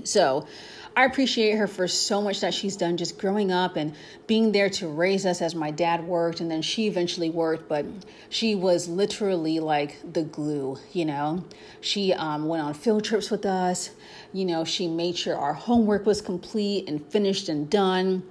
So, 0.04 0.46
I 0.94 1.06
appreciate 1.06 1.56
her 1.56 1.66
for 1.66 1.88
so 1.88 2.20
much 2.20 2.40
that 2.40 2.52
she's 2.52 2.76
done 2.76 2.98
just 2.98 3.18
growing 3.18 3.50
up 3.50 3.76
and 3.76 3.94
being 4.26 4.52
there 4.52 4.68
to 4.70 4.88
raise 4.88 5.24
us 5.24 5.40
as 5.40 5.54
my 5.54 5.70
dad 5.70 6.06
worked 6.06 6.40
and 6.40 6.50
then 6.50 6.60
she 6.60 6.86
eventually 6.86 7.30
worked, 7.30 7.66
but 7.66 7.86
she 8.28 8.54
was 8.54 8.88
literally 8.88 9.58
like 9.58 9.96
the 10.12 10.22
glue, 10.22 10.78
you 10.92 11.06
know. 11.06 11.44
She 11.80 12.12
um, 12.12 12.46
went 12.46 12.62
on 12.62 12.74
field 12.74 13.04
trips 13.04 13.30
with 13.30 13.46
us, 13.46 13.90
you 14.34 14.44
know, 14.44 14.64
she 14.64 14.86
made 14.86 15.16
sure 15.16 15.36
our 15.36 15.54
homework 15.54 16.04
was 16.04 16.20
complete 16.20 16.88
and 16.88 17.04
finished 17.06 17.48
and 17.48 17.70
done. 17.70 18.22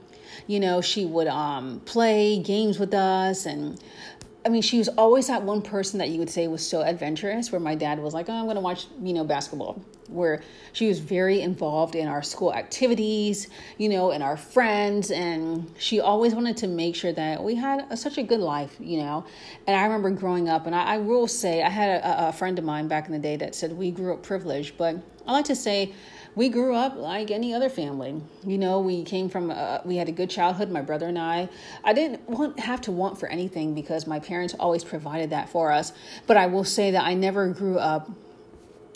You 0.45 0.59
know, 0.59 0.81
she 0.81 1.05
would 1.05 1.27
um, 1.27 1.81
play 1.85 2.37
games 2.37 2.77
with 2.77 2.93
us 2.93 3.47
and 3.47 3.81
I 4.45 4.49
mean, 4.49 4.61
she 4.61 4.77
was 4.77 4.87
always 4.89 5.27
that 5.27 5.43
one 5.43 5.61
person 5.61 5.99
that 5.99 6.09
you 6.09 6.19
would 6.19 6.29
say 6.29 6.47
was 6.47 6.67
so 6.67 6.81
adventurous, 6.81 7.51
where 7.51 7.61
my 7.61 7.75
dad 7.75 7.99
was 7.99 8.13
like, 8.13 8.27
oh, 8.27 8.33
I'm 8.33 8.45
going 8.45 8.55
to 8.55 8.61
watch, 8.61 8.87
you 9.01 9.13
know, 9.13 9.23
basketball. 9.23 9.83
Where 10.11 10.41
she 10.73 10.87
was 10.87 10.99
very 10.99 11.41
involved 11.41 11.95
in 11.95 12.07
our 12.07 12.21
school 12.21 12.53
activities, 12.53 13.47
you 13.77 13.89
know, 13.89 14.11
and 14.11 14.23
our 14.23 14.37
friends. 14.37 15.11
And 15.11 15.71
she 15.77 15.99
always 15.99 16.35
wanted 16.35 16.57
to 16.57 16.67
make 16.67 16.95
sure 16.95 17.13
that 17.13 17.43
we 17.43 17.55
had 17.55 17.85
a, 17.89 17.97
such 17.97 18.17
a 18.17 18.23
good 18.23 18.39
life, 18.39 18.75
you 18.79 18.99
know. 18.99 19.25
And 19.67 19.75
I 19.75 19.83
remember 19.83 20.09
growing 20.11 20.49
up, 20.49 20.65
and 20.65 20.75
I, 20.75 20.95
I 20.95 20.97
will 20.97 21.27
say, 21.27 21.63
I 21.63 21.69
had 21.69 22.01
a, 22.01 22.29
a 22.29 22.33
friend 22.33 22.59
of 22.59 22.65
mine 22.65 22.87
back 22.87 23.07
in 23.07 23.13
the 23.13 23.19
day 23.19 23.35
that 23.37 23.55
said 23.55 23.71
we 23.73 23.91
grew 23.91 24.13
up 24.13 24.23
privileged, 24.23 24.77
but 24.77 24.95
I 25.27 25.33
like 25.33 25.45
to 25.45 25.55
say, 25.55 25.93
we 26.35 26.49
grew 26.49 26.75
up 26.75 26.95
like 26.95 27.29
any 27.29 27.53
other 27.53 27.69
family. 27.69 28.21
You 28.45 28.57
know, 28.57 28.79
we 28.79 29.03
came 29.03 29.29
from, 29.29 29.51
a, 29.51 29.81
we 29.83 29.97
had 29.97 30.07
a 30.07 30.13
good 30.13 30.29
childhood, 30.29 30.69
my 30.69 30.81
brother 30.81 31.07
and 31.07 31.19
I. 31.19 31.49
I 31.83 31.93
didn't 31.93 32.27
want 32.29 32.59
have 32.59 32.81
to 32.81 32.91
want 32.91 33.19
for 33.19 33.27
anything 33.27 33.75
because 33.75 34.07
my 34.07 34.19
parents 34.19 34.55
always 34.59 34.83
provided 34.83 35.31
that 35.31 35.49
for 35.49 35.71
us. 35.71 35.91
But 36.27 36.37
I 36.37 36.45
will 36.45 36.63
say 36.63 36.91
that 36.91 37.03
I 37.03 37.13
never 37.15 37.47
grew 37.49 37.77
up 37.77 38.09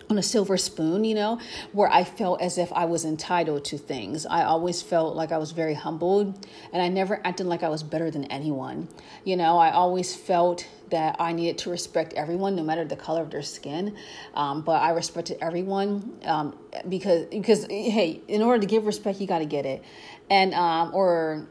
on 0.09 0.17
a 0.17 0.23
silver 0.23 0.57
spoon, 0.57 1.03
you 1.03 1.15
know, 1.15 1.39
where 1.71 1.91
I 1.91 2.03
felt 2.03 2.41
as 2.41 2.57
if 2.57 2.71
I 2.73 2.85
was 2.85 3.05
entitled 3.05 3.65
to 3.65 3.77
things. 3.77 4.25
I 4.25 4.43
always 4.43 4.81
felt 4.81 5.15
like 5.15 5.31
I 5.31 5.37
was 5.37 5.51
very 5.51 5.73
humbled 5.73 6.47
and 6.71 6.81
I 6.81 6.89
never 6.89 7.19
acted 7.25 7.47
like 7.47 7.63
I 7.63 7.69
was 7.69 7.83
better 7.83 8.11
than 8.11 8.25
anyone. 8.25 8.87
You 9.23 9.37
know, 9.37 9.57
I 9.57 9.71
always 9.71 10.15
felt 10.15 10.67
that 10.91 11.15
I 11.19 11.33
needed 11.33 11.57
to 11.59 11.71
respect 11.71 12.13
everyone, 12.13 12.55
no 12.55 12.63
matter 12.63 12.85
the 12.85 12.95
color 12.95 13.21
of 13.21 13.31
their 13.31 13.41
skin. 13.41 13.95
Um, 14.35 14.61
but 14.61 14.81
I 14.81 14.91
respected 14.91 15.37
everyone 15.41 16.17
um, 16.25 16.57
because 16.87 17.25
because 17.25 17.65
hey, 17.65 18.21
in 18.27 18.41
order 18.41 18.61
to 18.61 18.67
give 18.67 18.85
respect, 18.85 19.19
you 19.19 19.27
got 19.27 19.39
to 19.39 19.45
get 19.45 19.65
it, 19.65 19.83
and 20.29 20.53
um, 20.53 20.93
or 20.93 21.47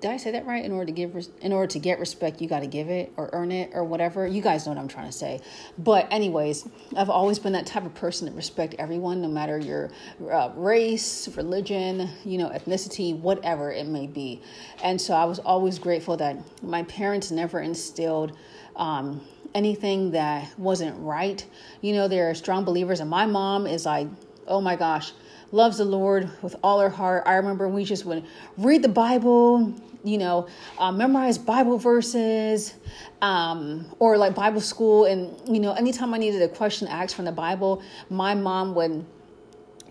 did 0.00 0.10
I 0.10 0.16
say 0.16 0.30
that 0.30 0.46
right? 0.46 0.64
In 0.64 0.72
order 0.72 0.86
to 0.86 0.92
give, 0.92 1.28
in 1.42 1.52
order 1.52 1.66
to 1.66 1.78
get 1.78 1.98
respect, 1.98 2.40
you 2.40 2.48
got 2.48 2.60
to 2.60 2.66
give 2.66 2.88
it 2.88 3.12
or 3.16 3.28
earn 3.32 3.52
it 3.52 3.70
or 3.74 3.84
whatever. 3.84 4.26
You 4.26 4.40
guys 4.40 4.64
know 4.64 4.72
what 4.72 4.80
I'm 4.80 4.88
trying 4.88 5.06
to 5.06 5.12
say. 5.12 5.40
But 5.78 6.08
anyways, 6.10 6.66
I've 6.96 7.10
always 7.10 7.38
been 7.38 7.52
that 7.52 7.66
type 7.66 7.84
of 7.84 7.94
person 7.94 8.26
that 8.26 8.34
respect 8.34 8.74
everyone, 8.78 9.20
no 9.20 9.28
matter 9.28 9.58
your 9.58 9.90
uh, 10.30 10.50
race, 10.54 11.28
religion, 11.36 12.08
you 12.24 12.38
know, 12.38 12.48
ethnicity, 12.48 13.18
whatever 13.18 13.70
it 13.72 13.86
may 13.86 14.06
be. 14.06 14.40
And 14.82 15.00
so 15.00 15.14
I 15.14 15.24
was 15.24 15.38
always 15.38 15.78
grateful 15.78 16.16
that 16.16 16.36
my 16.62 16.82
parents 16.84 17.30
never 17.30 17.60
instilled. 17.60 18.36
Um, 18.76 19.20
anything 19.54 20.12
that 20.12 20.48
wasn't 20.58 20.96
right. 21.00 21.44
You 21.80 21.94
know, 21.94 22.08
they're 22.08 22.34
strong 22.34 22.64
believers, 22.64 23.00
and 23.00 23.10
my 23.10 23.26
mom 23.26 23.66
is 23.66 23.84
like, 23.84 24.06
oh 24.46 24.60
my 24.60 24.76
gosh, 24.76 25.12
loves 25.52 25.78
the 25.78 25.84
Lord 25.84 26.30
with 26.42 26.56
all 26.62 26.80
her 26.80 26.88
heart. 26.88 27.24
I 27.26 27.34
remember 27.34 27.68
we 27.68 27.84
just 27.84 28.04
would 28.04 28.24
read 28.56 28.82
the 28.82 28.88
Bible, 28.88 29.74
you 30.04 30.18
know, 30.18 30.48
uh, 30.78 30.92
memorize 30.92 31.38
Bible 31.38 31.78
verses, 31.78 32.74
um, 33.20 33.86
or 33.98 34.16
like 34.16 34.34
Bible 34.34 34.60
school. 34.60 35.04
And, 35.04 35.36
you 35.46 35.60
know, 35.60 35.72
anytime 35.72 36.14
I 36.14 36.18
needed 36.18 36.42
a 36.42 36.48
question 36.48 36.88
asked 36.88 37.14
from 37.14 37.24
the 37.24 37.32
Bible, 37.32 37.82
my 38.08 38.34
mom 38.34 38.74
would 38.74 39.04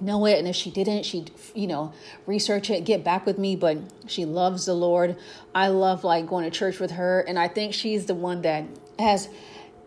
know 0.01 0.25
it. 0.25 0.39
And 0.39 0.47
if 0.47 0.55
she 0.55 0.71
didn't 0.71 1.03
she'd 1.03 1.31
you 1.53 1.67
know 1.67 1.93
research 2.25 2.69
it 2.69 2.85
get 2.85 3.03
back 3.03 3.25
with 3.25 3.37
me. 3.37 3.55
But 3.55 3.77
she 4.07 4.25
loves 4.25 4.65
the 4.65 4.73
lord. 4.73 5.17
I 5.53 5.67
love 5.67 6.03
like 6.03 6.27
going 6.27 6.45
to 6.45 6.51
church 6.51 6.79
with 6.79 6.91
her. 6.91 7.21
And 7.21 7.37
i 7.37 7.47
think 7.47 7.73
she's 7.73 8.05
the 8.05 8.15
one 8.15 8.41
that 8.43 8.65
has 8.97 9.29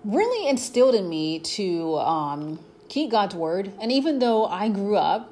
really 0.04 0.48
instilled 0.48 0.94
in 0.94 1.08
me 1.08 1.38
to 1.38 1.96
um, 1.96 2.58
keep 2.88 3.10
god's 3.10 3.34
word. 3.34 3.72
And 3.80 3.90
even 3.90 4.18
though 4.18 4.46
i 4.46 4.68
grew 4.68 4.96
up 4.96 5.31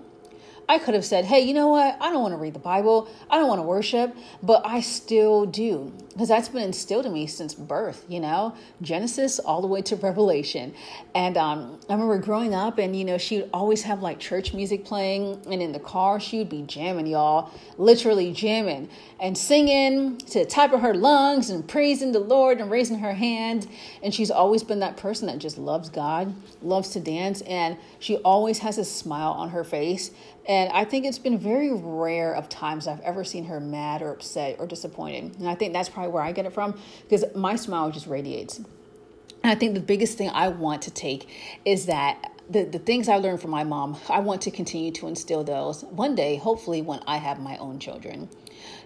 I 0.70 0.78
could 0.78 0.94
have 0.94 1.04
said, 1.04 1.24
hey, 1.24 1.40
you 1.40 1.52
know 1.52 1.66
what? 1.66 1.96
I 2.00 2.12
don't 2.12 2.22
want 2.22 2.32
to 2.32 2.38
read 2.38 2.54
the 2.54 2.60
Bible. 2.60 3.10
I 3.28 3.38
don't 3.38 3.48
want 3.48 3.58
to 3.58 3.66
worship, 3.66 4.14
but 4.40 4.62
I 4.64 4.82
still 4.82 5.44
do 5.44 5.92
because 6.20 6.28
that's 6.28 6.48
been 6.48 6.62
instilled 6.62 7.06
in 7.06 7.12
me 7.12 7.26
since 7.26 7.54
birth, 7.54 8.04
you 8.06 8.20
know, 8.20 8.54
Genesis 8.82 9.38
all 9.38 9.62
the 9.62 9.66
way 9.66 9.80
to 9.80 9.96
Revelation. 9.96 10.74
And 11.14 11.36
um, 11.36 11.80
I 11.88 11.94
remember 11.94 12.18
growing 12.18 12.54
up, 12.54 12.78
and, 12.78 12.94
you 12.94 13.04
know, 13.04 13.16
she 13.16 13.40
would 13.40 13.50
always 13.54 13.82
have 13.84 14.02
like 14.02 14.18
church 14.18 14.52
music 14.52 14.84
playing. 14.84 15.40
And 15.50 15.62
in 15.62 15.72
the 15.72 15.78
car, 15.80 16.20
she 16.20 16.38
would 16.38 16.50
be 16.50 16.62
jamming, 16.62 17.06
y'all, 17.06 17.50
literally 17.78 18.32
jamming 18.32 18.90
and 19.18 19.38
singing 19.38 20.18
to 20.18 20.40
the 20.40 20.44
top 20.44 20.72
of 20.72 20.80
her 20.82 20.94
lungs 20.94 21.48
and 21.48 21.66
praising 21.66 22.12
the 22.12 22.20
Lord 22.20 22.60
and 22.60 22.70
raising 22.70 22.98
her 22.98 23.14
hand. 23.14 23.66
And 24.02 24.14
she's 24.14 24.30
always 24.30 24.62
been 24.62 24.80
that 24.80 24.96
person 24.96 25.26
that 25.28 25.38
just 25.38 25.58
loves 25.58 25.88
God, 25.88 26.34
loves 26.60 26.90
to 26.90 27.00
dance, 27.00 27.40
and 27.42 27.78
she 27.98 28.16
always 28.18 28.58
has 28.58 28.78
a 28.78 28.84
smile 28.84 29.32
on 29.32 29.50
her 29.50 29.64
face. 29.64 30.10
And 30.48 30.70
I 30.72 30.84
think 30.84 31.04
it's 31.04 31.18
been 31.18 31.38
very 31.38 31.72
rare 31.72 32.34
of 32.34 32.48
times 32.48 32.86
I've 32.86 33.00
ever 33.00 33.24
seen 33.24 33.44
her 33.44 33.60
mad 33.60 34.02
or 34.02 34.10
upset 34.10 34.56
or 34.58 34.66
disappointed. 34.66 35.38
And 35.38 35.48
I 35.48 35.54
think 35.54 35.72
that's 35.72 35.88
probably 35.88 36.12
where 36.12 36.22
I 36.22 36.32
get 36.32 36.46
it 36.46 36.52
from 36.52 36.78
because 37.02 37.24
my 37.34 37.56
smile 37.56 37.90
just 37.90 38.06
radiates. 38.06 38.58
And 38.58 39.50
I 39.50 39.54
think 39.54 39.74
the 39.74 39.80
biggest 39.80 40.18
thing 40.18 40.30
I 40.30 40.48
want 40.48 40.82
to 40.82 40.90
take 40.90 41.28
is 41.64 41.86
that 41.86 42.32
the, 42.48 42.64
the 42.64 42.78
things 42.78 43.08
I 43.08 43.16
learned 43.16 43.40
from 43.40 43.50
my 43.50 43.64
mom, 43.64 43.96
I 44.08 44.20
want 44.20 44.42
to 44.42 44.50
continue 44.50 44.90
to 44.92 45.06
instill 45.06 45.44
those 45.44 45.84
one 45.84 46.14
day, 46.14 46.36
hopefully, 46.36 46.82
when 46.82 47.00
I 47.06 47.18
have 47.18 47.38
my 47.38 47.56
own 47.58 47.78
children 47.78 48.28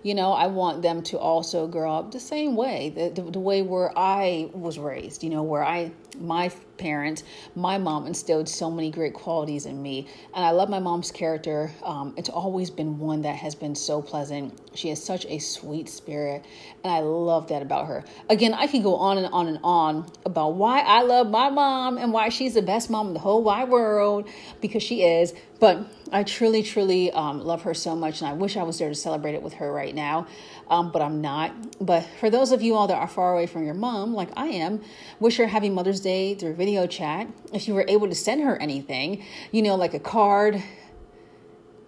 you 0.03 0.15
know, 0.15 0.33
I 0.33 0.47
want 0.47 0.83
them 0.83 1.03
to 1.05 1.19
also 1.19 1.67
grow 1.67 1.95
up 1.95 2.13
the 2.13 2.21
same 2.21 2.57
way, 2.57 2.91
the, 2.91 3.11
the, 3.11 3.31
the 3.31 3.41
way 3.41 3.63
where 3.63 3.97
I 3.97 4.51
was 4.53 4.79
raised, 4.79 5.23
you 5.23 5.31
know, 5.31 5.43
where 5.43 5.65
I, 5.65 5.93
my 6.19 6.51
parents, 6.77 7.23
my 7.55 7.79
mom 7.79 8.07
instilled 8.07 8.49
so 8.49 8.71
many 8.71 8.91
great 8.91 9.15
qualities 9.15 9.67
in 9.67 9.83
me. 9.83 10.09
And 10.35 10.45
I 10.45 10.51
love 10.51 10.69
my 10.69 10.79
mom's 10.79 11.11
character. 11.11 11.71
Um, 11.83 12.15
it's 12.17 12.29
always 12.29 12.71
been 12.71 12.99
one 12.99 13.23
that 13.23 13.37
has 13.37 13.55
been 13.55 13.75
so 13.75 14.03
pleasant. 14.03 14.59
She 14.75 14.89
has 14.89 15.03
such 15.03 15.25
a 15.27 15.39
sweet 15.39 15.89
spirit. 15.89 16.45
And 16.83 16.93
I 16.93 17.01
love 17.01 17.49
that 17.49 17.63
about 17.63 17.87
her. 17.87 18.05
Again, 18.29 18.55
I 18.55 18.67
can 18.67 18.83
go 18.83 18.97
on 18.97 19.19
and 19.19 19.27
on 19.33 19.49
and 19.49 19.61
on 19.63 20.11
about 20.25 20.55
why 20.55 20.81
I 20.81 21.03
love 21.03 21.31
my 21.31 21.51
mom 21.51 21.99
and 21.99 22.13
why 22.13 22.29
she's 22.29 22.55
the 22.55 22.63
best 22.63 22.91
mom 22.91 23.09
in 23.09 23.15
the 23.15 23.21
whole 23.21 23.43
wide 23.43 23.69
world 23.69 24.29
because 24.61 24.83
she 24.83 25.03
is. 25.03 25.33
But 25.61 25.87
I 26.13 26.25
truly, 26.25 26.63
truly 26.63 27.11
um, 27.13 27.41
love 27.41 27.63
her 27.63 27.75
so 27.75 27.95
much, 27.95 28.21
and 28.21 28.29
I 28.29 28.33
wish 28.33 28.57
I 28.57 28.63
was 28.63 28.79
there 28.79 28.89
to 28.89 28.95
celebrate 28.95 29.35
it 29.35 29.43
with 29.43 29.55
her 29.55 29.73
right 29.73 29.95
now, 29.95 30.27
um, 30.69 30.91
but 30.91 31.01
I'm 31.01 31.21
not. 31.21 31.53
But 31.81 32.05
for 32.21 32.29
those 32.29 32.53
of 32.53 32.61
you 32.61 32.75
all 32.75 32.87
that 32.89 32.97
are 32.97 33.09
far 33.09 33.33
away 33.33 33.47
from 33.47 33.65
your 33.65 33.75
mom, 33.75 34.15
like 34.15 34.31
I 34.37 34.47
am, 34.47 34.83
wish 35.21 35.37
her 35.37 35.47
happy 35.47 35.71
Mother's 35.71 36.01
Day 36.01 36.35
through 36.35 36.55
video 36.55 36.87
chat. 36.87 37.29
If 37.53 37.69
you 37.69 37.75
were 37.75 37.85
able 37.89 38.09
to 38.09 38.15
send 38.15 38.43
her 38.43 38.57
anything, 38.61 39.25
you 39.53 39.63
know, 39.63 39.77
like 39.77 39.95
a 39.95 40.01
card, 40.01 40.63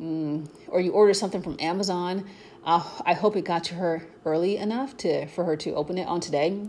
mm, 0.00 0.48
or 0.68 0.80
you 0.80 0.92
order 0.92 1.12
something 1.12 1.42
from 1.42 1.56
Amazon, 1.58 2.24
uh, 2.64 2.82
I 3.04 3.14
hope 3.14 3.36
it 3.36 3.44
got 3.44 3.64
to 3.64 3.74
her 3.74 4.06
early 4.24 4.56
enough 4.56 4.96
to 4.98 5.26
for 5.26 5.44
her 5.44 5.56
to 5.58 5.74
open 5.74 5.98
it 5.98 6.06
on 6.06 6.20
today. 6.20 6.66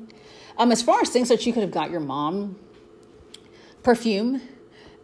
Um, 0.57 0.71
as 0.71 0.81
far 0.81 1.01
as 1.01 1.09
things 1.09 1.29
that 1.29 1.45
you 1.45 1.53
could 1.53 1.61
have 1.61 1.71
got 1.71 1.91
your 1.91 1.99
mom, 1.99 2.57
perfume. 3.87 4.41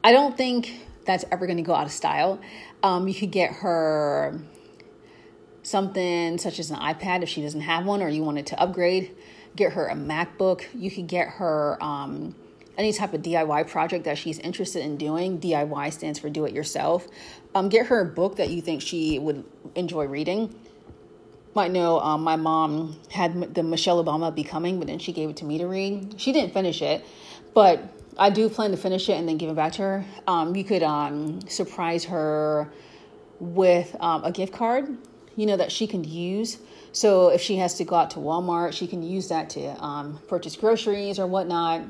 I 0.03 0.11
don't 0.11 0.35
think 0.35 0.73
that's 1.05 1.25
ever 1.31 1.45
going 1.45 1.57
to 1.57 1.63
go 1.63 1.73
out 1.73 1.85
of 1.85 1.91
style. 1.91 2.39
Um, 2.81 3.07
you 3.07 3.13
could 3.13 3.31
get 3.31 3.51
her 3.51 4.39
something 5.63 6.37
such 6.37 6.59
as 6.59 6.69
an 6.71 6.77
iPad 6.77 7.23
if 7.23 7.29
she 7.29 7.41
doesn't 7.41 7.61
have 7.61 7.85
one 7.85 8.01
or 8.01 8.09
you 8.09 8.23
wanted 8.23 8.45
to 8.47 8.59
upgrade. 8.61 9.15
Get 9.55 9.73
her 9.73 9.87
a 9.87 9.95
MacBook. 9.95 10.63
You 10.73 10.91
could 10.91 11.07
get 11.07 11.27
her 11.27 11.81
um, 11.81 12.35
any 12.77 12.91
type 12.91 13.13
of 13.13 13.21
DIY 13.21 13.69
project 13.69 14.05
that 14.05 14.17
she's 14.17 14.39
interested 14.39 14.83
in 14.83 14.97
doing. 14.97 15.39
DIY 15.39 15.93
stands 15.93 16.19
for 16.19 16.29
do 16.29 16.45
it 16.45 16.53
yourself. 16.53 17.07
Um, 17.55 17.69
get 17.69 17.87
her 17.87 18.01
a 18.01 18.05
book 18.05 18.37
that 18.37 18.49
you 18.49 18.61
think 18.61 18.81
she 18.81 19.19
would 19.19 19.43
enjoy 19.75 20.05
reading. 20.05 20.53
Might 21.55 21.71
know 21.71 21.99
um, 21.99 22.23
my 22.23 22.35
mom 22.35 22.99
had 23.11 23.53
the 23.53 23.61
Michelle 23.61 24.03
Obama 24.03 24.33
Becoming, 24.33 24.79
but 24.79 24.87
then 24.87 24.97
she 24.97 25.13
gave 25.13 25.29
it 25.29 25.37
to 25.37 25.45
me 25.45 25.59
to 25.59 25.67
read. 25.67 26.15
She 26.17 26.31
didn't 26.31 26.51
finish 26.51 26.81
it, 26.81 27.05
but 27.53 27.83
I 28.17 28.29
do 28.29 28.47
plan 28.49 28.71
to 28.71 28.77
finish 28.77 29.09
it 29.09 29.13
and 29.13 29.27
then 29.27 29.37
give 29.37 29.49
it 29.49 29.55
back 29.55 29.73
to 29.73 29.81
her. 29.81 30.05
Um, 30.27 30.55
you 30.55 30.63
could 30.63 30.83
um, 30.83 31.41
surprise 31.47 32.03
her 32.05 32.71
with 33.39 33.95
um, 33.99 34.23
a 34.23 34.31
gift 34.31 34.53
card, 34.53 34.97
you 35.35 35.45
know, 35.45 35.57
that 35.57 35.71
she 35.71 35.87
can 35.87 36.03
use. 36.03 36.59
So 36.91 37.29
if 37.29 37.41
she 37.41 37.55
has 37.57 37.75
to 37.75 37.83
go 37.83 37.95
out 37.95 38.11
to 38.11 38.19
Walmart, 38.19 38.73
she 38.73 38.85
can 38.87 39.01
use 39.01 39.29
that 39.29 39.49
to 39.51 39.83
um, 39.83 40.19
purchase 40.27 40.55
groceries 40.55 41.17
or 41.17 41.25
whatnot. 41.25 41.81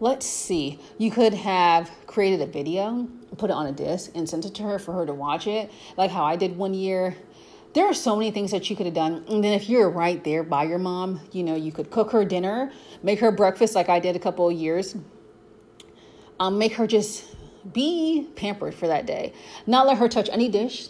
Let's 0.00 0.26
see. 0.26 0.80
You 0.98 1.10
could 1.10 1.34
have 1.34 1.90
created 2.06 2.40
a 2.40 2.46
video, 2.46 3.06
put 3.36 3.50
it 3.50 3.52
on 3.52 3.66
a 3.66 3.72
disc, 3.72 4.10
and 4.14 4.28
sent 4.28 4.44
it 4.46 4.54
to 4.56 4.62
her 4.62 4.78
for 4.78 4.92
her 4.92 5.06
to 5.06 5.14
watch 5.14 5.46
it, 5.46 5.70
like 5.96 6.10
how 6.10 6.24
I 6.24 6.36
did 6.36 6.56
one 6.56 6.74
year. 6.74 7.16
There 7.74 7.86
are 7.86 7.94
so 7.94 8.16
many 8.16 8.30
things 8.30 8.50
that 8.52 8.70
you 8.70 8.76
could 8.76 8.86
have 8.86 8.94
done. 8.94 9.24
And 9.28 9.42
then 9.42 9.52
if 9.52 9.68
you're 9.68 9.90
right 9.90 10.22
there 10.24 10.42
by 10.42 10.64
your 10.64 10.78
mom, 10.78 11.20
you 11.32 11.42
know, 11.42 11.54
you 11.54 11.70
could 11.70 11.90
cook 11.90 12.12
her 12.12 12.24
dinner, 12.24 12.72
make 13.02 13.18
her 13.20 13.30
breakfast 13.30 13.74
like 13.74 13.88
I 13.88 13.98
did 13.98 14.16
a 14.16 14.18
couple 14.18 14.48
of 14.48 14.56
years 14.56 14.96
um, 16.40 16.58
make 16.58 16.74
her 16.74 16.86
just 16.86 17.24
be 17.72 18.28
pampered 18.36 18.74
for 18.74 18.86
that 18.88 19.06
day. 19.06 19.32
Not 19.66 19.86
let 19.86 19.98
her 19.98 20.08
touch 20.08 20.28
any 20.30 20.48
dish. 20.48 20.88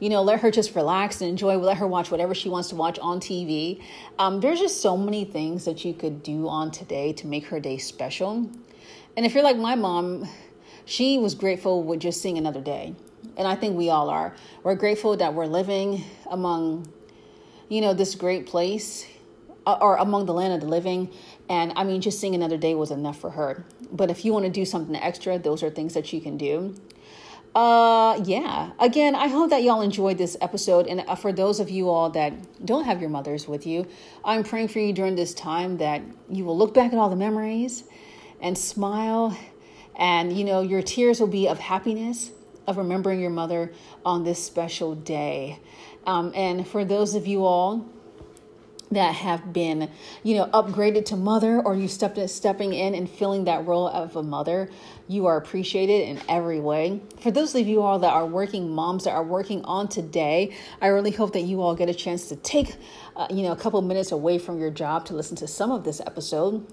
You 0.00 0.10
know, 0.10 0.22
let 0.22 0.40
her 0.40 0.50
just 0.50 0.74
relax 0.74 1.20
and 1.20 1.30
enjoy. 1.30 1.56
Let 1.56 1.78
her 1.78 1.86
watch 1.86 2.10
whatever 2.10 2.34
she 2.34 2.48
wants 2.48 2.68
to 2.70 2.76
watch 2.76 2.98
on 2.98 3.20
TV. 3.20 3.82
Um, 4.18 4.40
there's 4.40 4.58
just 4.58 4.80
so 4.80 4.96
many 4.96 5.24
things 5.24 5.64
that 5.64 5.84
you 5.84 5.94
could 5.94 6.22
do 6.22 6.48
on 6.48 6.70
today 6.70 7.12
to 7.14 7.26
make 7.26 7.46
her 7.46 7.60
day 7.60 7.78
special. 7.78 8.50
And 9.16 9.24
if 9.24 9.34
you're 9.34 9.44
like 9.44 9.56
my 9.56 9.76
mom, 9.76 10.28
she 10.84 11.18
was 11.18 11.34
grateful 11.34 11.82
with 11.82 12.00
just 12.00 12.20
seeing 12.20 12.36
another 12.36 12.60
day. 12.60 12.94
And 13.36 13.48
I 13.48 13.54
think 13.54 13.76
we 13.76 13.88
all 13.88 14.10
are. 14.10 14.34
We're 14.62 14.74
grateful 14.74 15.16
that 15.16 15.32
we're 15.32 15.46
living 15.46 16.04
among, 16.30 16.92
you 17.68 17.80
know, 17.80 17.94
this 17.94 18.14
great 18.14 18.46
place 18.46 19.06
or 19.66 19.96
among 19.96 20.26
the 20.26 20.34
land 20.34 20.54
of 20.54 20.60
the 20.60 20.68
living. 20.68 21.10
And 21.48 21.72
I 21.76 21.84
mean, 21.84 22.00
just 22.00 22.20
seeing 22.20 22.34
another 22.34 22.56
day 22.56 22.74
was 22.74 22.90
enough 22.90 23.18
for 23.18 23.30
her. 23.30 23.64
But 23.90 24.10
if 24.10 24.24
you 24.24 24.32
want 24.32 24.44
to 24.44 24.50
do 24.50 24.64
something 24.64 24.96
extra, 24.96 25.38
those 25.38 25.62
are 25.62 25.70
things 25.70 25.94
that 25.94 26.12
you 26.12 26.20
can 26.20 26.36
do. 26.36 26.74
Uh, 27.54 28.20
yeah. 28.24 28.72
Again, 28.80 29.14
I 29.14 29.28
hope 29.28 29.50
that 29.50 29.62
y'all 29.62 29.80
enjoyed 29.80 30.18
this 30.18 30.36
episode. 30.40 30.88
And 30.88 31.04
uh, 31.06 31.14
for 31.14 31.32
those 31.32 31.60
of 31.60 31.70
you 31.70 31.88
all 31.88 32.10
that 32.10 32.32
don't 32.66 32.84
have 32.84 33.00
your 33.00 33.10
mothers 33.10 33.46
with 33.46 33.64
you, 33.64 33.86
I'm 34.24 34.42
praying 34.42 34.68
for 34.68 34.80
you 34.80 34.92
during 34.92 35.14
this 35.14 35.34
time 35.34 35.76
that 35.76 36.02
you 36.28 36.44
will 36.44 36.58
look 36.58 36.74
back 36.74 36.92
at 36.92 36.98
all 36.98 37.08
the 37.08 37.16
memories 37.16 37.84
and 38.40 38.58
smile. 38.58 39.38
And, 39.94 40.36
you 40.36 40.44
know, 40.44 40.62
your 40.62 40.82
tears 40.82 41.20
will 41.20 41.28
be 41.28 41.46
of 41.46 41.60
happiness, 41.60 42.32
of 42.66 42.76
remembering 42.76 43.20
your 43.20 43.30
mother 43.30 43.72
on 44.04 44.24
this 44.24 44.44
special 44.44 44.96
day. 44.96 45.60
Um, 46.06 46.32
and 46.34 46.66
for 46.66 46.84
those 46.84 47.14
of 47.14 47.28
you 47.28 47.44
all 47.44 47.88
that 48.94 49.14
have 49.14 49.52
been, 49.52 49.90
you 50.22 50.36
know, 50.36 50.46
upgraded 50.46 51.04
to 51.06 51.16
mother 51.16 51.60
or 51.60 51.74
you 51.74 51.88
stepped 51.88 52.18
in, 52.18 52.26
stepping 52.28 52.72
in 52.72 52.94
and 52.94 53.08
filling 53.08 53.44
that 53.44 53.66
role 53.66 53.88
of 53.88 54.16
a 54.16 54.22
mother, 54.22 54.70
you 55.06 55.26
are 55.26 55.36
appreciated 55.36 56.08
in 56.08 56.20
every 56.28 56.60
way. 56.60 57.00
For 57.20 57.30
those 57.30 57.54
of 57.54 57.66
you 57.66 57.82
all 57.82 57.98
that 57.98 58.12
are 58.12 58.26
working 58.26 58.70
moms 58.70 59.04
that 59.04 59.12
are 59.12 59.24
working 59.24 59.64
on 59.64 59.88
today, 59.88 60.56
I 60.80 60.88
really 60.88 61.10
hope 61.10 61.32
that 61.34 61.42
you 61.42 61.60
all 61.60 61.74
get 61.74 61.88
a 61.88 61.94
chance 61.94 62.28
to 62.28 62.36
take, 62.36 62.76
uh, 63.16 63.26
you 63.30 63.42
know, 63.42 63.52
a 63.52 63.56
couple 63.56 63.80
minutes 63.82 64.12
away 64.12 64.38
from 64.38 64.58
your 64.58 64.70
job 64.70 65.04
to 65.06 65.14
listen 65.14 65.36
to 65.36 65.46
some 65.46 65.70
of 65.70 65.84
this 65.84 66.00
episode. 66.00 66.66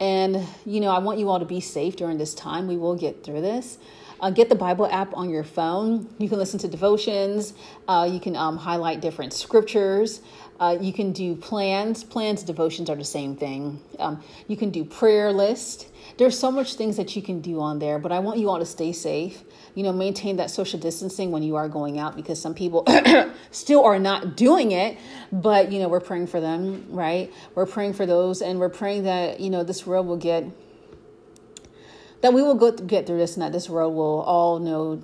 And, 0.00 0.46
you 0.64 0.80
know, 0.80 0.90
I 0.90 0.98
want 0.98 1.18
you 1.18 1.28
all 1.28 1.40
to 1.40 1.44
be 1.44 1.60
safe 1.60 1.96
during 1.96 2.18
this 2.18 2.34
time. 2.34 2.68
We 2.68 2.76
will 2.76 2.94
get 2.94 3.24
through 3.24 3.40
this. 3.40 3.78
Uh, 4.20 4.30
get 4.30 4.48
the 4.48 4.54
Bible 4.54 4.86
app 4.86 5.16
on 5.16 5.30
your 5.30 5.44
phone. 5.44 6.12
You 6.18 6.28
can 6.28 6.38
listen 6.38 6.58
to 6.60 6.68
devotions. 6.68 7.54
Uh, 7.86 8.08
you 8.10 8.18
can 8.18 8.34
um, 8.34 8.56
highlight 8.56 9.00
different 9.00 9.32
scriptures. 9.32 10.20
Uh, 10.60 10.76
you 10.80 10.92
can 10.92 11.12
do 11.12 11.36
plans. 11.36 12.02
Plans, 12.02 12.42
devotions 12.42 12.90
are 12.90 12.96
the 12.96 13.04
same 13.04 13.36
thing. 13.36 13.80
Um, 13.98 14.22
you 14.48 14.56
can 14.56 14.70
do 14.70 14.84
prayer 14.84 15.32
list. 15.32 15.86
There's 16.16 16.36
so 16.36 16.50
much 16.50 16.74
things 16.74 16.96
that 16.96 17.14
you 17.14 17.22
can 17.22 17.40
do 17.40 17.60
on 17.60 17.78
there, 17.78 18.00
but 18.00 18.10
I 18.10 18.18
want 18.18 18.40
you 18.40 18.50
all 18.50 18.58
to 18.58 18.66
stay 18.66 18.92
safe. 18.92 19.44
You 19.76 19.84
know, 19.84 19.92
maintain 19.92 20.36
that 20.36 20.50
social 20.50 20.80
distancing 20.80 21.30
when 21.30 21.44
you 21.44 21.54
are 21.54 21.68
going 21.68 22.00
out 22.00 22.16
because 22.16 22.42
some 22.42 22.54
people 22.54 22.84
still 23.52 23.84
are 23.84 24.00
not 24.00 24.36
doing 24.36 24.72
it. 24.72 24.98
But 25.30 25.70
you 25.70 25.78
know, 25.78 25.88
we're 25.88 26.00
praying 26.00 26.26
for 26.26 26.40
them, 26.40 26.86
right? 26.88 27.32
We're 27.54 27.66
praying 27.66 27.92
for 27.92 28.04
those, 28.04 28.42
and 28.42 28.58
we're 28.58 28.68
praying 28.68 29.04
that 29.04 29.38
you 29.38 29.50
know 29.50 29.62
this 29.62 29.86
world 29.86 30.08
will 30.08 30.16
get 30.16 30.44
that 32.20 32.32
we 32.32 32.42
will 32.42 32.56
go 32.56 32.72
get 32.72 33.06
through 33.06 33.18
this, 33.18 33.34
and 33.34 33.42
that 33.42 33.52
this 33.52 33.68
world 33.68 33.94
will 33.94 34.22
all 34.22 34.58
know 34.58 35.00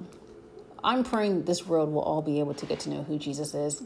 I'm 0.82 1.04
praying 1.04 1.44
this 1.44 1.64
world 1.64 1.92
will 1.92 2.02
all 2.02 2.22
be 2.22 2.40
able 2.40 2.54
to 2.54 2.66
get 2.66 2.80
to 2.80 2.90
know 2.90 3.04
who 3.04 3.18
Jesus 3.18 3.54
is 3.54 3.84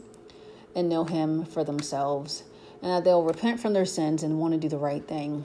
and 0.75 0.89
know 0.89 1.03
him 1.03 1.45
for 1.45 1.63
themselves 1.63 2.43
and 2.81 2.91
that 2.91 3.03
they'll 3.03 3.23
repent 3.23 3.59
from 3.59 3.73
their 3.73 3.85
sins 3.85 4.23
and 4.23 4.39
want 4.39 4.53
to 4.53 4.59
do 4.59 4.69
the 4.69 4.77
right 4.77 5.05
thing. 5.05 5.43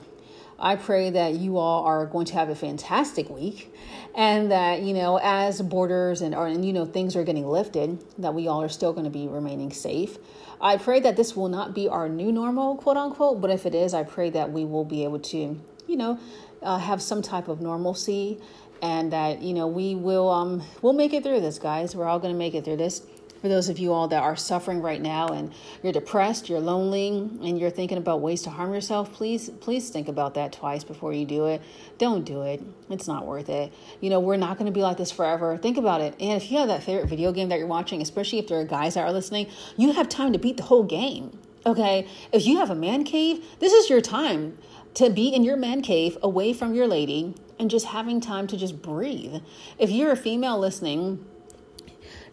I 0.57 0.77
pray 0.77 1.09
that 1.09 1.33
you 1.33 1.57
all 1.57 1.83
are 1.83 2.05
going 2.05 2.25
to 2.27 2.33
have 2.35 2.49
a 2.49 2.55
fantastic 2.55 3.29
week 3.29 3.73
and 4.15 4.51
that, 4.51 4.81
you 4.81 4.93
know, 4.93 5.19
as 5.21 5.61
borders 5.61 6.21
and, 6.21 6.33
or, 6.33 6.47
and 6.47 6.65
you 6.65 6.71
know, 6.71 6.85
things 6.85 7.15
are 7.17 7.25
getting 7.25 7.45
lifted, 7.45 8.01
that 8.19 8.33
we 8.33 8.47
all 8.47 8.61
are 8.61 8.69
still 8.69 8.93
going 8.93 9.03
to 9.03 9.09
be 9.09 9.27
remaining 9.27 9.71
safe. 9.71 10.17
I 10.61 10.77
pray 10.77 11.01
that 11.01 11.17
this 11.17 11.35
will 11.35 11.49
not 11.49 11.75
be 11.75 11.89
our 11.89 12.07
new 12.07 12.31
normal, 12.31 12.77
quote 12.77 12.95
unquote, 12.95 13.41
but 13.41 13.51
if 13.51 13.65
it 13.65 13.75
is, 13.75 13.93
I 13.93 14.03
pray 14.03 14.29
that 14.29 14.51
we 14.51 14.63
will 14.63 14.85
be 14.85 15.03
able 15.03 15.19
to, 15.19 15.59
you 15.87 15.97
know, 15.97 16.19
uh, 16.61 16.77
have 16.77 17.01
some 17.01 17.21
type 17.21 17.49
of 17.49 17.59
normalcy 17.59 18.39
and 18.81 19.11
that, 19.11 19.41
you 19.41 19.53
know, 19.53 19.67
we 19.67 19.95
will, 19.95 20.29
um, 20.29 20.63
we'll 20.81 20.93
make 20.93 21.13
it 21.13 21.23
through 21.23 21.41
this, 21.41 21.59
guys. 21.59 21.95
We're 21.95 22.05
all 22.05 22.19
going 22.19 22.33
to 22.33 22.37
make 22.37 22.55
it 22.55 22.63
through 22.63 22.77
this 22.77 23.01
for 23.45 23.49
those 23.49 23.69
of 23.69 23.77
you 23.77 23.93
all 23.93 24.07
that 24.07 24.23
are 24.23 24.35
suffering 24.35 24.81
right 24.81 24.99
now 24.99 25.27
and 25.27 25.53
you're 25.83 25.93
depressed, 25.93 26.49
you're 26.49 26.59
lonely, 26.59 27.09
and 27.09 27.59
you're 27.59 27.69
thinking 27.69 27.99
about 27.99 28.19
ways 28.19 28.41
to 28.41 28.49
harm 28.49 28.73
yourself, 28.73 29.13
please, 29.13 29.51
please 29.59 29.91
think 29.91 30.07
about 30.07 30.33
that 30.33 30.51
twice 30.51 30.83
before 30.83 31.13
you 31.13 31.25
do 31.25 31.45
it. 31.45 31.61
Don't 31.99 32.23
do 32.23 32.41
it. 32.41 32.63
It's 32.89 33.07
not 33.07 33.27
worth 33.27 33.49
it. 33.49 33.71
You 34.01 34.09
know, 34.09 34.19
we're 34.19 34.35
not 34.35 34.57
going 34.57 34.65
to 34.65 34.71
be 34.71 34.81
like 34.81 34.97
this 34.97 35.11
forever. 35.11 35.57
Think 35.57 35.77
about 35.77 36.01
it. 36.01 36.15
And 36.19 36.41
if 36.41 36.49
you 36.49 36.57
have 36.57 36.69
that 36.69 36.81
favorite 36.81 37.07
video 37.07 37.31
game 37.31 37.49
that 37.49 37.59
you're 37.59 37.67
watching, 37.67 38.01
especially 38.01 38.39
if 38.39 38.47
there 38.47 38.59
are 38.59 38.65
guys 38.65 38.95
that 38.95 39.01
are 39.01 39.13
listening, 39.13 39.45
you 39.77 39.93
have 39.93 40.09
time 40.09 40.33
to 40.33 40.39
beat 40.39 40.57
the 40.57 40.63
whole 40.63 40.81
game. 40.81 41.37
Okay. 41.67 42.07
If 42.31 42.47
you 42.47 42.57
have 42.57 42.71
a 42.71 42.75
man 42.75 43.03
cave, 43.03 43.45
this 43.59 43.73
is 43.73 43.91
your 43.91 44.01
time 44.01 44.57
to 44.95 45.11
be 45.11 45.27
in 45.27 45.43
your 45.43 45.55
man 45.55 45.83
cave 45.83 46.17
away 46.23 46.51
from 46.51 46.73
your 46.73 46.87
lady 46.87 47.35
and 47.59 47.69
just 47.69 47.85
having 47.85 48.19
time 48.21 48.47
to 48.47 48.57
just 48.57 48.81
breathe. 48.81 49.35
If 49.77 49.91
you're 49.91 50.11
a 50.11 50.17
female 50.17 50.57
listening, 50.57 51.23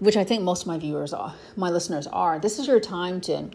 which 0.03 0.17
I 0.17 0.25
think 0.25 0.43
most 0.43 0.63
of 0.63 0.67
my 0.67 0.79
viewers 0.79 1.13
are, 1.13 1.33
my 1.55 1.71
listeners 1.71 2.09
are, 2.09 2.41
this 2.41 2.59
is 2.59 2.67
your 2.67 2.81
time 2.81 3.21
to 3.21 3.51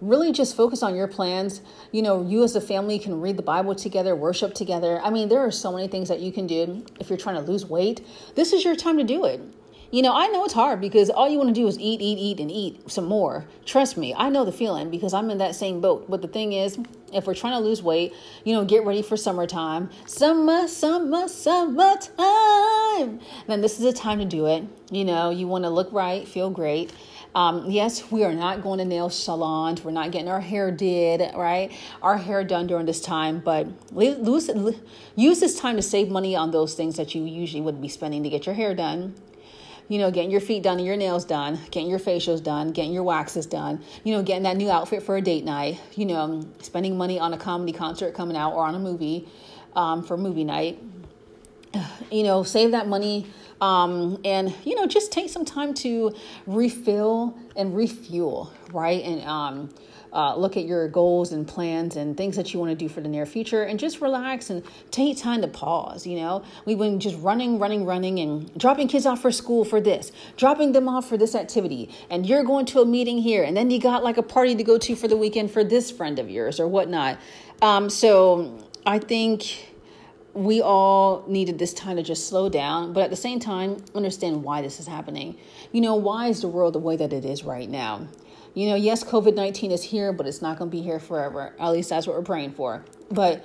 really 0.00 0.32
just 0.32 0.56
focus 0.56 0.82
on 0.82 0.96
your 0.96 1.06
plans. 1.06 1.60
You 1.92 2.00
know, 2.00 2.26
you 2.26 2.42
as 2.42 2.56
a 2.56 2.60
family 2.62 2.98
can 2.98 3.20
read 3.20 3.36
the 3.36 3.42
Bible 3.42 3.74
together, 3.74 4.16
worship 4.16 4.54
together. 4.54 4.98
I 5.04 5.10
mean, 5.10 5.28
there 5.28 5.40
are 5.40 5.50
so 5.50 5.70
many 5.70 5.86
things 5.86 6.08
that 6.08 6.20
you 6.20 6.32
can 6.32 6.46
do 6.46 6.86
if 7.00 7.10
you're 7.10 7.18
trying 7.18 7.36
to 7.36 7.42
lose 7.42 7.66
weight. 7.66 8.00
This 8.34 8.54
is 8.54 8.64
your 8.64 8.74
time 8.74 8.96
to 8.96 9.04
do 9.04 9.26
it. 9.26 9.42
You 9.90 10.02
know, 10.02 10.12
I 10.14 10.26
know 10.28 10.44
it's 10.44 10.54
hard 10.54 10.80
because 10.80 11.10
all 11.10 11.28
you 11.28 11.38
want 11.38 11.48
to 11.48 11.54
do 11.54 11.66
is 11.66 11.78
eat, 11.78 12.00
eat, 12.00 12.18
eat, 12.18 12.40
and 12.40 12.50
eat 12.50 12.90
some 12.90 13.04
more. 13.04 13.46
Trust 13.64 13.96
me, 13.96 14.14
I 14.16 14.28
know 14.28 14.44
the 14.44 14.52
feeling 14.52 14.90
because 14.90 15.14
I'm 15.14 15.30
in 15.30 15.38
that 15.38 15.54
same 15.54 15.80
boat. 15.80 16.10
But 16.10 16.22
the 16.22 16.28
thing 16.28 16.52
is, 16.52 16.78
if 17.12 17.26
we're 17.26 17.34
trying 17.34 17.52
to 17.52 17.60
lose 17.60 17.82
weight, 17.82 18.12
you 18.44 18.54
know, 18.54 18.64
get 18.64 18.84
ready 18.84 19.02
for 19.02 19.16
summertime. 19.16 19.90
Summer, 20.06 20.66
summer, 20.66 21.28
summertime. 21.28 23.20
Then 23.46 23.60
this 23.60 23.78
is 23.78 23.84
the 23.84 23.92
time 23.92 24.18
to 24.18 24.24
do 24.24 24.46
it. 24.46 24.64
You 24.90 25.04
know, 25.04 25.30
you 25.30 25.46
want 25.46 25.64
to 25.64 25.70
look 25.70 25.92
right, 25.92 26.26
feel 26.26 26.50
great. 26.50 26.92
Um, 27.34 27.68
yes, 27.68 28.12
we 28.12 28.22
are 28.22 28.32
not 28.32 28.62
going 28.62 28.78
to 28.78 28.84
nail 28.84 29.10
salons. 29.10 29.82
We're 29.82 29.90
not 29.90 30.12
getting 30.12 30.28
our 30.28 30.40
hair 30.40 30.70
did, 30.70 31.34
right? 31.34 31.72
Our 32.00 32.16
hair 32.16 32.44
done 32.44 32.68
during 32.68 32.86
this 32.86 33.00
time, 33.00 33.40
but 33.40 33.66
lose, 33.92 34.48
use 35.16 35.40
this 35.40 35.58
time 35.58 35.74
to 35.76 35.82
save 35.82 36.10
money 36.10 36.36
on 36.36 36.52
those 36.52 36.74
things 36.74 36.96
that 36.96 37.14
you 37.14 37.24
usually 37.24 37.60
would 37.60 37.80
be 37.80 37.88
spending 37.88 38.22
to 38.22 38.28
get 38.28 38.46
your 38.46 38.54
hair 38.54 38.74
done 38.74 39.14
you 39.88 39.98
know, 39.98 40.10
getting 40.10 40.30
your 40.30 40.40
feet 40.40 40.62
done 40.62 40.78
and 40.78 40.86
your 40.86 40.96
nails 40.96 41.24
done, 41.24 41.58
getting 41.70 41.90
your 41.90 41.98
facials 41.98 42.42
done, 42.42 42.72
getting 42.72 42.92
your 42.92 43.02
waxes 43.02 43.46
done, 43.46 43.82
you 44.02 44.14
know, 44.14 44.22
getting 44.22 44.44
that 44.44 44.56
new 44.56 44.70
outfit 44.70 45.02
for 45.02 45.16
a 45.16 45.20
date 45.20 45.44
night, 45.44 45.80
you 45.94 46.06
know, 46.06 46.46
spending 46.60 46.96
money 46.96 47.18
on 47.18 47.34
a 47.34 47.38
comedy 47.38 47.72
concert 47.72 48.14
coming 48.14 48.36
out 48.36 48.54
or 48.54 48.64
on 48.64 48.74
a 48.74 48.78
movie 48.78 49.28
um, 49.76 50.02
for 50.02 50.16
movie 50.16 50.44
night. 50.44 50.82
You 52.10 52.22
know, 52.22 52.44
save 52.44 52.70
that 52.70 52.86
money 52.86 53.26
um, 53.60 54.20
and, 54.24 54.54
you 54.64 54.76
know, 54.76 54.86
just 54.86 55.10
take 55.10 55.28
some 55.28 55.44
time 55.44 55.74
to 55.74 56.14
refill 56.46 57.36
and 57.56 57.76
refuel, 57.76 58.52
right? 58.72 59.02
And, 59.02 59.22
um, 59.22 59.74
uh, 60.14 60.36
look 60.36 60.56
at 60.56 60.64
your 60.64 60.86
goals 60.88 61.32
and 61.32 61.46
plans 61.46 61.96
and 61.96 62.16
things 62.16 62.36
that 62.36 62.54
you 62.54 62.60
want 62.60 62.70
to 62.70 62.76
do 62.76 62.88
for 62.88 63.00
the 63.00 63.08
near 63.08 63.26
future 63.26 63.64
and 63.64 63.80
just 63.80 64.00
relax 64.00 64.48
and 64.48 64.62
take 64.90 65.18
time 65.18 65.42
to 65.42 65.48
pause. 65.48 66.06
You 66.06 66.20
know, 66.20 66.44
we've 66.64 66.78
been 66.78 67.00
just 67.00 67.18
running, 67.18 67.58
running, 67.58 67.84
running 67.84 68.20
and 68.20 68.56
dropping 68.56 68.88
kids 68.88 69.06
off 69.06 69.20
for 69.20 69.32
school 69.32 69.64
for 69.64 69.80
this, 69.80 70.12
dropping 70.36 70.72
them 70.72 70.88
off 70.88 71.08
for 71.08 71.16
this 71.16 71.34
activity. 71.34 71.90
And 72.10 72.24
you're 72.24 72.44
going 72.44 72.66
to 72.66 72.80
a 72.80 72.86
meeting 72.86 73.18
here. 73.18 73.42
And 73.42 73.56
then 73.56 73.70
you 73.70 73.80
got 73.80 74.04
like 74.04 74.16
a 74.16 74.22
party 74.22 74.54
to 74.54 74.62
go 74.62 74.78
to 74.78 74.94
for 74.94 75.08
the 75.08 75.16
weekend 75.16 75.50
for 75.50 75.64
this 75.64 75.90
friend 75.90 76.18
of 76.18 76.30
yours 76.30 76.60
or 76.60 76.68
whatnot. 76.68 77.18
Um, 77.60 77.90
so 77.90 78.58
I 78.86 79.00
think 79.00 79.72
we 80.34 80.60
all 80.60 81.24
needed 81.28 81.58
this 81.58 81.72
time 81.72 81.96
to 81.96 82.02
just 82.02 82.28
slow 82.28 82.48
down, 82.48 82.92
but 82.92 83.04
at 83.04 83.10
the 83.10 83.16
same 83.16 83.38
time, 83.38 83.82
understand 83.94 84.42
why 84.42 84.62
this 84.62 84.80
is 84.80 84.86
happening. 84.86 85.36
You 85.72 85.80
know, 85.80 85.94
why 85.94 86.26
is 86.28 86.40
the 86.40 86.48
world 86.48 86.74
the 86.74 86.80
way 86.80 86.96
that 86.96 87.12
it 87.12 87.24
is 87.24 87.44
right 87.44 87.70
now? 87.70 88.08
You 88.54 88.68
know, 88.68 88.76
yes, 88.76 89.04
COVID 89.04 89.34
19 89.34 89.72
is 89.72 89.82
here, 89.82 90.12
but 90.12 90.26
it's 90.26 90.40
not 90.40 90.58
going 90.58 90.70
to 90.70 90.76
be 90.76 90.82
here 90.82 91.00
forever. 91.00 91.52
At 91.58 91.70
least 91.70 91.90
that's 91.90 92.06
what 92.06 92.16
we're 92.16 92.22
praying 92.22 92.52
for. 92.52 92.84
But 93.10 93.44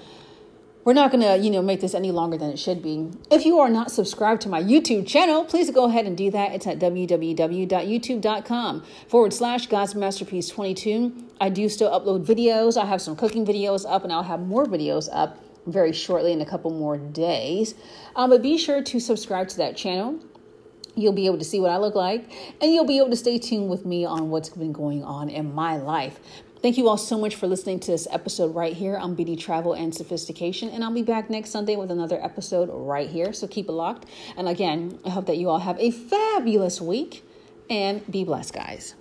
we're 0.85 0.93
not 0.93 1.11
going 1.11 1.21
to, 1.21 1.37
you 1.37 1.51
know, 1.51 1.61
make 1.61 1.81
this 1.81 1.93
any 1.93 2.11
longer 2.11 2.37
than 2.37 2.51
it 2.51 2.57
should 2.57 2.81
be. 2.81 3.09
If 3.29 3.45
you 3.45 3.59
are 3.59 3.69
not 3.69 3.91
subscribed 3.91 4.41
to 4.43 4.49
my 4.49 4.63
YouTube 4.63 5.05
channel, 5.07 5.43
please 5.43 5.69
go 5.71 5.83
ahead 5.85 6.05
and 6.05 6.15
do 6.15 6.31
that. 6.31 6.53
It's 6.53 6.67
at 6.67 6.79
www.youtube.com 6.79 8.83
forward 9.07 9.33
slash 9.33 9.67
God's 9.67 9.95
Masterpiece 9.95 10.47
22. 10.49 11.25
I 11.41 11.49
do 11.49 11.67
still 11.69 11.91
upload 11.91 12.25
videos. 12.25 12.81
I 12.81 12.85
have 12.85 13.01
some 13.01 13.15
cooking 13.15 13.45
videos 13.45 13.85
up, 13.89 14.03
and 14.03 14.13
I'll 14.13 14.23
have 14.23 14.41
more 14.41 14.65
videos 14.65 15.09
up 15.11 15.43
very 15.67 15.91
shortly 15.91 16.31
in 16.31 16.41
a 16.41 16.45
couple 16.45 16.71
more 16.71 16.97
days. 16.97 17.75
Um, 18.15 18.29
but 18.29 18.41
be 18.41 18.57
sure 18.57 18.81
to 18.81 18.99
subscribe 18.99 19.49
to 19.49 19.57
that 19.57 19.75
channel. 19.75 20.19
You'll 20.99 21.13
be 21.13 21.25
able 21.25 21.37
to 21.37 21.45
see 21.45 21.59
what 21.59 21.71
I 21.71 21.77
look 21.77 21.95
like, 21.95 22.29
and 22.61 22.73
you'll 22.73 22.85
be 22.85 22.97
able 22.97 23.09
to 23.09 23.15
stay 23.15 23.37
tuned 23.37 23.69
with 23.69 23.85
me 23.85 24.05
on 24.05 24.29
what's 24.29 24.49
been 24.49 24.73
going 24.73 25.03
on 25.03 25.29
in 25.29 25.53
my 25.53 25.77
life. 25.77 26.19
Thank 26.61 26.77
you 26.77 26.89
all 26.89 26.97
so 26.97 27.17
much 27.17 27.35
for 27.35 27.47
listening 27.47 27.79
to 27.79 27.91
this 27.91 28.05
episode 28.11 28.53
right 28.53 28.73
here 28.73 28.97
on 28.97 29.15
Beauty 29.15 29.37
Travel 29.37 29.73
and 29.73 29.95
Sophistication. 29.95 30.67
And 30.67 30.83
I'll 30.83 30.93
be 30.93 31.03
back 31.03 31.29
next 31.29 31.51
Sunday 31.51 31.77
with 31.77 31.89
another 31.89 32.21
episode 32.21 32.69
right 32.69 33.09
here. 33.09 33.31
So 33.31 33.47
keep 33.47 33.69
it 33.69 33.71
locked. 33.71 34.07
And 34.35 34.49
again, 34.49 34.99
I 35.05 35.09
hope 35.09 35.25
that 35.27 35.37
you 35.37 35.47
all 35.47 35.59
have 35.59 35.79
a 35.79 35.91
fabulous 35.91 36.81
week 36.81 37.23
and 37.69 38.05
be 38.11 38.25
blessed, 38.25 38.53
guys. 38.53 38.95